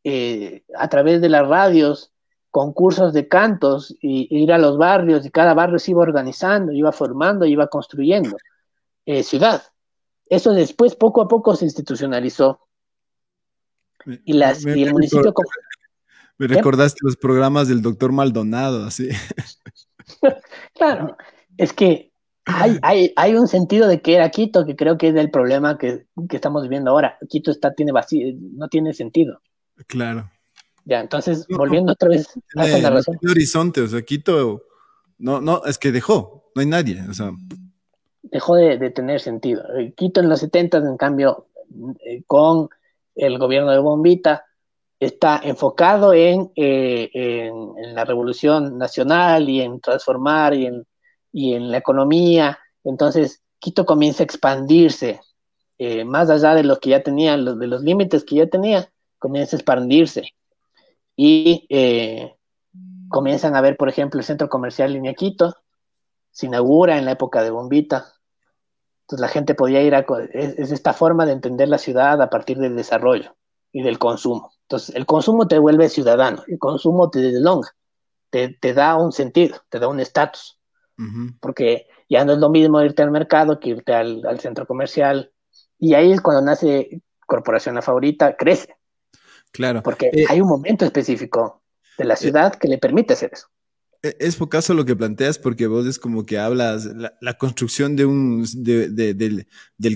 eh, 0.04 0.64
a 0.76 0.88
través 0.88 1.20
de 1.20 1.28
las 1.28 1.46
radios 1.46 2.12
concursos 2.50 3.12
de 3.12 3.28
cantos 3.28 3.94
y, 4.00 4.26
ir 4.30 4.52
a 4.52 4.58
los 4.58 4.76
barrios 4.78 5.24
y 5.24 5.30
cada 5.30 5.54
barrio 5.54 5.78
se 5.78 5.92
iba 5.92 6.02
organizando, 6.02 6.72
iba 6.72 6.92
formando, 6.92 7.46
iba 7.46 7.68
construyendo 7.68 8.36
eh, 9.06 9.22
ciudad. 9.22 9.62
Eso 10.26 10.52
después 10.52 10.94
poco 10.96 11.22
a 11.22 11.28
poco 11.28 11.54
se 11.56 11.64
institucionalizó. 11.64 12.60
Y, 14.24 14.32
las, 14.32 14.64
y 14.64 14.82
el 14.82 14.92
municipio... 14.92 15.34
Me 16.40 16.46
recordaste 16.46 17.00
los 17.02 17.18
programas 17.18 17.68
del 17.68 17.82
doctor 17.82 18.12
Maldonado, 18.12 18.86
así. 18.86 19.10
claro, 20.74 21.18
es 21.58 21.74
que 21.74 22.12
hay, 22.46 22.78
hay, 22.80 23.12
hay, 23.14 23.34
un 23.34 23.46
sentido 23.46 23.86
de 23.86 24.00
que 24.00 24.14
era 24.14 24.30
Quito, 24.30 24.64
que 24.64 24.74
creo 24.74 24.96
que 24.96 25.08
es 25.08 25.14
el 25.16 25.30
problema 25.30 25.76
que, 25.76 26.06
estamos 26.30 26.62
viviendo 26.62 26.92
ahora. 26.92 27.18
Quito 27.28 27.50
está, 27.50 27.74
tiene 27.74 27.92
vacío, 27.92 28.34
no 28.54 28.68
tiene 28.68 28.94
sentido. 28.94 29.42
Claro. 29.86 30.30
Ya, 30.86 31.00
entonces, 31.00 31.46
volviendo 31.46 31.92
otra 31.92 32.08
vez 32.08 32.26
a 32.56 32.66
esa 32.66 32.78
narración. 32.78 33.18
No 33.20 33.32
horizonte, 33.32 33.82
o 33.82 33.86
sea, 33.86 34.00
Quito, 34.00 34.62
no, 35.18 35.42
no, 35.42 35.62
es 35.66 35.76
que 35.76 35.92
dejó, 35.92 36.50
no 36.54 36.60
hay 36.62 36.66
nadie, 36.66 37.02
o 37.06 37.12
sea. 37.12 37.32
Dejó 38.22 38.56
de, 38.56 38.78
tener 38.88 39.20
sentido. 39.20 39.62
Quito 39.94 40.20
en 40.20 40.30
los 40.30 40.40
70, 40.40 40.78
en 40.78 40.96
cambio, 40.96 41.48
eh, 42.02 42.22
con 42.26 42.70
el 43.14 43.38
gobierno 43.38 43.72
de 43.72 43.78
Bombita, 43.78 44.46
está 45.00 45.40
enfocado 45.42 46.12
en, 46.12 46.52
eh, 46.54 47.10
en, 47.14 47.94
la 47.94 48.04
revolución 48.04 48.78
nacional 48.78 49.48
y 49.48 49.62
en 49.62 49.80
transformar 49.80 50.54
y 50.54 50.66
en 50.66 50.86
y 51.32 51.54
en 51.54 51.70
la 51.70 51.78
economía. 51.78 52.58
Entonces, 52.84 53.42
Quito 53.58 53.84
comienza 53.84 54.22
a 54.22 54.24
expandirse 54.24 55.20
eh, 55.78 56.04
más 56.04 56.30
allá 56.30 56.54
de 56.54 56.64
lo 56.64 56.80
que 56.80 56.90
ya 56.90 57.02
tenía, 57.02 57.36
de 57.36 57.66
los 57.66 57.82
límites 57.82 58.24
que 58.24 58.36
ya 58.36 58.46
tenía, 58.46 58.90
comienza 59.18 59.56
a 59.56 59.58
expandirse. 59.58 60.34
Y 61.14 61.66
eh, 61.68 62.34
comienzan 63.08 63.56
a 63.56 63.60
ver, 63.60 63.76
por 63.76 63.88
ejemplo, 63.88 64.18
el 64.18 64.24
centro 64.24 64.48
comercial 64.48 64.92
Línea 64.92 65.14
Quito, 65.14 65.54
se 66.30 66.46
inaugura 66.46 66.96
en 66.96 67.04
la 67.04 67.12
época 67.12 67.42
de 67.42 67.50
Bombita. 67.50 68.14
Entonces 69.02 69.20
la 69.20 69.28
gente 69.28 69.54
podía 69.54 69.82
ir 69.82 69.94
a... 69.94 70.06
Es, 70.32 70.72
esta 70.72 70.94
forma 70.94 71.26
de 71.26 71.32
entender 71.32 71.68
la 71.68 71.78
ciudad 71.78 72.22
a 72.22 72.30
partir 72.30 72.58
del 72.58 72.76
desarrollo 72.76 73.36
y 73.72 73.82
del 73.82 73.98
consumo. 73.98 74.52
Entonces 74.70 74.94
el 74.94 75.04
consumo 75.04 75.48
te 75.48 75.58
vuelve 75.58 75.88
ciudadano, 75.88 76.44
el 76.46 76.58
consumo 76.58 77.10
te 77.10 77.18
deslonga, 77.18 77.68
te, 78.30 78.50
te 78.50 78.72
da 78.72 78.96
un 78.96 79.10
sentido, 79.10 79.58
te 79.68 79.80
da 79.80 79.88
un 79.88 79.98
estatus 79.98 80.60
porque 81.40 81.86
ya 82.08 82.24
no 82.24 82.32
es 82.32 82.38
lo 82.38 82.50
mismo 82.50 82.82
irte 82.82 83.02
al 83.02 83.10
mercado 83.10 83.58
que 83.58 83.70
irte 83.70 83.94
al, 83.94 84.40
centro 84.40 84.66
comercial. 84.66 85.32
Y 85.78 85.94
ahí 85.94 86.12
es 86.12 86.20
cuando 86.20 86.42
nace 86.42 87.02
Corporación 87.26 87.74
La 87.74 87.82
Favorita, 87.82 88.36
crece. 88.36 88.76
Claro. 89.52 89.82
Porque 89.82 90.10
eh, 90.12 90.26
hay 90.28 90.40
un 90.40 90.48
momento 90.48 90.84
específico 90.84 91.62
de 91.96 92.04
la 92.04 92.14
eh, 92.14 92.18
ciudad 92.18 92.54
que 92.54 92.68
le 92.68 92.78
permite 92.78 93.14
hacer 93.14 93.30
eso. 93.32 93.48
E, 94.02 94.16
es 94.20 94.36
caso 94.50 94.72
lo 94.72 94.84
que 94.84 94.96
planteas 94.96 95.38
porque 95.38 95.66
vos 95.66 95.86
es 95.86 95.98
como 95.98 96.24
que 96.24 96.38
hablas 96.38 96.88
la, 97.20 97.34
construcción 97.38 97.96
de 97.96 98.06
un 98.06 98.46
del, 98.54 99.46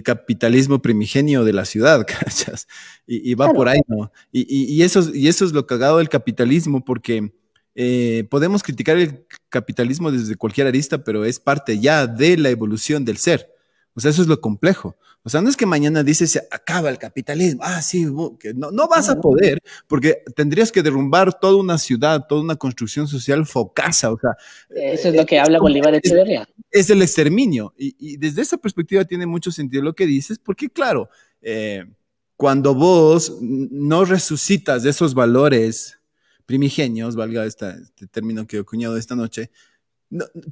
capitalismo 0.03 0.83
primigenio 0.83 1.45
de 1.45 1.53
la 1.53 1.65
ciudad, 1.65 2.07
¿cachas? 2.07 2.67
Y, 3.07 3.35
va 3.35 3.53
por 3.53 3.69
ahí, 3.69 3.81
¿no? 3.87 4.13
Y, 4.33 4.83
eso, 4.83 5.11
y 5.15 5.29
eso 5.29 5.45
es 5.45 5.53
lo 5.53 5.67
cagado 5.67 5.99
del 5.99 6.09
capitalismo 6.09 6.85
porque 6.85 7.33
eh, 7.75 8.27
podemos 8.31 8.63
criticar 8.63 8.99
el 8.99 9.27
capitalismo 9.49 10.11
desde 10.13 10.37
cualquier 10.37 10.67
arista, 10.67 11.03
pero 11.03 11.25
es 11.25 11.41
parte 11.41 11.79
ya 11.79 12.07
de 12.07 12.37
la 12.37 12.51
evolución 12.51 13.05
del 13.05 13.17
ser. 13.17 13.54
O 13.95 14.01
sea, 14.01 14.11
eso 14.11 14.23
es 14.23 14.29
lo 14.29 14.41
complejo. 14.41 14.97
O 15.23 15.31
sea, 15.31 15.41
no 15.41 15.49
es 15.49 15.57
que 15.57 15.67
mañana 15.67 16.03
dices 16.03 16.39
acaba 16.51 16.91
el 16.91 16.99
capitalismo. 16.99 17.63
Ah, 17.65 17.81
sí, 17.81 18.07
que 18.39 18.53
no, 18.53 18.71
no 18.71 18.89
vas 18.89 19.09
a 19.09 19.21
poder 19.21 19.63
porque 19.87 20.23
tendrías 20.35 20.71
que 20.71 20.83
derrumbar 20.83 21.39
toda 21.39 21.57
una 21.57 21.79
ciudad, 21.79 22.27
toda 22.29 22.43
una 22.43 22.57
construcción 22.57 23.07
social 23.09 23.47
focasa. 23.47 24.13
O 24.13 24.19
sea, 24.19 24.37
eso 24.69 25.09
es 25.09 25.15
lo 25.15 25.25
que 25.25 25.39
habla 25.39 25.61
Bolívar 25.61 25.95
Echeverría. 25.95 26.47
Es, 26.71 26.91
el 26.91 27.01
exterminio. 27.03 27.73
Y, 27.79 28.17
desde 28.19 28.43
esa 28.43 28.59
perspectiva 28.59 29.05
tiene 29.05 29.27
mucho 29.27 29.51
sentido 29.51 29.83
lo 29.83 29.95
que 29.95 30.07
dices, 30.07 30.39
porque 30.39 30.69
claro, 30.69 31.09
eh, 31.41 31.85
cuando 32.37 32.75
vos 32.75 33.39
no 33.41 34.05
resucitas 34.05 34.83
de 34.83 34.91
esos 34.91 35.15
valores 35.15 36.01
primigenios, 36.45 37.17
valga 37.17 37.47
este 37.47 37.75
término 38.11 38.47
que 38.47 38.59
he 38.59 38.61
acuñado 38.61 38.97
esta 38.97 39.15
noche, 39.15 39.51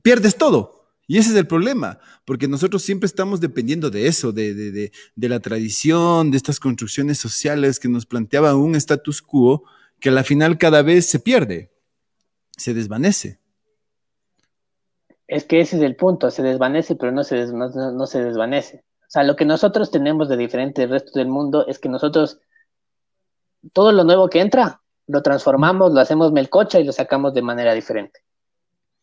pierdes 0.03 0.37
todo. 0.37 0.82
Y 1.07 1.19
ese 1.19 1.31
es 1.31 1.37
el 1.37 1.47
problema, 1.47 1.99
porque 2.25 2.49
nosotros 2.49 2.83
siempre 2.83 3.07
estamos 3.07 3.41
dependiendo 3.41 3.91
de 3.91 4.07
eso, 4.07 4.33
de, 4.33 4.55
de, 4.55 4.93
de, 5.15 5.29
la 5.29 5.41
tradición, 5.41 6.31
de 6.31 6.37
estas 6.37 6.61
construcciones 6.61 7.19
sociales 7.19 7.81
que 7.81 7.89
nos 7.89 8.07
planteaban 8.07 8.57
un 8.57 8.77
status 8.77 9.21
quo 9.21 9.65
que 9.99 10.09
a 10.09 10.13
la 10.13 10.25
final 10.25 10.59
cada 10.59 10.83
vez 10.83 11.07
se 11.07 11.21
pierde, 11.21 11.71
se 12.57 12.75
desvanece. 12.75 13.41
Es 15.27 15.45
que 15.45 15.61
ese 15.61 15.77
es 15.77 15.83
el 15.83 15.97
punto, 15.97 16.31
se 16.31 16.43
desvanece, 16.43 16.97
pero 16.97 17.11
no 17.13 17.25
se, 17.25 17.47
no, 17.47 18.07
se 18.07 18.23
desvanece. 18.23 18.85
O 19.01 19.11
sea, 19.11 19.23
lo 19.23 19.37
que 19.37 19.45
nosotros 19.45 19.91
tenemos 19.91 20.29
de 20.29 20.37
diferente 20.37 20.83
del 20.83 20.91
resto 20.91 21.19
del 21.19 21.29
mundo 21.29 21.67
es 21.67 21.79
que 21.79 21.89
nosotros, 21.89 22.39
todo 23.73 23.93
lo 23.93 24.05
nuevo 24.05 24.29
que 24.29 24.41
entra, 24.41 24.83
lo 25.07 25.23
transformamos, 25.23 25.93
lo 25.93 26.01
hacemos 26.01 26.33
melcocha 26.33 26.81
y 26.81 26.85
lo 26.85 26.93
sacamos 26.93 27.33
de 27.33 27.43
manera 27.43 27.73
diferente. 27.73 28.21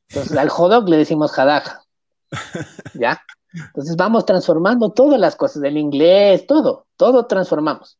Entonces, 0.10 0.38
al 0.38 0.50
hot 0.50 0.88
le 0.88 0.98
decimos 0.98 1.32
jadaja. 1.32 1.84
¿Ya? 2.94 3.22
Entonces 3.54 3.96
vamos 3.96 4.26
transformando 4.26 4.92
todas 4.92 5.20
las 5.20 5.36
cosas, 5.36 5.62
del 5.62 5.78
inglés, 5.78 6.46
todo, 6.46 6.88
todo 6.96 7.26
transformamos. 7.26 7.98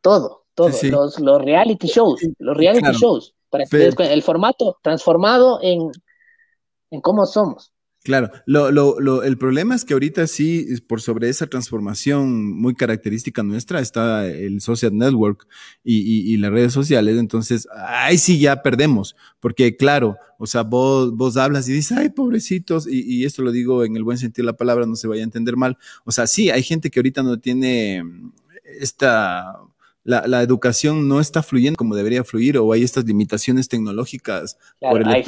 Todo, 0.00 0.44
todo. 0.54 0.68
Los, 0.68 1.20
los, 1.20 1.42
reality 1.42 1.86
shows, 1.86 2.20
los 2.38 2.56
reality 2.56 2.92
shows, 2.92 3.34
para 3.48 3.64
que 3.66 3.92
el 4.12 4.22
formato 4.22 4.78
transformado 4.82 5.60
en, 5.62 5.90
en 6.90 7.00
cómo 7.00 7.24
somos. 7.26 7.73
Claro, 8.04 8.30
lo, 8.44 8.70
lo, 8.70 9.00
lo, 9.00 9.22
el 9.22 9.38
problema 9.38 9.74
es 9.74 9.86
que 9.86 9.94
ahorita 9.94 10.26
sí, 10.26 10.66
por 10.86 11.00
sobre 11.00 11.30
esa 11.30 11.46
transformación 11.46 12.52
muy 12.54 12.74
característica 12.74 13.42
nuestra, 13.42 13.80
está 13.80 14.26
el 14.26 14.60
social 14.60 14.94
network 14.94 15.48
y, 15.82 16.30
y, 16.30 16.36
las 16.36 16.50
redes 16.50 16.74
sociales, 16.74 17.16
entonces 17.16 17.66
ahí 17.74 18.18
sí 18.18 18.38
ya 18.38 18.60
perdemos, 18.60 19.16
porque 19.40 19.78
claro, 19.78 20.18
o 20.38 20.46
sea, 20.46 20.64
vos, 20.64 21.16
vos 21.16 21.38
hablas 21.38 21.66
y 21.66 21.72
dices, 21.72 21.96
ay, 21.96 22.10
pobrecitos, 22.10 22.86
y, 22.86 23.00
y 23.10 23.24
esto 23.24 23.40
lo 23.40 23.52
digo 23.52 23.84
en 23.84 23.96
el 23.96 24.04
buen 24.04 24.18
sentido 24.18 24.44
de 24.44 24.52
la 24.52 24.58
palabra, 24.58 24.84
no 24.84 24.96
se 24.96 25.08
vaya 25.08 25.22
a 25.22 25.24
entender 25.24 25.56
mal, 25.56 25.78
o 26.04 26.12
sea, 26.12 26.26
sí, 26.26 26.50
hay 26.50 26.62
gente 26.62 26.90
que 26.90 27.00
ahorita 27.00 27.22
no 27.22 27.40
tiene 27.40 28.04
esta 28.64 29.60
la, 30.04 30.26
la, 30.26 30.42
educación 30.42 31.08
no 31.08 31.18
está 31.18 31.42
fluyendo 31.42 31.76
como 31.76 31.96
debería 31.96 32.22
fluir 32.24 32.58
o 32.58 32.72
hay 32.72 32.82
estas 32.82 33.04
limitaciones 33.06 33.68
tecnológicas 33.68 34.58
por 34.78 35.00
el 35.00 35.24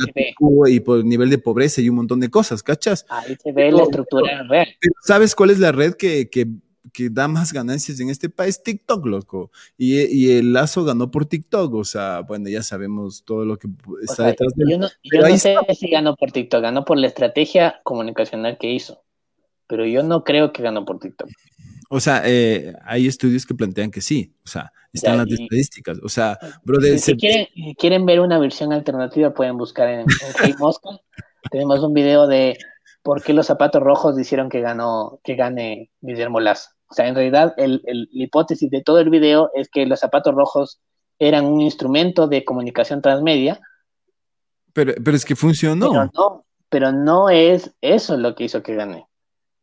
y 0.69 0.81
por 0.81 0.99
el 0.99 1.09
nivel 1.09 1.31
de 1.31 1.39
pobreza 1.39 1.81
y 1.81 1.89
un 1.89 1.97
montón 1.97 2.21
de 2.21 2.31
cosas, 2.31 2.63
¿cachas? 2.63 3.07
Ahí 3.09 3.37
se 3.43 3.53
ve 3.53 3.73
la 3.73 3.83
estructura 3.83 4.43
real. 4.49 4.69
¿Sabes 5.03 5.35
cuál 5.35 5.51
es 5.51 5.59
la 5.59 5.73
red 5.73 5.95
que, 5.95 6.29
que, 6.29 6.47
que, 6.93 7.09
da 7.11 7.27
más 7.27 7.55
ganancias 7.55 7.99
en 8.01 8.11
este 8.11 8.29
país? 8.29 8.63
TikTok, 8.63 9.07
loco. 9.07 9.51
Y, 9.79 10.01
y, 10.03 10.33
el 10.33 10.53
Lazo 10.53 10.85
ganó 10.85 11.11
por 11.11 11.25
TikTok, 11.25 11.73
o 11.75 11.85
sea, 11.85 12.21
bueno, 12.21 12.51
ya 12.51 12.63
sabemos 12.63 13.25
todo 13.25 13.47
lo 13.47 13.59
que 13.59 13.69
está 14.03 14.27
detrás 14.27 14.53
de 14.55 14.71
Yo 14.71 14.79
no, 14.79 14.89
yo 15.03 15.21
no 15.23 15.39
sé 15.39 15.57
si 15.75 15.89
ganó 15.89 16.15
por 16.17 16.33
TikTok, 16.33 16.61
ganó 16.61 16.85
por 16.85 16.99
la 16.99 17.07
estrategia 17.07 17.81
comunicacional 17.83 18.59
que 18.59 18.73
hizo, 18.73 19.03
pero 19.67 19.87
yo 19.87 20.03
no 20.03 20.23
creo 20.23 20.53
que 20.53 20.63
ganó 20.63 20.85
por 20.85 20.99
TikTok. 20.99 21.31
O 21.89 22.01
sea, 22.01 22.23
eh, 22.25 22.75
hay 22.85 23.07
estudios 23.07 23.47
que 23.47 23.55
plantean 23.55 23.91
que 23.91 24.01
sí, 24.01 24.35
o 24.45 24.49
sea, 24.49 24.73
están 24.93 25.19
las 25.19 25.31
estadísticas. 25.31 25.99
O 26.03 26.09
sea, 26.09 26.39
brother. 26.65 26.99
Si, 26.99 27.17
quieren, 27.17 28.07
ver 28.07 28.21
una 28.21 28.39
versión 28.39 28.73
alternativa, 28.73 29.33
pueden 29.33 29.57
buscar 29.57 29.89
en, 29.89 30.01
en 30.01 30.57
Mosca. 30.59 30.91
Tenemos 31.51 31.81
un 31.81 31.95
video 31.95 32.27
de 32.27 32.59
por 33.03 33.23
qué 33.23 33.33
los 33.33 33.47
zapatos 33.47 33.83
rojos 33.83 34.19
hicieron 34.19 34.49
que 34.49 34.61
ganó, 34.61 35.21
que 35.23 35.37
gane 35.37 35.91
Guillermo 36.01 36.41
Lazo. 36.41 36.71
O 36.89 36.95
sea, 36.95 37.07
en 37.07 37.15
realidad, 37.15 37.55
el, 37.57 37.83
el, 37.87 38.09
la 38.13 38.25
hipótesis 38.25 38.71
de 38.71 38.83
todo 38.83 38.99
el 38.99 39.11
video 39.11 39.51
es 39.55 39.69
que 39.69 39.87
los 39.87 40.01
zapatos 40.01 40.35
rojos 40.35 40.81
eran 41.19 41.47
un 41.47 41.61
instrumento 41.61 42.27
de 42.27 42.45
comunicación 42.45 43.01
transmedia. 43.03 43.61
Pero, 44.73 44.93
pero 45.03 45.17
es 45.17 45.25
que 45.25 45.37
funcionó. 45.37 45.91
Pero 45.91 46.11
no, 46.15 46.45
pero 46.69 46.93
no 46.93 47.31
es 47.31 47.75
eso 47.81 48.17
lo 48.17 48.35
que 48.35 48.45
hizo 48.45 48.63
que 48.63 48.75
gane. 48.75 49.07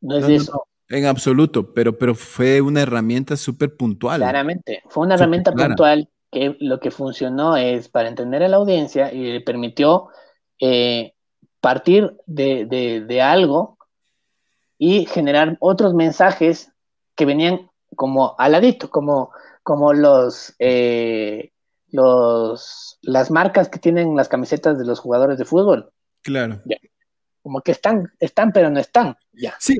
No 0.02 0.18
es 0.18 0.28
eso. 0.28 0.68
En 0.90 1.06
absoluto, 1.06 1.74
pero, 1.74 1.98
pero 1.98 2.14
fue 2.14 2.62
una 2.62 2.82
herramienta 2.82 3.38
súper 3.38 3.76
puntual. 3.76 4.20
Claramente, 4.20 4.84
fue 4.90 5.06
una 5.06 5.16
herramienta 5.16 5.52
puntual 5.52 6.10
que 6.32 6.56
lo 6.60 6.80
que 6.80 6.92
funcionó 6.92 7.56
es 7.58 7.90
para 7.90 8.10
entender 8.10 8.44
a 8.44 8.48
la 8.48 8.58
audiencia 8.58 9.14
y 9.14 9.32
le 9.32 9.42
permitió 9.42 10.10
eh, 10.60 11.14
partir 11.62 12.18
de, 12.26 13.22
algo 13.22 13.78
y 14.78 15.06
generar 15.06 15.58
otros 15.60 15.94
mensajes 15.94 16.72
que 17.16 17.26
venían 17.26 17.70
como 17.96 18.36
aladito, 18.38 18.90
como, 18.90 19.32
como 19.62 19.94
los, 19.94 20.54
eh, 20.60 21.52
los, 21.90 22.98
las 23.02 23.32
marcas 23.32 23.70
que 23.70 23.80
tienen 23.80 24.16
las 24.16 24.28
camisetas 24.28 24.78
de 24.78 24.86
los 24.86 25.00
jugadores 25.00 25.38
de 25.38 25.46
fútbol. 25.46 25.92
Claro 26.22 26.62
como 27.44 27.62
que 27.62 27.74
están, 27.74 28.10
están, 28.20 28.54
pero 28.54 28.70
no 28.70 28.80
están. 28.80 29.18
Ya, 29.34 29.54
sí, 29.60 29.76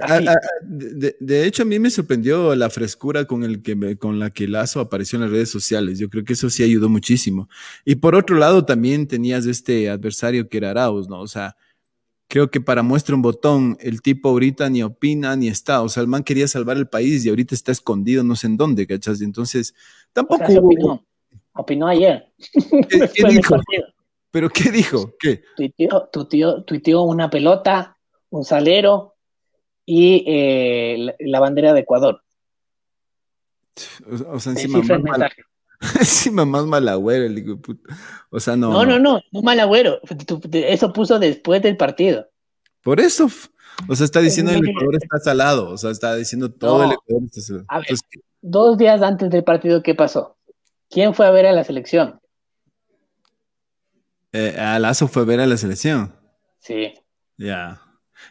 de, 0.62 1.46
hecho 1.46 1.64
a 1.64 1.66
mí 1.66 1.80
me 1.80 1.90
sorprendió 1.90 2.56
la 2.56 2.70
frescura 2.70 3.26
con, 3.26 3.44
el 3.44 3.62
que 3.62 3.98
con 3.98 4.20
la 4.20 4.32
que 4.32 4.48
Lazo 4.48 4.82
apareció 4.82 5.16
en 5.16 5.24
las 5.24 5.32
redes 5.32 5.50
sociales. 5.50 5.98
Yo 5.98 6.10
creo 6.10 6.26
que 6.26 6.34
eso 6.34 6.50
sí 6.50 6.62
ayudó 6.64 6.90
muchísimo. 6.90 7.48
Y 7.86 7.96
por 7.96 8.16
otro 8.16 8.36
lado 8.36 8.66
también 8.66 9.08
tenías 9.08 9.46
este 9.46 9.90
adversario 9.90 10.50
que 10.50 10.58
era 10.58 10.72
Arauz, 10.72 11.08
¿no? 11.08 11.22
O 11.22 11.28
sea, 11.28 11.56
creo 12.28 12.52
que 12.52 12.60
para 12.60 12.84
muestra 12.84 13.16
un 13.16 13.22
botón, 13.22 13.78
el 13.80 14.02
tipo 14.02 14.30
ahorita 14.30 14.70
ni 14.70 14.84
opina 14.84 15.36
ni 15.38 15.48
está. 15.48 15.82
O 15.84 15.90
sea, 15.90 16.02
el 16.02 16.08
man 16.08 16.24
quería 16.24 16.48
salvar 16.50 16.76
el 16.76 16.88
país 16.88 17.26
y 17.26 17.30
ahorita 17.30 17.56
está 17.56 17.72
escondido 17.72 18.24
no 18.24 18.36
sé 18.36 18.48
en 18.48 18.58
dónde, 18.58 18.86
¿cachas? 18.86 19.22
Entonces, 19.22 19.74
tampoco... 20.12 20.44
opinó. 20.44 21.06
opinó 21.54 21.88
ayer. 21.88 22.28
¿Qué, 22.90 23.24
dijo? 23.30 23.56
¿Pero 24.34 24.50
qué 24.50 24.72
dijo? 24.72 25.14
¿Qué? 25.20 25.44
Tuiteó, 25.56 26.10
tuiteó, 26.66 27.04
una 27.04 27.30
pelota, 27.30 28.00
un 28.32 28.44
salero 28.44 29.14
y 29.86 30.26
eh, 30.26 31.16
la, 31.20 31.40
bandera 31.40 31.72
de 31.72 31.82
Ecuador. 31.82 32.24
O, 34.28 34.40
sea, 34.40 34.54
encima 34.54 34.80
más, 34.80 35.00
mal, 35.04 35.32
encima 36.00 36.46
más 36.46 36.66
malagüero, 36.66 37.26
el 37.26 37.38
hijo 37.38 37.60
O 38.32 38.40
sea, 38.40 38.56
no. 38.56 38.72
No, 38.72 38.86
no, 38.88 38.98
no, 38.98 39.22
no 39.32 39.42
malagüero. 39.44 40.00
Eso 40.52 40.92
puso 40.92 41.20
después 41.20 41.62
del 41.62 41.78
partido. 41.78 42.28
Por 42.82 43.00
eso. 43.00 43.30
O 43.88 43.96
sea, 43.96 44.06
está 44.06 44.20
diciendo 44.20 44.52
que 44.52 44.58
el 44.58 44.70
Ecuador 44.70 44.96
está 44.96 45.20
salado. 45.20 45.70
O 45.70 45.78
sea, 45.78 45.92
está 45.92 46.16
diciendo 46.16 46.52
todo 46.52 46.86
el 46.86 46.94
Ecuador 46.94 47.24
está 47.28 47.42
salado. 47.42 47.66
A 47.68 47.78
ver, 47.82 47.90
dos 48.42 48.80
días 48.80 49.00
antes 49.04 49.30
del 49.30 49.44
partido, 49.44 49.84
¿qué 49.84 49.94
pasó? 49.94 50.38
¿Quién 50.90 51.14
fue 51.14 51.28
a 51.28 51.32
ver 51.32 51.46
a 51.46 51.52
la 51.52 51.64
selección? 51.64 52.20
Eh, 54.34 54.56
a 54.58 54.80
Lazo 54.80 55.08
fue 55.08 55.26
ver 55.26 55.40
a 55.40 55.46
la 55.46 55.58
selección. 55.58 56.14
Sí. 56.60 56.92
Ya. 57.38 57.80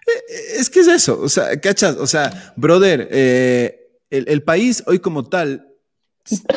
Eh, 0.06 0.10
eh, 0.10 0.42
es 0.58 0.68
que 0.68 0.80
es 0.80 0.88
eso, 0.88 1.20
o 1.20 1.28
sea, 1.28 1.58
¿cachas? 1.60 1.96
O 1.96 2.06
sea, 2.06 2.52
brother, 2.56 3.08
el, 4.10 4.42
país 4.42 4.82
hoy 4.86 4.98
como 4.98 5.28
tal 5.28 5.68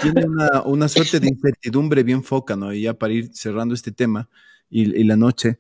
tiene 0.01 0.25
una, 0.65 0.87
suerte 0.87 1.19
de 1.19 1.27
incertidumbre 1.27 2.01
bien 2.03 2.23
foca, 2.23 2.55
¿no? 2.55 2.73
Y 2.73 2.81
ya 2.81 2.95
para 2.95 3.13
ir 3.13 3.29
cerrando 3.33 3.75
este 3.75 3.91
tema 3.91 4.29
y, 4.69 4.99
y 4.99 5.03
la 5.03 5.15
noche, 5.15 5.59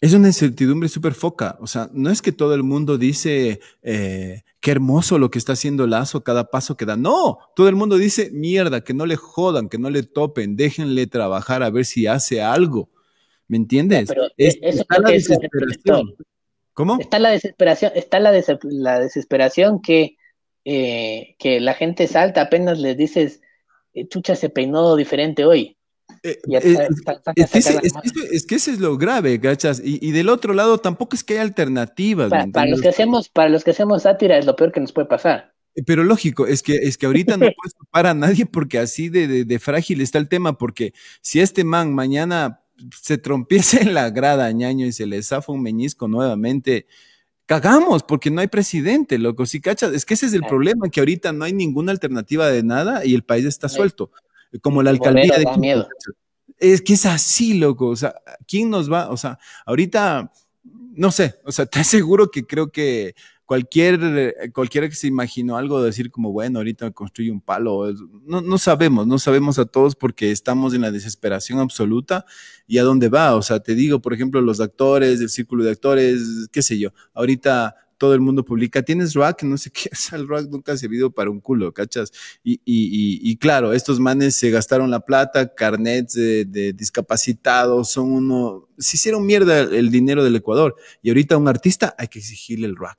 es 0.00 0.14
una 0.14 0.28
incertidumbre 0.28 0.88
súper 0.88 1.14
foca. 1.14 1.56
O 1.60 1.66
sea, 1.66 1.88
no 1.92 2.10
es 2.10 2.22
que 2.22 2.32
todo 2.32 2.54
el 2.54 2.62
mundo 2.62 2.98
dice 2.98 3.60
eh, 3.82 4.42
qué 4.60 4.70
hermoso 4.70 5.18
lo 5.18 5.30
que 5.30 5.38
está 5.38 5.54
haciendo 5.54 5.86
Lazo 5.86 6.22
cada 6.22 6.50
paso 6.50 6.76
que 6.76 6.84
da. 6.84 6.96
No, 6.96 7.38
todo 7.56 7.68
el 7.68 7.76
mundo 7.76 7.96
dice 7.98 8.30
mierda, 8.30 8.82
que 8.82 8.94
no 8.94 9.06
le 9.06 9.16
jodan, 9.16 9.68
que 9.68 9.78
no 9.78 9.90
le 9.90 10.02
topen, 10.04 10.56
déjenle 10.56 11.06
trabajar 11.06 11.62
a 11.62 11.70
ver 11.70 11.84
si 11.84 12.06
hace 12.06 12.42
algo. 12.42 12.90
¿Me 13.48 13.56
entiendes? 13.56 14.10
está 14.36 15.00
la 15.00 15.10
desesperación. 15.10 16.14
¿Cómo? 16.74 16.98
Está 17.00 17.18
la 17.18 17.30
desesperación, 17.30 17.92
está 17.96 18.20
la, 18.20 18.30
la 18.62 19.00
desesperación 19.00 19.80
que, 19.80 20.16
eh, 20.64 21.34
que 21.38 21.58
la 21.58 21.74
gente 21.74 22.06
salta 22.06 22.42
apenas 22.42 22.78
les 22.78 22.96
dices, 22.96 23.40
eh, 23.94 24.06
chucha 24.06 24.36
se 24.36 24.48
peinó 24.48 24.94
diferente 24.94 25.44
hoy. 25.44 25.77
Eh, 26.22 26.38
eh, 26.50 26.88
es, 27.36 28.46
que 28.46 28.54
eso 28.56 28.70
es 28.70 28.80
lo 28.80 28.96
grave, 28.96 29.40
¿cachas? 29.40 29.80
Y, 29.84 30.10
del 30.12 30.28
otro 30.28 30.52
lado 30.52 30.78
tampoco 30.78 31.14
es 31.14 31.24
que 31.24 31.34
haya 31.34 31.42
alternativas. 31.42 32.30
Para, 32.30 32.66
los 32.66 32.80
que 32.80 32.88
hacemos, 32.88 33.28
para 33.28 33.48
los 33.48 33.64
que 33.64 33.70
hacemos 33.70 34.02
sátira 34.02 34.38
es 34.38 34.46
lo 34.46 34.56
peor 34.56 34.72
que 34.72 34.80
nos 34.80 34.92
puede 34.92 35.06
pasar. 35.06 35.52
Eh, 35.74 35.82
pero 35.86 36.04
lógico, 36.04 36.46
es 36.46 36.62
que, 36.62 36.76
es 36.76 36.98
que 36.98 37.06
ahorita 37.06 37.36
no 37.36 37.46
puedes 37.56 37.74
topar 37.78 38.06
a 38.06 38.14
nadie 38.14 38.46
porque 38.46 38.78
así 38.78 39.08
de, 39.08 39.58
frágil 39.58 40.00
está 40.00 40.18
el 40.18 40.28
tema, 40.28 40.58
porque 40.58 40.92
si 41.20 41.40
este 41.40 41.64
man 41.64 41.94
mañana 41.94 42.62
se 43.00 43.18
trompieza 43.18 43.80
en 43.80 43.94
la 43.94 44.10
grada, 44.10 44.50
ñaño, 44.52 44.86
y 44.86 44.92
se 44.92 45.06
le 45.06 45.22
zafa 45.22 45.52
un 45.52 45.62
meñisco 45.62 46.08
nuevamente, 46.08 46.86
cagamos 47.46 48.02
porque 48.02 48.30
no 48.30 48.40
hay 48.40 48.48
presidente, 48.48 49.18
loco. 49.18 49.46
Si 49.46 49.60
cachas, 49.60 49.92
es 49.94 50.04
que 50.04 50.14
ese 50.14 50.26
es 50.26 50.34
el 50.34 50.42
problema, 50.42 50.88
que 50.88 51.00
ahorita 51.00 51.32
no 51.32 51.44
hay 51.44 51.52
ninguna 51.52 51.92
alternativa 51.92 52.48
de 52.48 52.62
nada 52.62 53.04
y 53.04 53.14
el 53.14 53.22
país 53.22 53.44
está 53.44 53.68
suelto. 53.68 54.10
Como 54.62 54.82
la 54.82 54.90
alcaldía 54.90 55.38
de 55.38 55.58
miedo. 55.58 55.88
Es 56.58 56.82
que 56.82 56.94
es 56.94 57.06
así, 57.06 57.54
loco. 57.54 57.88
O 57.88 57.96
sea, 57.96 58.14
¿quién 58.46 58.70
nos 58.70 58.90
va? 58.90 59.10
O 59.10 59.16
sea, 59.16 59.38
ahorita, 59.66 60.32
no 60.64 61.10
sé, 61.10 61.36
o 61.44 61.52
sea, 61.52 61.66
te 61.66 61.80
aseguro 61.80 62.30
que 62.30 62.44
creo 62.44 62.70
que 62.70 63.14
cualquier, 63.48 64.52
cualquiera 64.52 64.90
que 64.90 64.94
se 64.94 65.06
imaginó 65.06 65.56
algo 65.56 65.80
de 65.80 65.86
decir 65.86 66.10
como, 66.10 66.32
bueno, 66.32 66.58
ahorita 66.58 66.90
construye 66.90 67.30
un 67.30 67.40
palo, 67.40 67.90
no, 68.26 68.42
no 68.42 68.58
sabemos, 68.58 69.06
no 69.06 69.18
sabemos 69.18 69.58
a 69.58 69.64
todos 69.64 69.96
porque 69.96 70.30
estamos 70.30 70.74
en 70.74 70.82
la 70.82 70.90
desesperación 70.90 71.58
absoluta 71.58 72.26
y 72.66 72.76
a 72.76 72.82
dónde 72.82 73.08
va. 73.08 73.34
O 73.36 73.40
sea, 73.42 73.60
te 73.60 73.74
digo, 73.74 74.00
por 74.00 74.12
ejemplo, 74.12 74.42
los 74.42 74.60
actores, 74.60 75.22
el 75.22 75.30
círculo 75.30 75.64
de 75.64 75.70
actores, 75.70 76.48
qué 76.52 76.60
sé 76.60 76.78
yo, 76.78 76.90
ahorita 77.14 77.74
todo 77.98 78.14
el 78.14 78.20
mundo 78.20 78.44
publica, 78.44 78.82
tienes 78.82 79.14
rack, 79.14 79.42
no 79.42 79.58
sé 79.58 79.70
qué, 79.72 79.90
o 80.12 80.16
el 80.16 80.28
rack 80.28 80.48
nunca 80.48 80.72
ha 80.72 80.76
servido 80.76 81.10
para 81.10 81.30
un 81.30 81.40
culo, 81.40 81.72
¿cachas? 81.72 82.12
Y, 82.42 82.54
y, 82.64 83.20
y, 83.30 83.36
claro, 83.36 83.72
estos 83.72 84.00
manes 84.00 84.36
se 84.36 84.50
gastaron 84.50 84.90
la 84.90 85.00
plata, 85.00 85.54
carnets 85.54 86.14
de, 86.14 86.44
de, 86.44 86.72
discapacitados, 86.72 87.90
son 87.90 88.12
uno, 88.12 88.68
se 88.78 88.96
hicieron 88.96 89.26
mierda 89.26 89.60
el 89.60 89.90
dinero 89.90 90.24
del 90.24 90.36
Ecuador 90.36 90.76
y 91.02 91.10
ahorita 91.10 91.34
a 91.34 91.38
un 91.38 91.48
artista 91.48 91.94
hay 91.98 92.08
que 92.08 92.20
exigirle 92.20 92.66
el 92.66 92.76
rack. 92.76 92.98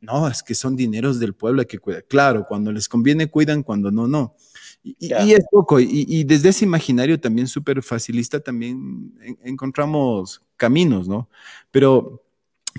No, 0.00 0.26
es 0.28 0.42
que 0.42 0.54
son 0.54 0.76
dineros 0.76 1.20
del 1.20 1.34
pueblo, 1.34 1.60
hay 1.60 1.66
que 1.66 1.78
cuidar. 1.78 2.04
Claro, 2.04 2.46
cuando 2.48 2.72
les 2.72 2.88
conviene 2.88 3.30
cuidan, 3.30 3.62
cuando 3.62 3.90
no, 3.90 4.08
no. 4.08 4.34
Y, 4.82 4.96
y 4.98 5.32
es 5.34 5.44
poco, 5.50 5.78
y, 5.78 6.24
desde 6.24 6.48
ese 6.48 6.64
imaginario 6.64 7.20
también 7.20 7.46
súper 7.46 7.82
facilista 7.82 8.40
también 8.40 9.12
encontramos 9.42 10.40
caminos, 10.56 11.06
¿no? 11.06 11.28
Pero 11.70 12.24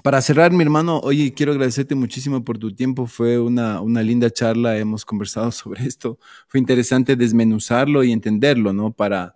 para 0.03 0.21
cerrar, 0.21 0.51
mi 0.51 0.63
hermano, 0.63 0.99
oye, 0.99 1.33
quiero 1.33 1.51
agradecerte 1.51 1.95
muchísimo 1.95 2.43
por 2.43 2.57
tu 2.57 2.73
tiempo. 2.73 3.07
Fue 3.07 3.39
una, 3.39 3.81
una 3.81 4.01
linda 4.01 4.29
charla, 4.29 4.77
hemos 4.77 5.05
conversado 5.05 5.51
sobre 5.51 5.85
esto. 5.85 6.17
Fue 6.47 6.59
interesante 6.59 7.15
desmenuzarlo 7.15 8.03
y 8.03 8.11
entenderlo, 8.11 8.73
¿no? 8.73 8.91
Para, 8.91 9.35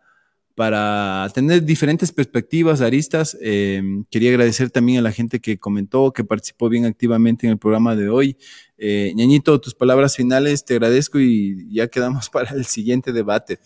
para 0.56 1.28
tener 1.34 1.64
diferentes 1.64 2.12
perspectivas, 2.12 2.82
aristas. 2.82 3.38
Eh, 3.42 3.82
quería 4.10 4.30
agradecer 4.30 4.70
también 4.72 5.00
a 5.00 5.02
la 5.02 5.12
gente 5.12 5.42
que 5.42 5.60
comentó, 5.60 6.12
que 6.14 6.24
participó 6.24 6.70
bien 6.70 6.86
activamente 6.86 7.46
en 7.46 7.52
el 7.52 7.60
programa 7.60 7.96
de 7.96 8.10
hoy. 8.10 8.38
Eh, 8.78 9.12
Ñañito, 9.16 9.60
tus 9.60 9.76
palabras 9.76 10.16
finales, 10.16 10.64
te 10.64 10.76
agradezco 10.76 11.20
y 11.20 11.68
ya 11.70 11.88
quedamos 11.90 12.30
para 12.32 12.52
el 12.52 12.66
siguiente 12.66 13.12
debate. 13.12 13.60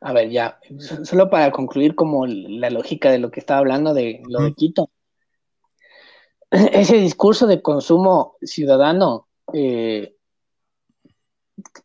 A 0.00 0.12
ver, 0.12 0.30
ya, 0.30 0.58
solo 1.04 1.30
para 1.30 1.50
concluir 1.52 1.94
como 1.94 2.26
la 2.26 2.70
lógica 2.70 3.10
de 3.10 3.18
lo 3.18 3.30
que 3.30 3.40
estaba 3.40 3.60
hablando 3.60 3.94
de 3.94 4.20
lo 4.28 4.42
de 4.42 4.52
Quito. 4.52 4.90
Ese 6.72 6.96
discurso 6.98 7.46
de 7.46 7.62
consumo 7.62 8.36
ciudadano 8.42 9.26
eh, 9.54 10.14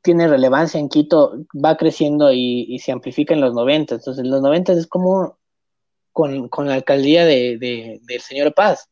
tiene 0.01 0.27
relevancia 0.27 0.77
en 0.77 0.89
Quito, 0.89 1.45
va 1.53 1.77
creciendo 1.77 2.33
y, 2.33 2.77
se 2.79 2.91
amplifica 2.91 3.33
en 3.33 3.39
los 3.39 3.53
90. 3.53 3.95
Entonces, 3.95 4.23
en 4.23 4.29
los 4.29 4.41
90 4.41 4.73
es 4.73 4.87
como 4.87 5.37
con, 6.11 6.49
la 6.65 6.73
alcaldía 6.73 7.25
de, 7.25 7.99
del 8.01 8.21
señor 8.21 8.53
Paz, 8.53 8.89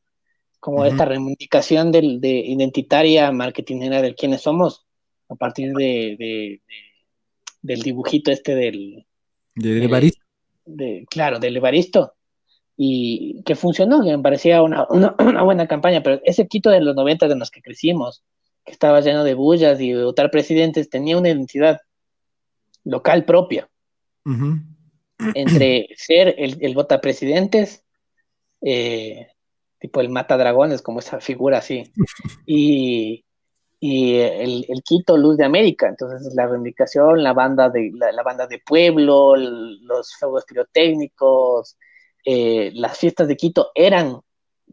como 0.62 0.86
esta 0.86 1.04
reivindicación 1.04 1.92
del, 1.92 2.22
de 2.22 2.38
identitaria 2.40 3.32
marketingera 3.32 4.02
del 4.02 4.16
quiénes 4.16 4.42
somos, 4.42 4.86
a 5.28 5.36
partir 5.36 5.74
de, 5.74 6.62
del 7.62 7.82
dibujito 7.82 8.32
este 8.32 8.56
del... 8.56 9.06
De 9.56 9.84
Evaristo. 9.84 10.24
claro, 11.10 11.40
del 11.40 11.58
Evaristo. 11.58 12.14
Y 12.78 13.42
que 13.44 13.56
funcionó, 13.56 14.00
me 14.00 14.20
parecía 14.20 14.62
una, 14.62 14.86
una, 14.90 15.16
una 15.20 15.44
buena 15.44 15.68
campaña, 15.68 16.02
pero 16.04 16.20
ese 16.24 16.48
Quito 16.48 16.70
de 16.70 16.82
los 16.82 16.96
90 16.96 17.28
de 17.28 17.36
los 17.36 17.52
que 17.52 17.62
crecimos, 17.62 18.24
que 18.66 18.72
estaba 18.72 19.02
lleno 19.02 19.24
de 19.24 19.36
bullas 19.36 19.80
y 19.80 19.94
de 19.94 20.04
votar 20.04 20.32
presidentes, 20.32 20.90
tenía 20.90 21.18
una 21.18 21.30
identidad 21.30 21.80
local 22.84 23.26
propia. 23.26 23.70
Entre 25.34 25.88
ser 25.98 26.36
el, 26.38 26.58
el 26.62 26.74
vota 26.74 27.02
presidentes, 27.02 27.84
eh, 28.62 29.28
tipo 29.80 30.02
el 30.02 30.10
mata 30.10 30.38
dragones, 30.38 30.82
como 30.82 31.00
esa 31.00 31.20
figura 31.20 31.60
así, 31.60 31.92
y, 32.46 33.24
y 33.80 34.16
el, 34.18 34.66
el, 34.68 34.82
Quito 34.84 35.18
Luz 35.18 35.38
de 35.38 35.46
América. 35.46 35.88
Entonces, 35.88 36.34
la 36.34 36.48
reivindicación, 36.48 37.24
la 37.24 37.34
banda 37.34 37.70
de, 37.70 37.92
la, 37.94 38.24
banda 38.24 38.48
de 38.48 38.60
pueblo, 38.66 39.36
los 39.36 40.16
fuegos 40.16 40.46
pirotécnicos, 40.46 41.78
eh, 42.26 42.72
las 42.74 42.98
fiestas 42.98 43.28
de 43.28 43.38
Quito 43.38 43.72
eran 43.76 44.20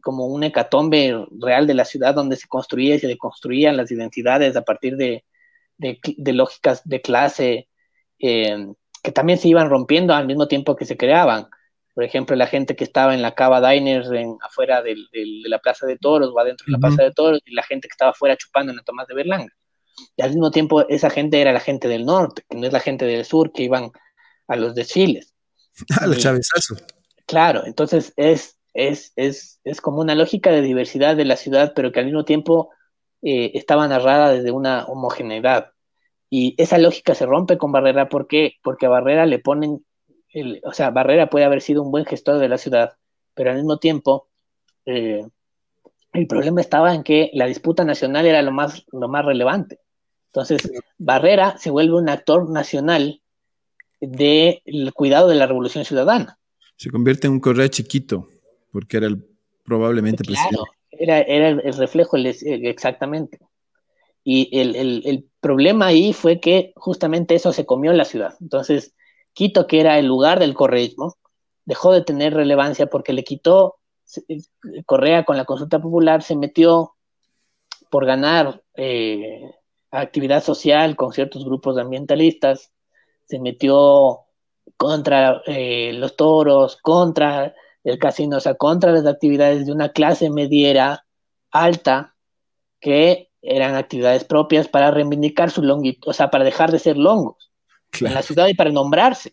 como 0.00 0.26
un 0.26 0.42
hecatombe 0.42 1.26
real 1.38 1.66
de 1.66 1.74
la 1.74 1.84
ciudad 1.84 2.14
donde 2.14 2.36
se 2.36 2.48
construía 2.48 2.94
y 2.94 2.98
se 2.98 3.06
deconstruían 3.06 3.76
las 3.76 3.90
identidades 3.90 4.56
a 4.56 4.62
partir 4.62 4.96
de, 4.96 5.24
lógicas 6.16 6.82
de 6.88 7.00
clase 7.00 7.68
eh, 8.18 8.66
que 9.02 9.12
también 9.12 9.38
se 9.38 9.48
iban 9.48 9.68
rompiendo 9.68 10.14
al 10.14 10.26
mismo 10.26 10.48
tiempo 10.48 10.76
que 10.76 10.86
se 10.86 10.96
creaban. 10.96 11.48
Por 11.94 12.04
ejemplo, 12.04 12.34
la 12.36 12.46
gente 12.46 12.74
que 12.74 12.84
estaba 12.84 13.14
en 13.14 13.20
la 13.20 13.34
Cava 13.34 13.68
Diners 13.68 14.10
en, 14.10 14.38
afuera 14.42 14.80
de 14.80 14.96
la 15.44 15.58
Plaza 15.58 15.86
de 15.86 15.98
Toros 15.98 16.30
o 16.32 16.38
adentro 16.38 16.64
de 16.66 16.72
la 16.72 16.78
Plaza 16.78 17.02
de 17.02 17.12
Toros 17.12 17.40
y 17.44 17.54
la 17.54 17.62
gente 17.62 17.86
que 17.88 17.92
estaba 17.92 18.12
afuera 18.12 18.36
chupando 18.36 18.70
en 18.72 18.76
la 18.76 18.82
Tomás 18.82 19.06
de 19.08 19.14
Berlanga. 19.14 19.52
Y 20.16 20.22
al 20.22 20.30
mismo 20.30 20.50
tiempo 20.50 20.88
esa 20.88 21.10
gente 21.10 21.40
era 21.40 21.52
la 21.52 21.60
gente 21.60 21.88
del 21.88 22.06
norte, 22.06 22.44
que 22.48 22.56
no 22.56 22.66
es 22.66 22.72
la 22.72 22.80
gente 22.80 23.04
del 23.04 23.26
sur 23.26 23.52
que 23.52 23.64
iban 23.64 23.90
a 24.48 24.56
los 24.56 24.74
desfiles. 24.74 25.34
A 26.00 26.06
los. 26.06 26.24
Claro, 27.32 27.64
entonces 27.64 28.12
es 28.16 28.58
es, 28.74 29.12
es, 29.16 29.60
es 29.64 29.80
como 29.80 30.00
una 30.00 30.14
lógica 30.14 30.50
de 30.50 30.62
diversidad 30.62 31.16
de 31.16 31.24
la 31.24 31.36
ciudad, 31.36 31.72
pero 31.74 31.92
que 31.92 32.00
al 32.00 32.06
mismo 32.06 32.24
tiempo 32.24 32.70
eh, 33.22 33.52
estaba 33.54 33.88
narrada 33.88 34.30
desde 34.30 34.50
una 34.50 34.84
homogeneidad. 34.86 35.72
Y 36.30 36.54
esa 36.58 36.78
lógica 36.78 37.14
se 37.14 37.26
rompe 37.26 37.58
con 37.58 37.72
Barrera, 37.72 38.08
¿por 38.08 38.26
qué? 38.26 38.54
Porque 38.62 38.86
a 38.86 38.90
Barrera 38.90 39.26
le 39.26 39.38
ponen, 39.38 39.84
el, 40.30 40.60
o 40.64 40.72
sea, 40.72 40.90
Barrera 40.90 41.28
puede 41.28 41.44
haber 41.44 41.60
sido 41.60 41.82
un 41.82 41.90
buen 41.90 42.06
gestor 42.06 42.38
de 42.38 42.48
la 42.48 42.58
ciudad, 42.58 42.96
pero 43.34 43.50
al 43.50 43.56
mismo 43.56 43.78
tiempo 43.78 44.28
eh, 44.86 45.26
el 46.12 46.26
problema 46.26 46.60
estaba 46.60 46.94
en 46.94 47.02
que 47.02 47.30
la 47.34 47.46
disputa 47.46 47.84
nacional 47.84 48.26
era 48.26 48.42
lo 48.42 48.52
más, 48.52 48.84
lo 48.92 49.08
más 49.08 49.24
relevante. 49.24 49.80
Entonces, 50.28 50.70
Barrera 50.98 51.58
se 51.58 51.70
vuelve 51.70 51.94
un 51.96 52.08
actor 52.08 52.50
nacional 52.50 53.20
del 54.00 54.92
cuidado 54.94 55.28
de 55.28 55.34
la 55.34 55.46
revolución 55.46 55.84
ciudadana. 55.84 56.38
Se 56.82 56.90
convierte 56.90 57.28
en 57.28 57.34
un 57.34 57.38
Correa 57.38 57.68
chiquito 57.68 58.28
porque 58.72 58.96
era 58.96 59.06
el, 59.06 59.24
probablemente 59.62 60.24
claro, 60.24 60.64
Era, 60.90 61.20
era 61.20 61.50
el 61.50 61.74
reflejo, 61.74 62.16
exactamente. 62.16 63.38
Y 64.24 64.58
el, 64.58 65.28
problema 65.38 65.86
ahí 65.86 66.12
fue 66.12 66.40
que 66.40 66.72
justamente 66.74 67.36
eso 67.36 67.52
se 67.52 67.66
comió 67.66 67.92
en 67.92 67.98
la 67.98 68.04
ciudad. 68.04 68.34
Entonces, 68.40 68.96
Quito, 69.32 69.68
que 69.68 69.78
era 69.78 69.96
el 69.96 70.06
lugar 70.06 70.40
del 70.40 70.54
correísmo, 70.54 71.14
dejó 71.66 71.92
de 71.92 72.02
tener 72.02 72.34
relevancia 72.34 72.88
porque 72.88 73.12
le 73.12 73.22
quitó 73.22 73.76
eh, 74.26 74.40
Correa 74.84 75.24
con 75.24 75.36
la 75.36 75.44
consulta 75.44 75.80
popular, 75.80 76.24
se 76.24 76.34
metió 76.34 76.96
por 77.92 78.06
ganar 78.06 78.60
eh, 78.74 79.52
actividad 79.92 80.42
social 80.42 80.96
con 80.96 81.12
ciertos 81.12 81.44
grupos 81.44 81.78
ambientalistas, 81.78 82.72
se 83.26 83.38
metió 83.38 84.24
contra 84.76 85.42
eh, 85.46 85.92
los 85.94 86.16
toros, 86.16 86.76
contra 86.76 87.54
el 87.84 87.98
casino, 87.98 88.36
o 88.36 88.40
sea, 88.40 88.54
contra 88.54 88.92
las 88.92 89.06
actividades 89.06 89.66
de 89.66 89.72
una 89.72 89.90
clase 89.90 90.30
mediera 90.30 91.04
alta 91.50 92.14
que 92.80 93.30
eran 93.42 93.74
actividades 93.74 94.24
propias 94.24 94.68
para 94.68 94.90
reivindicar 94.90 95.50
su 95.50 95.62
longitud, 95.62 96.08
o 96.08 96.12
sea, 96.12 96.30
para 96.30 96.44
dejar 96.44 96.70
de 96.70 96.78
ser 96.78 96.96
longos 96.96 97.50
en 98.00 98.14
la 98.14 98.22
ciudad 98.22 98.46
y 98.48 98.54
para 98.54 98.70
nombrarse. 98.70 99.32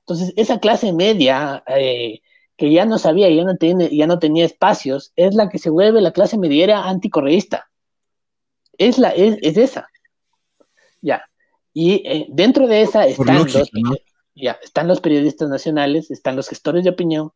Entonces, 0.00 0.32
esa 0.36 0.58
clase 0.58 0.92
media 0.92 1.62
eh, 1.66 2.20
que 2.56 2.72
ya 2.72 2.84
no 2.84 2.98
sabía, 2.98 3.28
ya 3.30 3.44
no, 3.44 3.56
tiene, 3.56 3.94
ya 3.94 4.06
no 4.06 4.18
tenía 4.18 4.44
espacios, 4.44 5.12
es 5.16 5.34
la 5.34 5.48
que 5.48 5.58
se 5.58 5.70
vuelve 5.70 6.00
la 6.00 6.12
clase 6.12 6.38
mediera 6.38 6.88
anticorreísta. 6.88 7.68
Es, 8.78 8.98
la, 8.98 9.10
es, 9.10 9.56
esa. 9.56 9.88
Ya. 11.00 11.28
Y 11.72 12.06
eh, 12.06 12.26
dentro 12.30 12.66
de 12.66 12.82
esa 12.82 13.06
están, 13.06 13.38
los, 13.38 13.70
ya, 14.34 14.58
están 14.62 14.88
los 14.88 15.00
periodistas 15.00 15.48
nacionales, 15.48 16.10
están 16.10 16.36
los 16.36 16.48
gestores 16.48 16.84
de 16.84 16.90
opinión, 16.90 17.32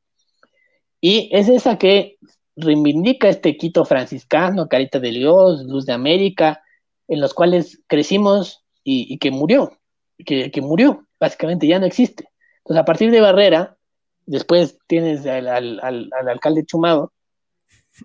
y 1.01 1.29
es 1.33 1.49
esa 1.49 1.79
que 1.79 2.19
reivindica 2.57 3.29
este 3.29 3.57
Quito 3.57 3.85
franciscano, 3.85 4.69
Carita 4.69 4.99
de 4.99 5.11
Dios, 5.11 5.65
Luz 5.65 5.87
de 5.87 5.93
América, 5.93 6.63
en 7.07 7.21
los 7.21 7.35
cuales 7.35 7.83
crecimos 7.87 8.65
y, 8.83 9.19
que 9.19 9.31
murió, 9.31 9.79
que, 10.25 10.61
murió, 10.63 11.07
básicamente 11.21 11.67
ya 11.67 11.79
no 11.79 11.87
existe. 11.87 12.29
Entonces, 12.59 12.81
a 12.81 12.85
partir 12.85 13.11
de 13.11 13.21
Barrera, 13.21 13.77
después 14.25 14.79
tienes 14.87 15.27
al, 15.27 15.81
alcalde 16.29 16.65
Chumado 16.65 17.13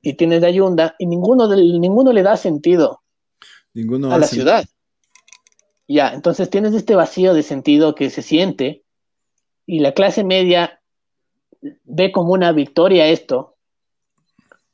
y 0.01 0.13
tienes 0.13 0.41
de 0.41 0.47
Ayunda, 0.47 0.95
y 0.99 1.05
ninguno, 1.05 1.47
ninguno 1.55 2.13
le 2.13 2.23
da 2.23 2.37
sentido 2.37 3.01
ninguno 3.73 4.11
a 4.11 4.17
la 4.17 4.27
ciudad. 4.27 4.65
Ya, 5.87 6.13
entonces 6.13 6.49
tienes 6.49 6.73
este 6.73 6.95
vacío 6.95 7.33
de 7.33 7.43
sentido 7.43 7.95
que 7.95 8.09
se 8.09 8.21
siente, 8.21 8.83
y 9.65 9.79
la 9.79 9.93
clase 9.93 10.23
media 10.23 10.81
ve 11.83 12.11
como 12.11 12.33
una 12.33 12.51
victoria 12.51 13.07
esto, 13.07 13.55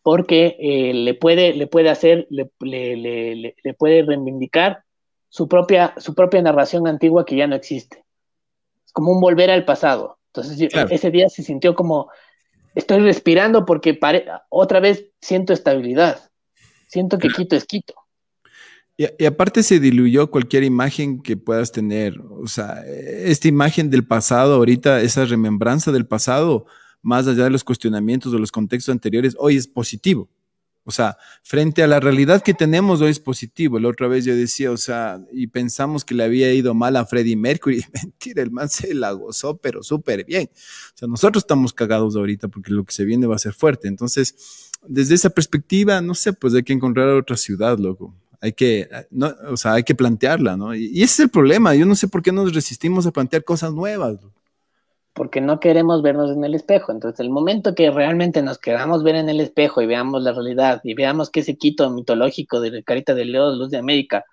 porque 0.02 0.56
eh, 0.60 0.94
le, 0.94 1.14
puede, 1.14 1.54
le 1.54 1.68
puede 1.68 1.90
hacer, 1.90 2.28
le, 2.30 2.50
le, 2.62 3.74
puede 3.74 4.04
reivindicar 4.04 4.84
su 5.28 5.48
propia, 5.48 5.94
su 5.98 6.16
propia 6.16 6.42
narración 6.42 6.88
antigua 6.88 7.26
que 7.26 7.36
ya 7.36 7.46
no 7.46 7.56
existe. 7.56 8.06
Es 8.86 8.92
como 8.94 9.12
un 9.12 9.20
volver 9.20 9.52
al 9.52 9.66
pasado. 9.66 10.18
Entonces 10.28 10.70
ese 10.90 11.12
día 11.12 11.28
se 11.30 11.44
sintió 11.44 11.76
como, 11.76 12.10
estoy 12.74 13.00
respirando 13.00 13.66
porque 13.66 14.00
otra 14.50 14.80
vez 14.80 15.10
siento 15.20 15.52
estabilidad, 15.52 16.30
siento 16.88 17.18
que 17.18 17.30
Quito 17.30 17.56
es 17.56 17.66
Quito. 17.66 17.96
Y, 18.98 19.26
aparte 19.26 19.62
se 19.62 19.80
diluyó 19.80 20.32
cualquier 20.32 20.64
imagen 20.64 21.22
que 21.22 21.38
puedas 21.38 21.72
tener. 21.72 22.20
O 22.32 22.48
sea, 22.48 22.84
esta 22.86 23.48
imagen 23.48 23.92
del 23.92 24.06
pasado, 24.06 24.56
ahorita, 24.56 25.02
esa 25.02 25.26
remembranza 25.26 25.92
del 25.92 26.08
pasado, 26.08 26.66
más 27.04 27.28
allá 27.28 27.44
de 27.44 27.52
los 27.52 27.64
cuestionamientos 27.64 28.32
de 28.32 28.40
los 28.40 28.52
contextos 28.52 28.92
anteriores, 28.92 29.36
hoy 29.38 29.56
es 29.56 29.68
positivo. 29.68 30.30
O 30.84 30.92
sea, 30.92 31.18
frente 31.44 31.84
a 31.84 31.88
la 31.88 32.00
realidad 32.00 32.42
que 32.42 32.54
tenemos 32.54 33.02
hoy 33.02 33.12
es 33.12 33.20
positivo. 33.20 33.78
La 33.78 33.90
otra 33.90 34.08
vez 34.08 34.26
yo 34.26 34.36
decía, 34.36 34.72
o 34.72 34.78
sea, 34.78 35.22
y 35.32 35.46
pensamos 35.48 36.04
que 36.04 36.16
le 36.16 36.24
había 36.24 36.52
ido 36.54 36.74
mal 36.74 36.96
a 36.96 37.06
Freddie 37.06 37.36
Mercury. 37.36 37.84
Mentira, 37.94 38.42
el 38.42 38.52
man 38.52 38.70
se 38.70 38.96
la 38.96 39.12
gozó, 39.12 39.58
pero 39.58 39.84
súper 39.84 40.26
bien. 40.26 40.50
O 40.50 40.98
sea, 40.98 41.08
nosotros 41.08 41.44
estamos 41.44 41.72
cagados 41.72 42.16
ahorita 42.16 42.48
porque 42.48 42.72
lo 42.72 42.84
que 42.84 42.94
se 42.94 43.06
viene 43.06 43.28
va 43.28 43.36
a 43.36 43.40
ser 43.40 43.54
fuerte. 43.54 43.88
Entonces, 43.90 44.72
desde 44.88 45.14
esa 45.16 45.30
perspectiva, 45.30 46.02
no 46.02 46.16
sé, 46.16 46.34
pues 46.34 46.56
hay 46.56 46.64
que 46.64 46.74
encontrar 46.74 47.10
otra 47.10 47.38
ciudad, 47.38 47.78
loco 47.78 48.16
hay 48.42 48.54
que, 48.54 48.88
no, 49.10 49.34
o 49.50 49.58
sea, 49.58 49.74
hay 49.74 49.84
que 49.84 49.96
plantearla, 49.96 50.58
¿no? 50.58 50.76
Y, 50.76 51.02
ese 51.02 51.04
es 51.04 51.20
el 51.22 51.30
problema, 51.30 51.76
yo 51.76 51.86
no 51.86 51.96
sé 51.96 52.08
por 52.08 52.22
qué 52.22 52.32
nos 52.32 52.54
resistimos 52.54 53.06
a 53.06 53.12
plantear 53.12 53.44
cosas 53.44 53.74
nuevas. 53.74 54.18
Porque 55.14 55.42
no 55.42 55.60
queremos 55.60 56.04
vernos 56.04 56.32
en 56.32 56.44
el 56.44 56.54
espejo. 56.54 56.92
Entonces, 56.92 57.20
el 57.20 57.32
momento 57.32 57.74
que 57.74 57.90
realmente 57.90 58.44
nos 58.44 58.60
queramos 58.60 59.04
ver 59.04 59.16
en 59.16 59.30
el 59.30 59.40
espejo 59.40 59.82
y 59.82 59.88
veamos 59.88 60.22
la 60.22 60.32
realidad 60.32 60.82
y 60.84 60.94
veamos 60.94 61.32
que 61.32 61.40
ese 61.40 61.58
Quito 61.58 61.90
mitológico 61.90 62.62
de 62.62 62.84
Carita 62.84 63.16
de 63.16 63.26
León, 63.26 63.58
Luz 63.58 63.72
de 63.72 63.78
América, 63.78 64.26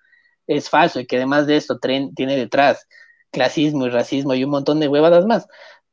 es 0.47 0.69
falso 0.69 1.01
y 1.01 1.07
que 1.07 1.17
además 1.17 1.47
de 1.47 1.57
esto 1.57 1.79
tiene 1.79 2.37
detrás 2.37 2.87
clasismo 3.31 3.87
y 3.87 3.91
racismo 3.91 4.35
y 4.35 4.45
un 4.45 4.51
montón 4.51 4.79
de 4.79 4.89
huevadas 4.89 5.27
más, 5.27 5.47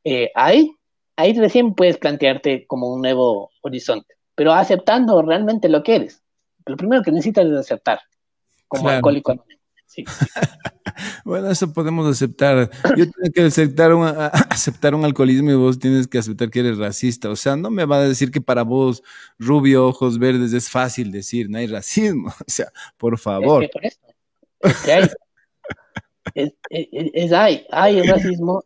eh, 0.04 0.32
ahí, 0.36 0.76
ahí 1.16 1.34
recién 1.34 1.74
puedes 1.74 1.98
plantearte 1.98 2.68
como 2.68 2.94
un 2.94 3.02
nuevo 3.02 3.50
horizonte, 3.62 4.16
pero 4.36 4.54
aceptando 4.54 5.22
realmente 5.22 5.70
lo 5.70 5.84
que 5.84 5.96
eres 5.96 6.22
lo 6.66 6.78
primero 6.78 7.02
que 7.04 7.12
necesitas 7.12 7.46
es 7.46 7.58
aceptar, 7.58 8.00
como 8.68 8.90
alcohólico 8.90 9.36
bueno, 11.26 11.50
eso 11.50 11.72
podemos 11.74 12.08
aceptar. 12.08 12.70
Yo 12.98 13.06
tengo 13.06 13.32
que 13.34 13.42
aceptar 13.44 13.94
un, 13.94 14.06
aceptar 14.50 14.96
un 14.96 15.06
alcoholismo 15.06 15.52
y 15.52 15.56
vos 15.56 15.80
tienes 15.80 16.08
que 16.08 16.18
aceptar 16.18 16.50
que 16.50 16.60
eres 16.60 16.78
racista. 16.78 17.30
O 17.30 17.36
sea, 17.36 17.56
no 17.56 17.70
me 17.70 17.86
va 17.86 17.98
a 17.98 18.08
decir 18.08 18.32
que 18.32 18.42
para 18.42 18.64
vos, 18.64 19.04
rubio, 19.38 19.88
ojos 19.88 20.20
verdes, 20.20 20.54
es 20.54 20.70
fácil 20.70 21.12
decir, 21.12 21.50
no 21.50 21.58
hay 21.58 21.68
racismo. 21.68 22.32
O 22.42 22.54
sea, 22.54 22.68
por 22.98 23.18
favor. 23.18 23.68
Es 24.62 24.78
que 24.84 24.94
hay. 24.94 25.10
Es, 26.36 27.32
hay, 27.34 27.66
hay 27.72 28.02
racismo. 28.04 28.64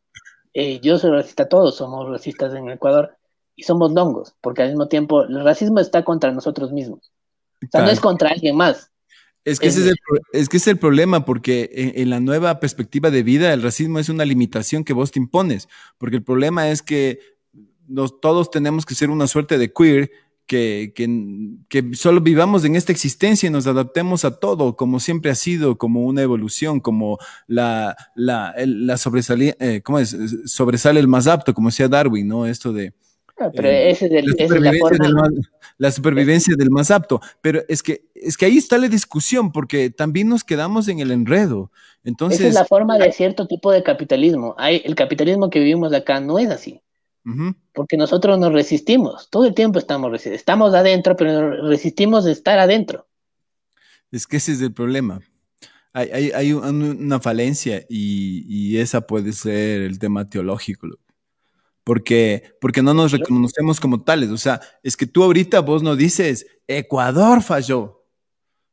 Eh, 0.53 0.79
yo 0.81 0.97
soy 0.97 1.11
racista, 1.11 1.49
todos 1.49 1.75
somos 1.75 2.09
racistas 2.09 2.53
en 2.53 2.69
Ecuador 2.69 3.17
y 3.55 3.63
somos 3.63 3.91
longos, 3.91 4.35
porque 4.41 4.61
al 4.61 4.69
mismo 4.69 4.87
tiempo 4.87 5.23
el 5.23 5.43
racismo 5.43 5.79
está 5.79 6.03
contra 6.03 6.31
nosotros 6.31 6.71
mismos. 6.71 7.11
O 7.64 7.68
sea, 7.72 7.82
no 7.82 7.89
es 7.89 7.99
contra 7.99 8.30
alguien 8.30 8.56
más. 8.56 8.91
Es 9.45 9.60
que, 9.60 9.68
ese 9.68 9.82
es, 9.82 9.88
el, 9.88 9.95
es 10.34 10.49
que 10.49 10.58
es 10.58 10.68
el 10.68 10.80
problema, 10.80 11.24
porque 11.24 11.93
en, 11.95 12.10
la 12.10 12.20
nueva 12.20 12.60
perspectiva 12.60 13.12
de 13.12 13.22
vida, 13.22 13.53
el 13.53 13.62
racismo 13.62 13.99
es 13.99 14.10
una 14.10 14.26
limitación 14.26 14.84
que 14.84 14.93
vos 14.93 15.12
te 15.12 15.20
impones, 15.20 15.70
porque 15.99 16.16
el 16.16 16.24
problema 16.24 16.72
es 16.72 16.82
que 16.82 17.20
nos, 17.88 18.20
todos 18.20 18.49
tenemos 18.49 18.88
que 18.88 18.95
ser 18.95 19.12
una 19.12 19.28
suerte 19.28 19.60
de 19.60 19.72
queer, 19.72 20.10
que, 20.47 20.93
que, 20.95 21.08
que, 21.70 21.95
solo 21.95 22.22
vivamos 22.22 22.66
en 22.66 22.76
esta 22.76 22.91
existencia 22.91 23.47
y 23.47 23.51
nos 23.51 23.68
adaptemos 23.68 24.26
a 24.26 24.39
todo, 24.39 24.76
como 24.76 24.99
siempre 24.99 25.30
ha 25.30 25.36
sido, 25.36 25.78
como 25.78 26.06
una 26.06 26.24
evolución, 26.24 26.80
como 26.80 27.20
la, 27.45 27.95
la, 28.16 28.53
eh, 28.58 29.82
¿cómo 29.84 29.99
es? 29.99 30.18
sobresale 30.45 30.99
el 30.99 31.08
más 31.08 31.28
apto, 31.28 31.53
como 31.53 31.70
decía 31.70 31.88
Darwin, 31.88 32.28
¿no? 32.28 32.45
Esto 32.47 32.74
de, 32.74 32.93
pero 33.36 33.67
eh, 33.67 33.89
ese 33.89 34.05
es 34.05 34.11
el, 34.11 34.25
la, 34.25 34.31
supervivencia 34.31 34.97
del 34.97 35.13
más, 35.13 35.29
la 35.77 35.91
supervivencia 35.91 36.55
del 36.55 36.69
más 36.69 36.91
apto. 36.91 37.21
Pero 37.41 37.61
es 37.67 37.83
que, 37.83 38.05
es 38.15 38.38
que 38.38 38.45
ahí 38.45 38.57
está 38.57 38.77
la 38.77 38.88
discusión, 38.88 39.51
porque 39.51 39.89
también 39.89 40.29
nos 40.29 40.43
quedamos 40.43 40.88
en 40.88 40.99
el 40.99 41.11
enredo. 41.11 41.71
Entonces, 42.03 42.39
Esa 42.39 42.49
es 42.49 42.55
la 42.55 42.65
forma 42.65 42.97
de 42.97 43.11
cierto 43.11 43.47
tipo 43.47 43.71
de 43.71 43.83
capitalismo. 43.83 44.55
Hay, 44.57 44.81
el 44.86 44.95
capitalismo 44.95 45.49
que 45.49 45.59
vivimos 45.59 45.93
acá 45.93 46.19
no 46.19 46.39
es 46.39 46.49
así. 46.49 46.81
Porque 47.73 47.97
nosotros 47.97 48.38
nos 48.38 48.53
resistimos, 48.53 49.31
todo 49.31 49.45
el 49.47 49.55
tiempo 49.55 49.79
estamos. 49.79 50.27
Estamos 50.27 50.75
adentro, 50.75 51.15
pero 51.15 51.67
resistimos 51.67 52.23
de 52.23 52.31
estar 52.31 52.59
adentro. 52.59 53.07
Es 54.11 54.27
que 54.27 54.38
ese 54.38 54.51
es 54.51 54.61
el 54.61 54.71
problema. 54.71 55.21
Hay, 55.91 56.09
hay, 56.11 56.31
hay 56.31 56.53
una 56.53 57.19
falencia 57.19 57.83
y, 57.89 58.45
y, 58.47 58.77
esa 58.77 59.07
puede 59.07 59.31
ser 59.33 59.81
el 59.81 59.97
tema 59.97 60.29
teológico 60.29 60.88
porque, 61.86 62.43
porque 62.59 62.81
no 62.81 62.93
nos 62.93 63.11
reconocemos 63.11 63.79
como 63.79 64.01
tales. 64.01 64.31
O 64.31 64.38
sea, 64.38 64.59
es 64.83 64.97
que 64.97 65.05
tú 65.05 65.23
ahorita 65.23 65.61
vos 65.61 65.83
no 65.83 65.95
dices, 65.95 66.47
Ecuador 66.67 67.41
falló. 67.41 68.01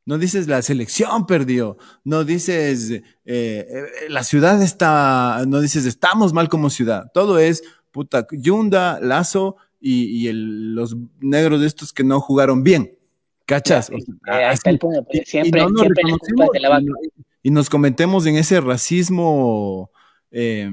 No 0.05 0.19
dices 0.19 0.49
la 0.49 0.63
selección 0.63 1.27
perdió, 1.29 1.77
no 2.03 2.25
dices 2.25 2.91
eh, 2.91 3.03
eh, 3.25 3.85
la 4.09 4.25
ciudad 4.25 4.61
está, 4.61 5.45
no 5.47 5.61
dices 5.61 5.87
estamos 5.87 6.33
mal 6.33 6.49
como 6.49 6.71
ciudad. 6.71 7.13
Todo 7.15 7.39
es 7.39 7.63
puta 7.93 8.27
Yunda, 8.33 8.99
Lazo 9.01 9.59
y, 9.79 10.27
el, 10.27 10.75
los 10.75 10.97
negros 11.21 11.61
de 11.61 11.69
estos 11.69 11.93
que 11.93 12.03
no 12.03 12.21
jugaron 12.21 12.65
bien. 12.65 12.99
¿Cachas? 13.47 13.93
Siempre, 15.25 15.65
y, 17.45 17.51
nos 17.51 17.71
cometemos 17.71 18.27
en 18.27 18.37
ese 18.37 18.61
racismo 18.61 19.93
eh, 20.33 20.69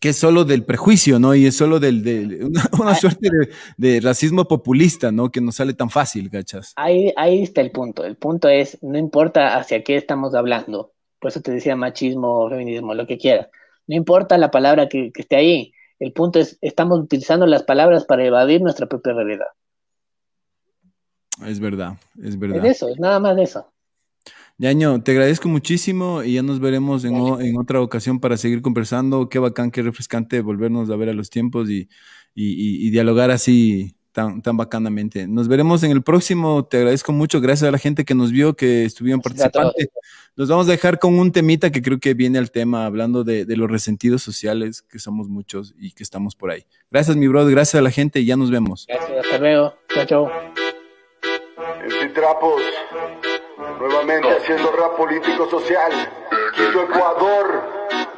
que 0.00 0.10
es 0.10 0.16
solo 0.16 0.44
del 0.44 0.64
prejuicio, 0.64 1.18
¿no? 1.18 1.34
Y 1.34 1.46
es 1.46 1.56
solo 1.56 1.78
del, 1.80 2.02
de 2.02 2.44
una, 2.80 2.90
ah. 2.90 2.94
suerte 2.94 3.28
de, 3.76 4.00
racismo 4.00 4.46
populista, 4.46 5.12
¿no? 5.12 5.30
Que 5.30 5.40
no 5.40 5.52
sale 5.52 5.74
tan 5.74 5.90
fácil, 5.90 6.30
¿cachas? 6.30 6.72
Ahí, 6.76 7.12
ahí 7.16 7.42
está 7.42 7.60
el 7.60 7.70
punto. 7.70 8.04
El 8.04 8.16
punto 8.16 8.48
es, 8.48 8.78
no 8.82 8.98
importa 8.98 9.56
hacia 9.56 9.82
qué 9.84 9.96
estamos 9.96 10.34
hablando, 10.34 10.92
por 11.18 11.30
eso 11.30 11.40
te 11.40 11.52
decía 11.52 11.76
machismo, 11.76 12.48
feminismo, 12.50 12.94
lo 12.94 13.06
que 13.06 13.18
quieras. 13.18 13.48
No 13.86 13.96
importa 13.96 14.38
la 14.38 14.50
palabra 14.50 14.88
que, 14.88 15.12
esté 15.14 15.36
ahí. 15.36 15.72
El 15.98 16.12
punto 16.12 16.40
es, 16.40 16.58
estamos 16.60 16.98
utilizando 16.98 17.46
las 17.46 17.62
palabras 17.62 18.04
para 18.04 18.24
evadir 18.24 18.60
nuestra 18.60 18.86
propia 18.86 19.12
realidad. 19.12 19.46
Es 21.46 21.60
verdad, 21.60 21.94
es 22.22 22.38
verdad. 22.38 22.64
Es 22.64 22.76
eso, 22.76 22.88
es 22.88 22.98
nada 22.98 23.18
más 23.20 23.36
de 23.36 23.42
eso. 23.42 23.73
Yaño, 24.58 25.02
te 25.02 25.12
agradezco 25.12 25.48
muchísimo 25.48 26.22
y 26.22 26.34
ya 26.34 26.42
nos 26.42 26.60
veremos 26.60 27.04
en, 27.04 27.16
en, 27.16 27.56
otra 27.56 27.80
ocasión 27.80 28.20
para 28.20 28.36
seguir 28.36 28.62
conversando. 28.62 29.28
Qué 29.28 29.40
bacán, 29.40 29.72
qué 29.72 29.82
refrescante 29.82 30.40
volvernos 30.40 30.90
a 30.90 30.96
ver 30.96 31.08
a 31.08 31.12
los 31.12 31.28
tiempos 31.28 31.68
y, 31.68 31.88
y, 32.34 32.86
y, 32.86 32.90
dialogar 32.90 33.32
así 33.32 33.96
tan, 34.12 34.42
tan 34.42 34.56
bacanamente. 34.56 35.26
Nos 35.26 35.48
veremos 35.48 35.82
en 35.82 35.90
el 35.90 36.02
próximo. 36.02 36.64
Te 36.64 36.76
agradezco 36.76 37.10
mucho. 37.10 37.40
Gracias 37.40 37.68
a 37.68 37.72
la 37.72 37.78
gente 37.78 38.04
que 38.04 38.14
nos 38.14 38.30
vio, 38.30 38.54
que 38.54 38.84
estuvieron 38.84 39.20
participando. 39.20 39.72
Nos 40.36 40.48
vamos 40.48 40.68
a 40.68 40.70
dejar 40.70 41.00
con 41.00 41.18
un 41.18 41.32
temita 41.32 41.70
que 41.70 41.82
creo 41.82 41.98
que 41.98 42.14
viene 42.14 42.38
al 42.38 42.52
tema, 42.52 42.86
hablando 42.86 43.24
de, 43.24 43.44
de 43.44 43.56
los 43.56 43.68
resentidos 43.68 44.22
sociales, 44.22 44.82
que 44.82 45.00
somos 45.00 45.28
muchos 45.28 45.74
y 45.78 45.90
que 45.92 46.04
estamos 46.04 46.36
por 46.36 46.52
ahí. 46.52 46.64
Gracias, 46.92 47.16
mi 47.16 47.26
brother. 47.26 47.50
Gracias 47.50 47.80
a 47.80 47.82
la 47.82 47.90
gente 47.90 48.20
y 48.20 48.26
ya 48.26 48.36
nos 48.36 48.52
vemos. 48.52 48.86
Gracias, 48.88 49.24
hasta 49.24 49.38
luego. 49.38 49.74
Chao, 49.92 50.06
chao. 50.06 50.30
Nuevamente 53.56 54.28
haciendo 54.36 54.72
rap 54.72 54.96
político 54.96 55.48
social. 55.48 55.92
Quito 56.54 56.82
Ecuador. 56.82 57.62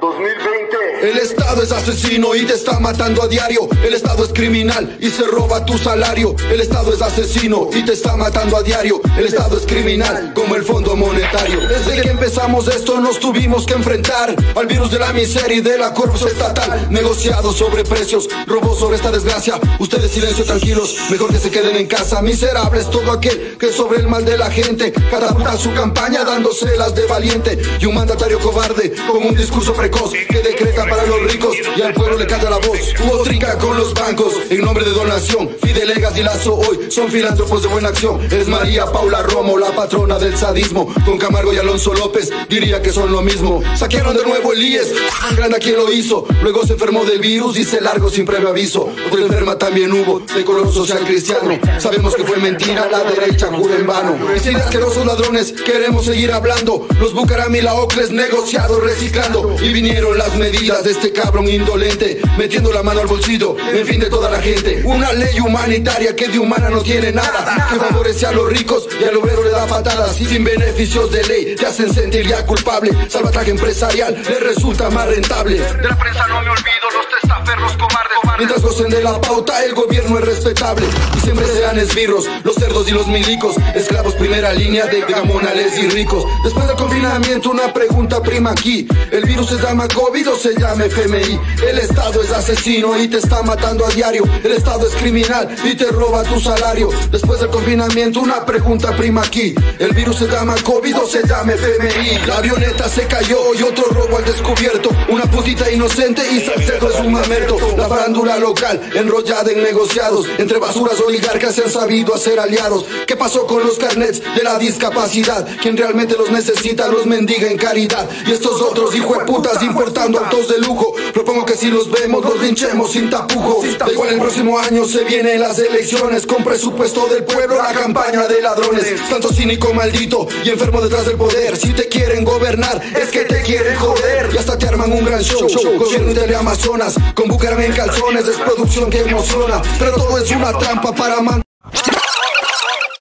2020. 0.00 0.65
El 1.02 1.18
Estado 1.18 1.62
es 1.62 1.72
asesino 1.72 2.34
y 2.34 2.46
te 2.46 2.54
está 2.54 2.80
matando 2.80 3.22
a 3.22 3.28
diario. 3.28 3.68
El 3.84 3.92
Estado 3.92 4.24
es 4.24 4.32
criminal 4.32 4.96
y 4.98 5.10
se 5.10 5.24
roba 5.24 5.64
tu 5.64 5.76
salario. 5.76 6.34
El 6.50 6.60
Estado 6.60 6.94
es 6.94 7.02
asesino 7.02 7.68
y 7.72 7.84
te 7.84 7.92
está 7.92 8.16
matando 8.16 8.56
a 8.56 8.62
diario. 8.62 9.02
El 9.18 9.26
Estado 9.26 9.58
es 9.58 9.66
criminal 9.66 10.32
como 10.34 10.54
el 10.54 10.64
Fondo 10.64 10.96
Monetario. 10.96 11.60
Desde 11.68 12.00
que 12.00 12.08
empezamos 12.08 12.68
esto 12.68 12.98
nos 13.00 13.20
tuvimos 13.20 13.66
que 13.66 13.74
enfrentar 13.74 14.34
al 14.54 14.66
virus 14.66 14.90
de 14.90 14.98
la 14.98 15.12
miseria 15.12 15.58
y 15.58 15.60
de 15.60 15.76
la 15.76 15.92
corrupción 15.92 16.30
estatal. 16.30 16.88
Negociados 16.90 17.56
sobre 17.56 17.84
precios, 17.84 18.28
robos 18.46 18.78
sobre 18.78 18.96
esta 18.96 19.10
desgracia. 19.10 19.60
Ustedes 19.78 20.10
silencio 20.10 20.44
tranquilos, 20.44 20.96
mejor 21.10 21.30
que 21.30 21.38
se 21.38 21.50
queden 21.50 21.76
en 21.76 21.86
casa. 21.86 22.22
Miserables 22.22 22.90
todo 22.90 23.12
aquel 23.12 23.58
que 23.58 23.70
sobre 23.70 24.00
el 24.00 24.08
mal 24.08 24.24
de 24.24 24.38
la 24.38 24.50
gente 24.50 24.92
catapulta 24.92 25.58
su 25.58 25.74
campaña 25.74 26.24
dándose 26.24 26.74
las 26.78 26.94
de 26.94 27.06
valiente 27.06 27.60
y 27.80 27.84
un 27.84 27.94
mandatario 27.94 28.38
cobarde 28.38 28.94
con 29.06 29.22
un 29.22 29.36
discurso 29.36 29.74
precoz 29.74 30.12
que 30.12 30.38
decreta 30.38 30.85
para 30.88 31.06
los 31.06 31.22
ricos 31.32 31.56
y 31.76 31.82
al 31.82 31.94
pueblo 31.94 32.18
le 32.18 32.26
canta 32.26 32.50
la 32.50 32.58
voz. 32.58 32.94
Hubo 33.00 33.22
trinca 33.22 33.58
con 33.58 33.76
los 33.76 33.94
bancos 33.94 34.34
en 34.50 34.60
nombre 34.62 34.84
de 34.84 34.90
donación. 34.90 35.50
Fidelegas 35.62 36.16
y 36.16 36.22
Lazo 36.22 36.54
hoy 36.54 36.90
son 36.90 37.10
filántropos 37.10 37.62
de 37.62 37.68
buena 37.68 37.88
acción. 37.88 38.20
Es 38.30 38.48
María 38.48 38.86
Paula 38.86 39.22
Romo, 39.22 39.58
la 39.58 39.72
patrona 39.72 40.18
del 40.18 40.36
sadismo. 40.36 40.92
Con 41.04 41.18
Camargo 41.18 41.52
y 41.52 41.58
Alonso 41.58 41.94
López 41.94 42.30
diría 42.48 42.82
que 42.82 42.92
son 42.92 43.12
lo 43.12 43.22
mismo. 43.22 43.62
Saquearon 43.76 44.16
de 44.16 44.24
nuevo 44.24 44.52
el 44.52 44.62
IES, 44.62 44.94
grande 45.36 45.56
a 45.56 45.60
quien 45.60 45.76
lo 45.76 45.92
hizo. 45.92 46.26
Luego 46.42 46.66
se 46.66 46.74
enfermó 46.74 47.04
del 47.04 47.20
virus 47.20 47.58
y 47.58 47.64
se 47.64 47.80
largó 47.80 48.10
sin 48.10 48.24
previo 48.24 48.48
aviso. 48.48 48.88
Otra 49.10 49.20
enferma 49.20 49.58
también 49.58 49.92
hubo, 49.92 50.20
de 50.20 50.44
color 50.44 50.72
social 50.72 51.04
cristiano. 51.04 51.58
Sabemos 51.78 52.14
que 52.14 52.24
fue 52.24 52.36
mentira, 52.38 52.88
la 52.90 53.04
derecha 53.04 53.48
jura 53.48 53.76
en 53.76 53.86
vano. 53.86 54.16
Y 54.34 54.40
sin 54.40 54.56
asquerosos 54.56 55.06
ladrones 55.06 55.52
queremos 55.52 56.04
seguir 56.04 56.32
hablando. 56.32 56.86
Los 57.00 57.12
Bucaram 57.12 57.54
y 57.54 57.60
la 57.60 57.74
Ocles 57.74 58.10
negociados 58.10 58.82
reciclando. 58.82 59.56
Y 59.62 59.72
vinieron 59.72 60.16
las 60.18 60.36
medidas 60.36 60.75
de 60.82 60.90
este 60.90 61.12
cabrón 61.12 61.48
indolente, 61.48 62.20
metiendo 62.38 62.72
la 62.72 62.82
mano 62.82 63.00
al 63.00 63.06
bolsillo, 63.06 63.56
en 63.58 63.86
fin 63.86 64.00
de 64.00 64.08
toda 64.08 64.30
la 64.30 64.40
gente. 64.40 64.82
Una 64.84 65.12
ley 65.12 65.40
humanitaria 65.40 66.14
que 66.14 66.28
de 66.28 66.38
humana 66.38 66.68
no 66.70 66.82
tiene 66.82 67.12
nada, 67.12 67.68
que 67.70 67.76
favorece 67.78 68.26
a 68.26 68.32
los 68.32 68.48
ricos 68.50 68.88
y 69.00 69.04
al 69.04 69.16
obrero 69.16 69.42
le 69.42 69.50
da 69.50 69.66
patadas. 69.66 70.20
Y 70.20 70.26
sin 70.26 70.44
beneficios 70.44 71.10
de 71.10 71.24
ley 71.24 71.54
te 71.56 71.66
hacen 71.66 71.92
sentir 71.92 72.26
ya 72.26 72.44
culpable. 72.44 72.90
Salvataje 73.08 73.50
empresarial 73.50 74.22
le 74.28 74.40
resulta 74.40 74.90
más 74.90 75.08
rentable. 75.08 75.58
De 75.58 75.88
la 75.88 75.98
prensa 75.98 76.26
no 76.28 76.42
me 76.42 76.50
olvido, 76.50 76.90
los 76.94 77.08
testaferros 77.20 77.72
cobardes. 77.72 78.05
Mientras 78.38 78.60
gocen 78.60 78.90
de 78.90 79.02
la 79.02 79.18
pauta, 79.18 79.64
el 79.64 79.74
gobierno 79.74 80.18
es 80.18 80.24
respetable. 80.26 80.86
Y 81.16 81.20
siempre 81.20 81.46
sean 81.46 81.78
esbirros, 81.78 82.28
los 82.44 82.54
cerdos 82.56 82.86
y 82.86 82.90
los 82.90 83.06
milicos. 83.06 83.56
Esclavos 83.74 84.12
primera 84.14 84.52
línea 84.52 84.84
de 84.86 85.00
gamonales 85.00 85.78
y 85.78 85.88
ricos. 85.88 86.22
Después 86.44 86.66
del 86.66 86.76
confinamiento, 86.76 87.50
una 87.50 87.72
pregunta 87.72 88.20
prima 88.22 88.50
aquí. 88.50 88.86
¿El 89.10 89.24
virus 89.24 89.48
se 89.48 89.56
llama 89.56 89.88
COVID 89.88 90.32
o 90.32 90.36
se 90.36 90.54
llama 90.54 90.84
FMI? 90.84 91.40
El 91.66 91.78
Estado 91.78 92.22
es 92.22 92.30
asesino 92.30 92.98
y 92.98 93.08
te 93.08 93.16
está 93.18 93.42
matando 93.42 93.86
a 93.86 93.90
diario. 93.90 94.24
El 94.44 94.52
Estado 94.52 94.86
es 94.86 94.94
criminal 94.96 95.56
y 95.64 95.74
te 95.74 95.86
roba 95.86 96.22
tu 96.24 96.38
salario. 96.38 96.90
Después 97.10 97.40
del 97.40 97.48
confinamiento, 97.48 98.20
una 98.20 98.44
pregunta 98.44 98.94
prima 98.94 99.22
aquí. 99.22 99.54
¿El 99.78 99.94
virus 99.94 100.16
se 100.16 100.26
llama 100.26 100.56
COVID 100.62 100.98
o 100.98 101.06
se 101.06 101.26
llama 101.26 101.54
FMI? 101.54 102.26
La 102.26 102.36
avioneta 102.36 102.86
se 102.86 103.06
cayó 103.06 103.54
y 103.54 103.62
otro 103.62 103.84
robo 103.92 104.18
al 104.18 104.24
descubierto. 104.26 104.90
Una 105.08 105.24
putita 105.24 105.70
inocente 105.70 106.22
y 106.30 106.40
Salcedo 106.40 106.90
es 106.90 107.00
un 107.00 107.12
mamerto. 107.12 107.56
La 107.78 107.88
farándula 107.88 108.25
local 108.34 108.80
enrollada 108.94 109.52
en 109.52 109.62
negociados. 109.62 110.26
Entre 110.38 110.58
basuras 110.58 111.00
oligarcas 111.00 111.54
se 111.54 111.62
han 111.62 111.70
sabido 111.70 112.14
hacer 112.14 112.40
aliados. 112.40 112.84
¿Qué 113.06 113.16
pasó 113.16 113.46
con 113.46 113.64
los 113.64 113.78
carnets 113.78 114.20
de 114.34 114.42
la 114.42 114.58
discapacidad? 114.58 115.46
Quien 115.62 115.76
realmente 115.76 116.16
los 116.16 116.30
necesita 116.30 116.88
los 116.88 117.06
mendiga 117.06 117.48
en 117.48 117.56
caridad. 117.56 118.08
Y 118.26 118.32
estos 118.32 118.60
otros 118.60 118.94
hijueputas 118.94 119.62
importando 119.62 120.18
autos 120.18 120.48
de 120.48 120.58
lujo. 120.58 120.94
Propongo 121.12 121.44
que 121.44 121.54
si 121.54 121.70
los 121.70 121.90
vemos 121.90 122.24
los 122.24 122.40
linchemos 122.40 122.92
sin 122.92 123.08
tapujos. 123.08 123.78
Da 123.78 123.90
igual 123.90 124.10
el 124.10 124.20
próximo 124.20 124.58
año 124.58 124.84
se 124.84 125.04
vienen 125.04 125.40
las 125.40 125.58
elecciones. 125.58 126.26
Con 126.26 126.42
presupuesto 126.42 127.06
del 127.06 127.24
pueblo 127.24 127.56
la 127.56 127.72
campaña 127.72 128.26
de 128.26 128.42
ladrones. 128.42 128.84
Tanto 129.08 129.32
cínico 129.32 129.72
maldito 129.72 130.26
y 130.44 130.50
enfermo 130.50 130.80
detrás 130.80 131.06
del 131.06 131.16
poder. 131.16 131.56
Si 131.56 131.72
te 131.72 131.88
quieren 131.88 132.24
gobernar 132.24 132.82
es 133.00 133.08
que 133.10 133.20
te 133.20 133.42
quieren 133.42 133.76
joder. 133.76 134.30
Y 134.34 134.38
hasta 134.38 134.58
te 134.58 134.66
arman 134.66 134.92
un 134.92 135.04
gran 135.04 135.22
show. 135.22 135.46
Gobierno 135.78 136.14
de 136.14 136.36
Amazonas 136.36 136.94
con 137.14 137.28
Bucaram 137.28 137.60
en 137.60 137.72
calzones. 137.72 138.15
Es 138.18 138.38
producción 138.38 138.88
que 138.88 139.00
emociona. 139.00 139.60
Pero 139.78 139.92
todo 139.92 140.16
es 140.18 140.30
una 140.30 140.56
trampa 140.56 140.90
para 140.92 141.16
mandar. 141.16 141.45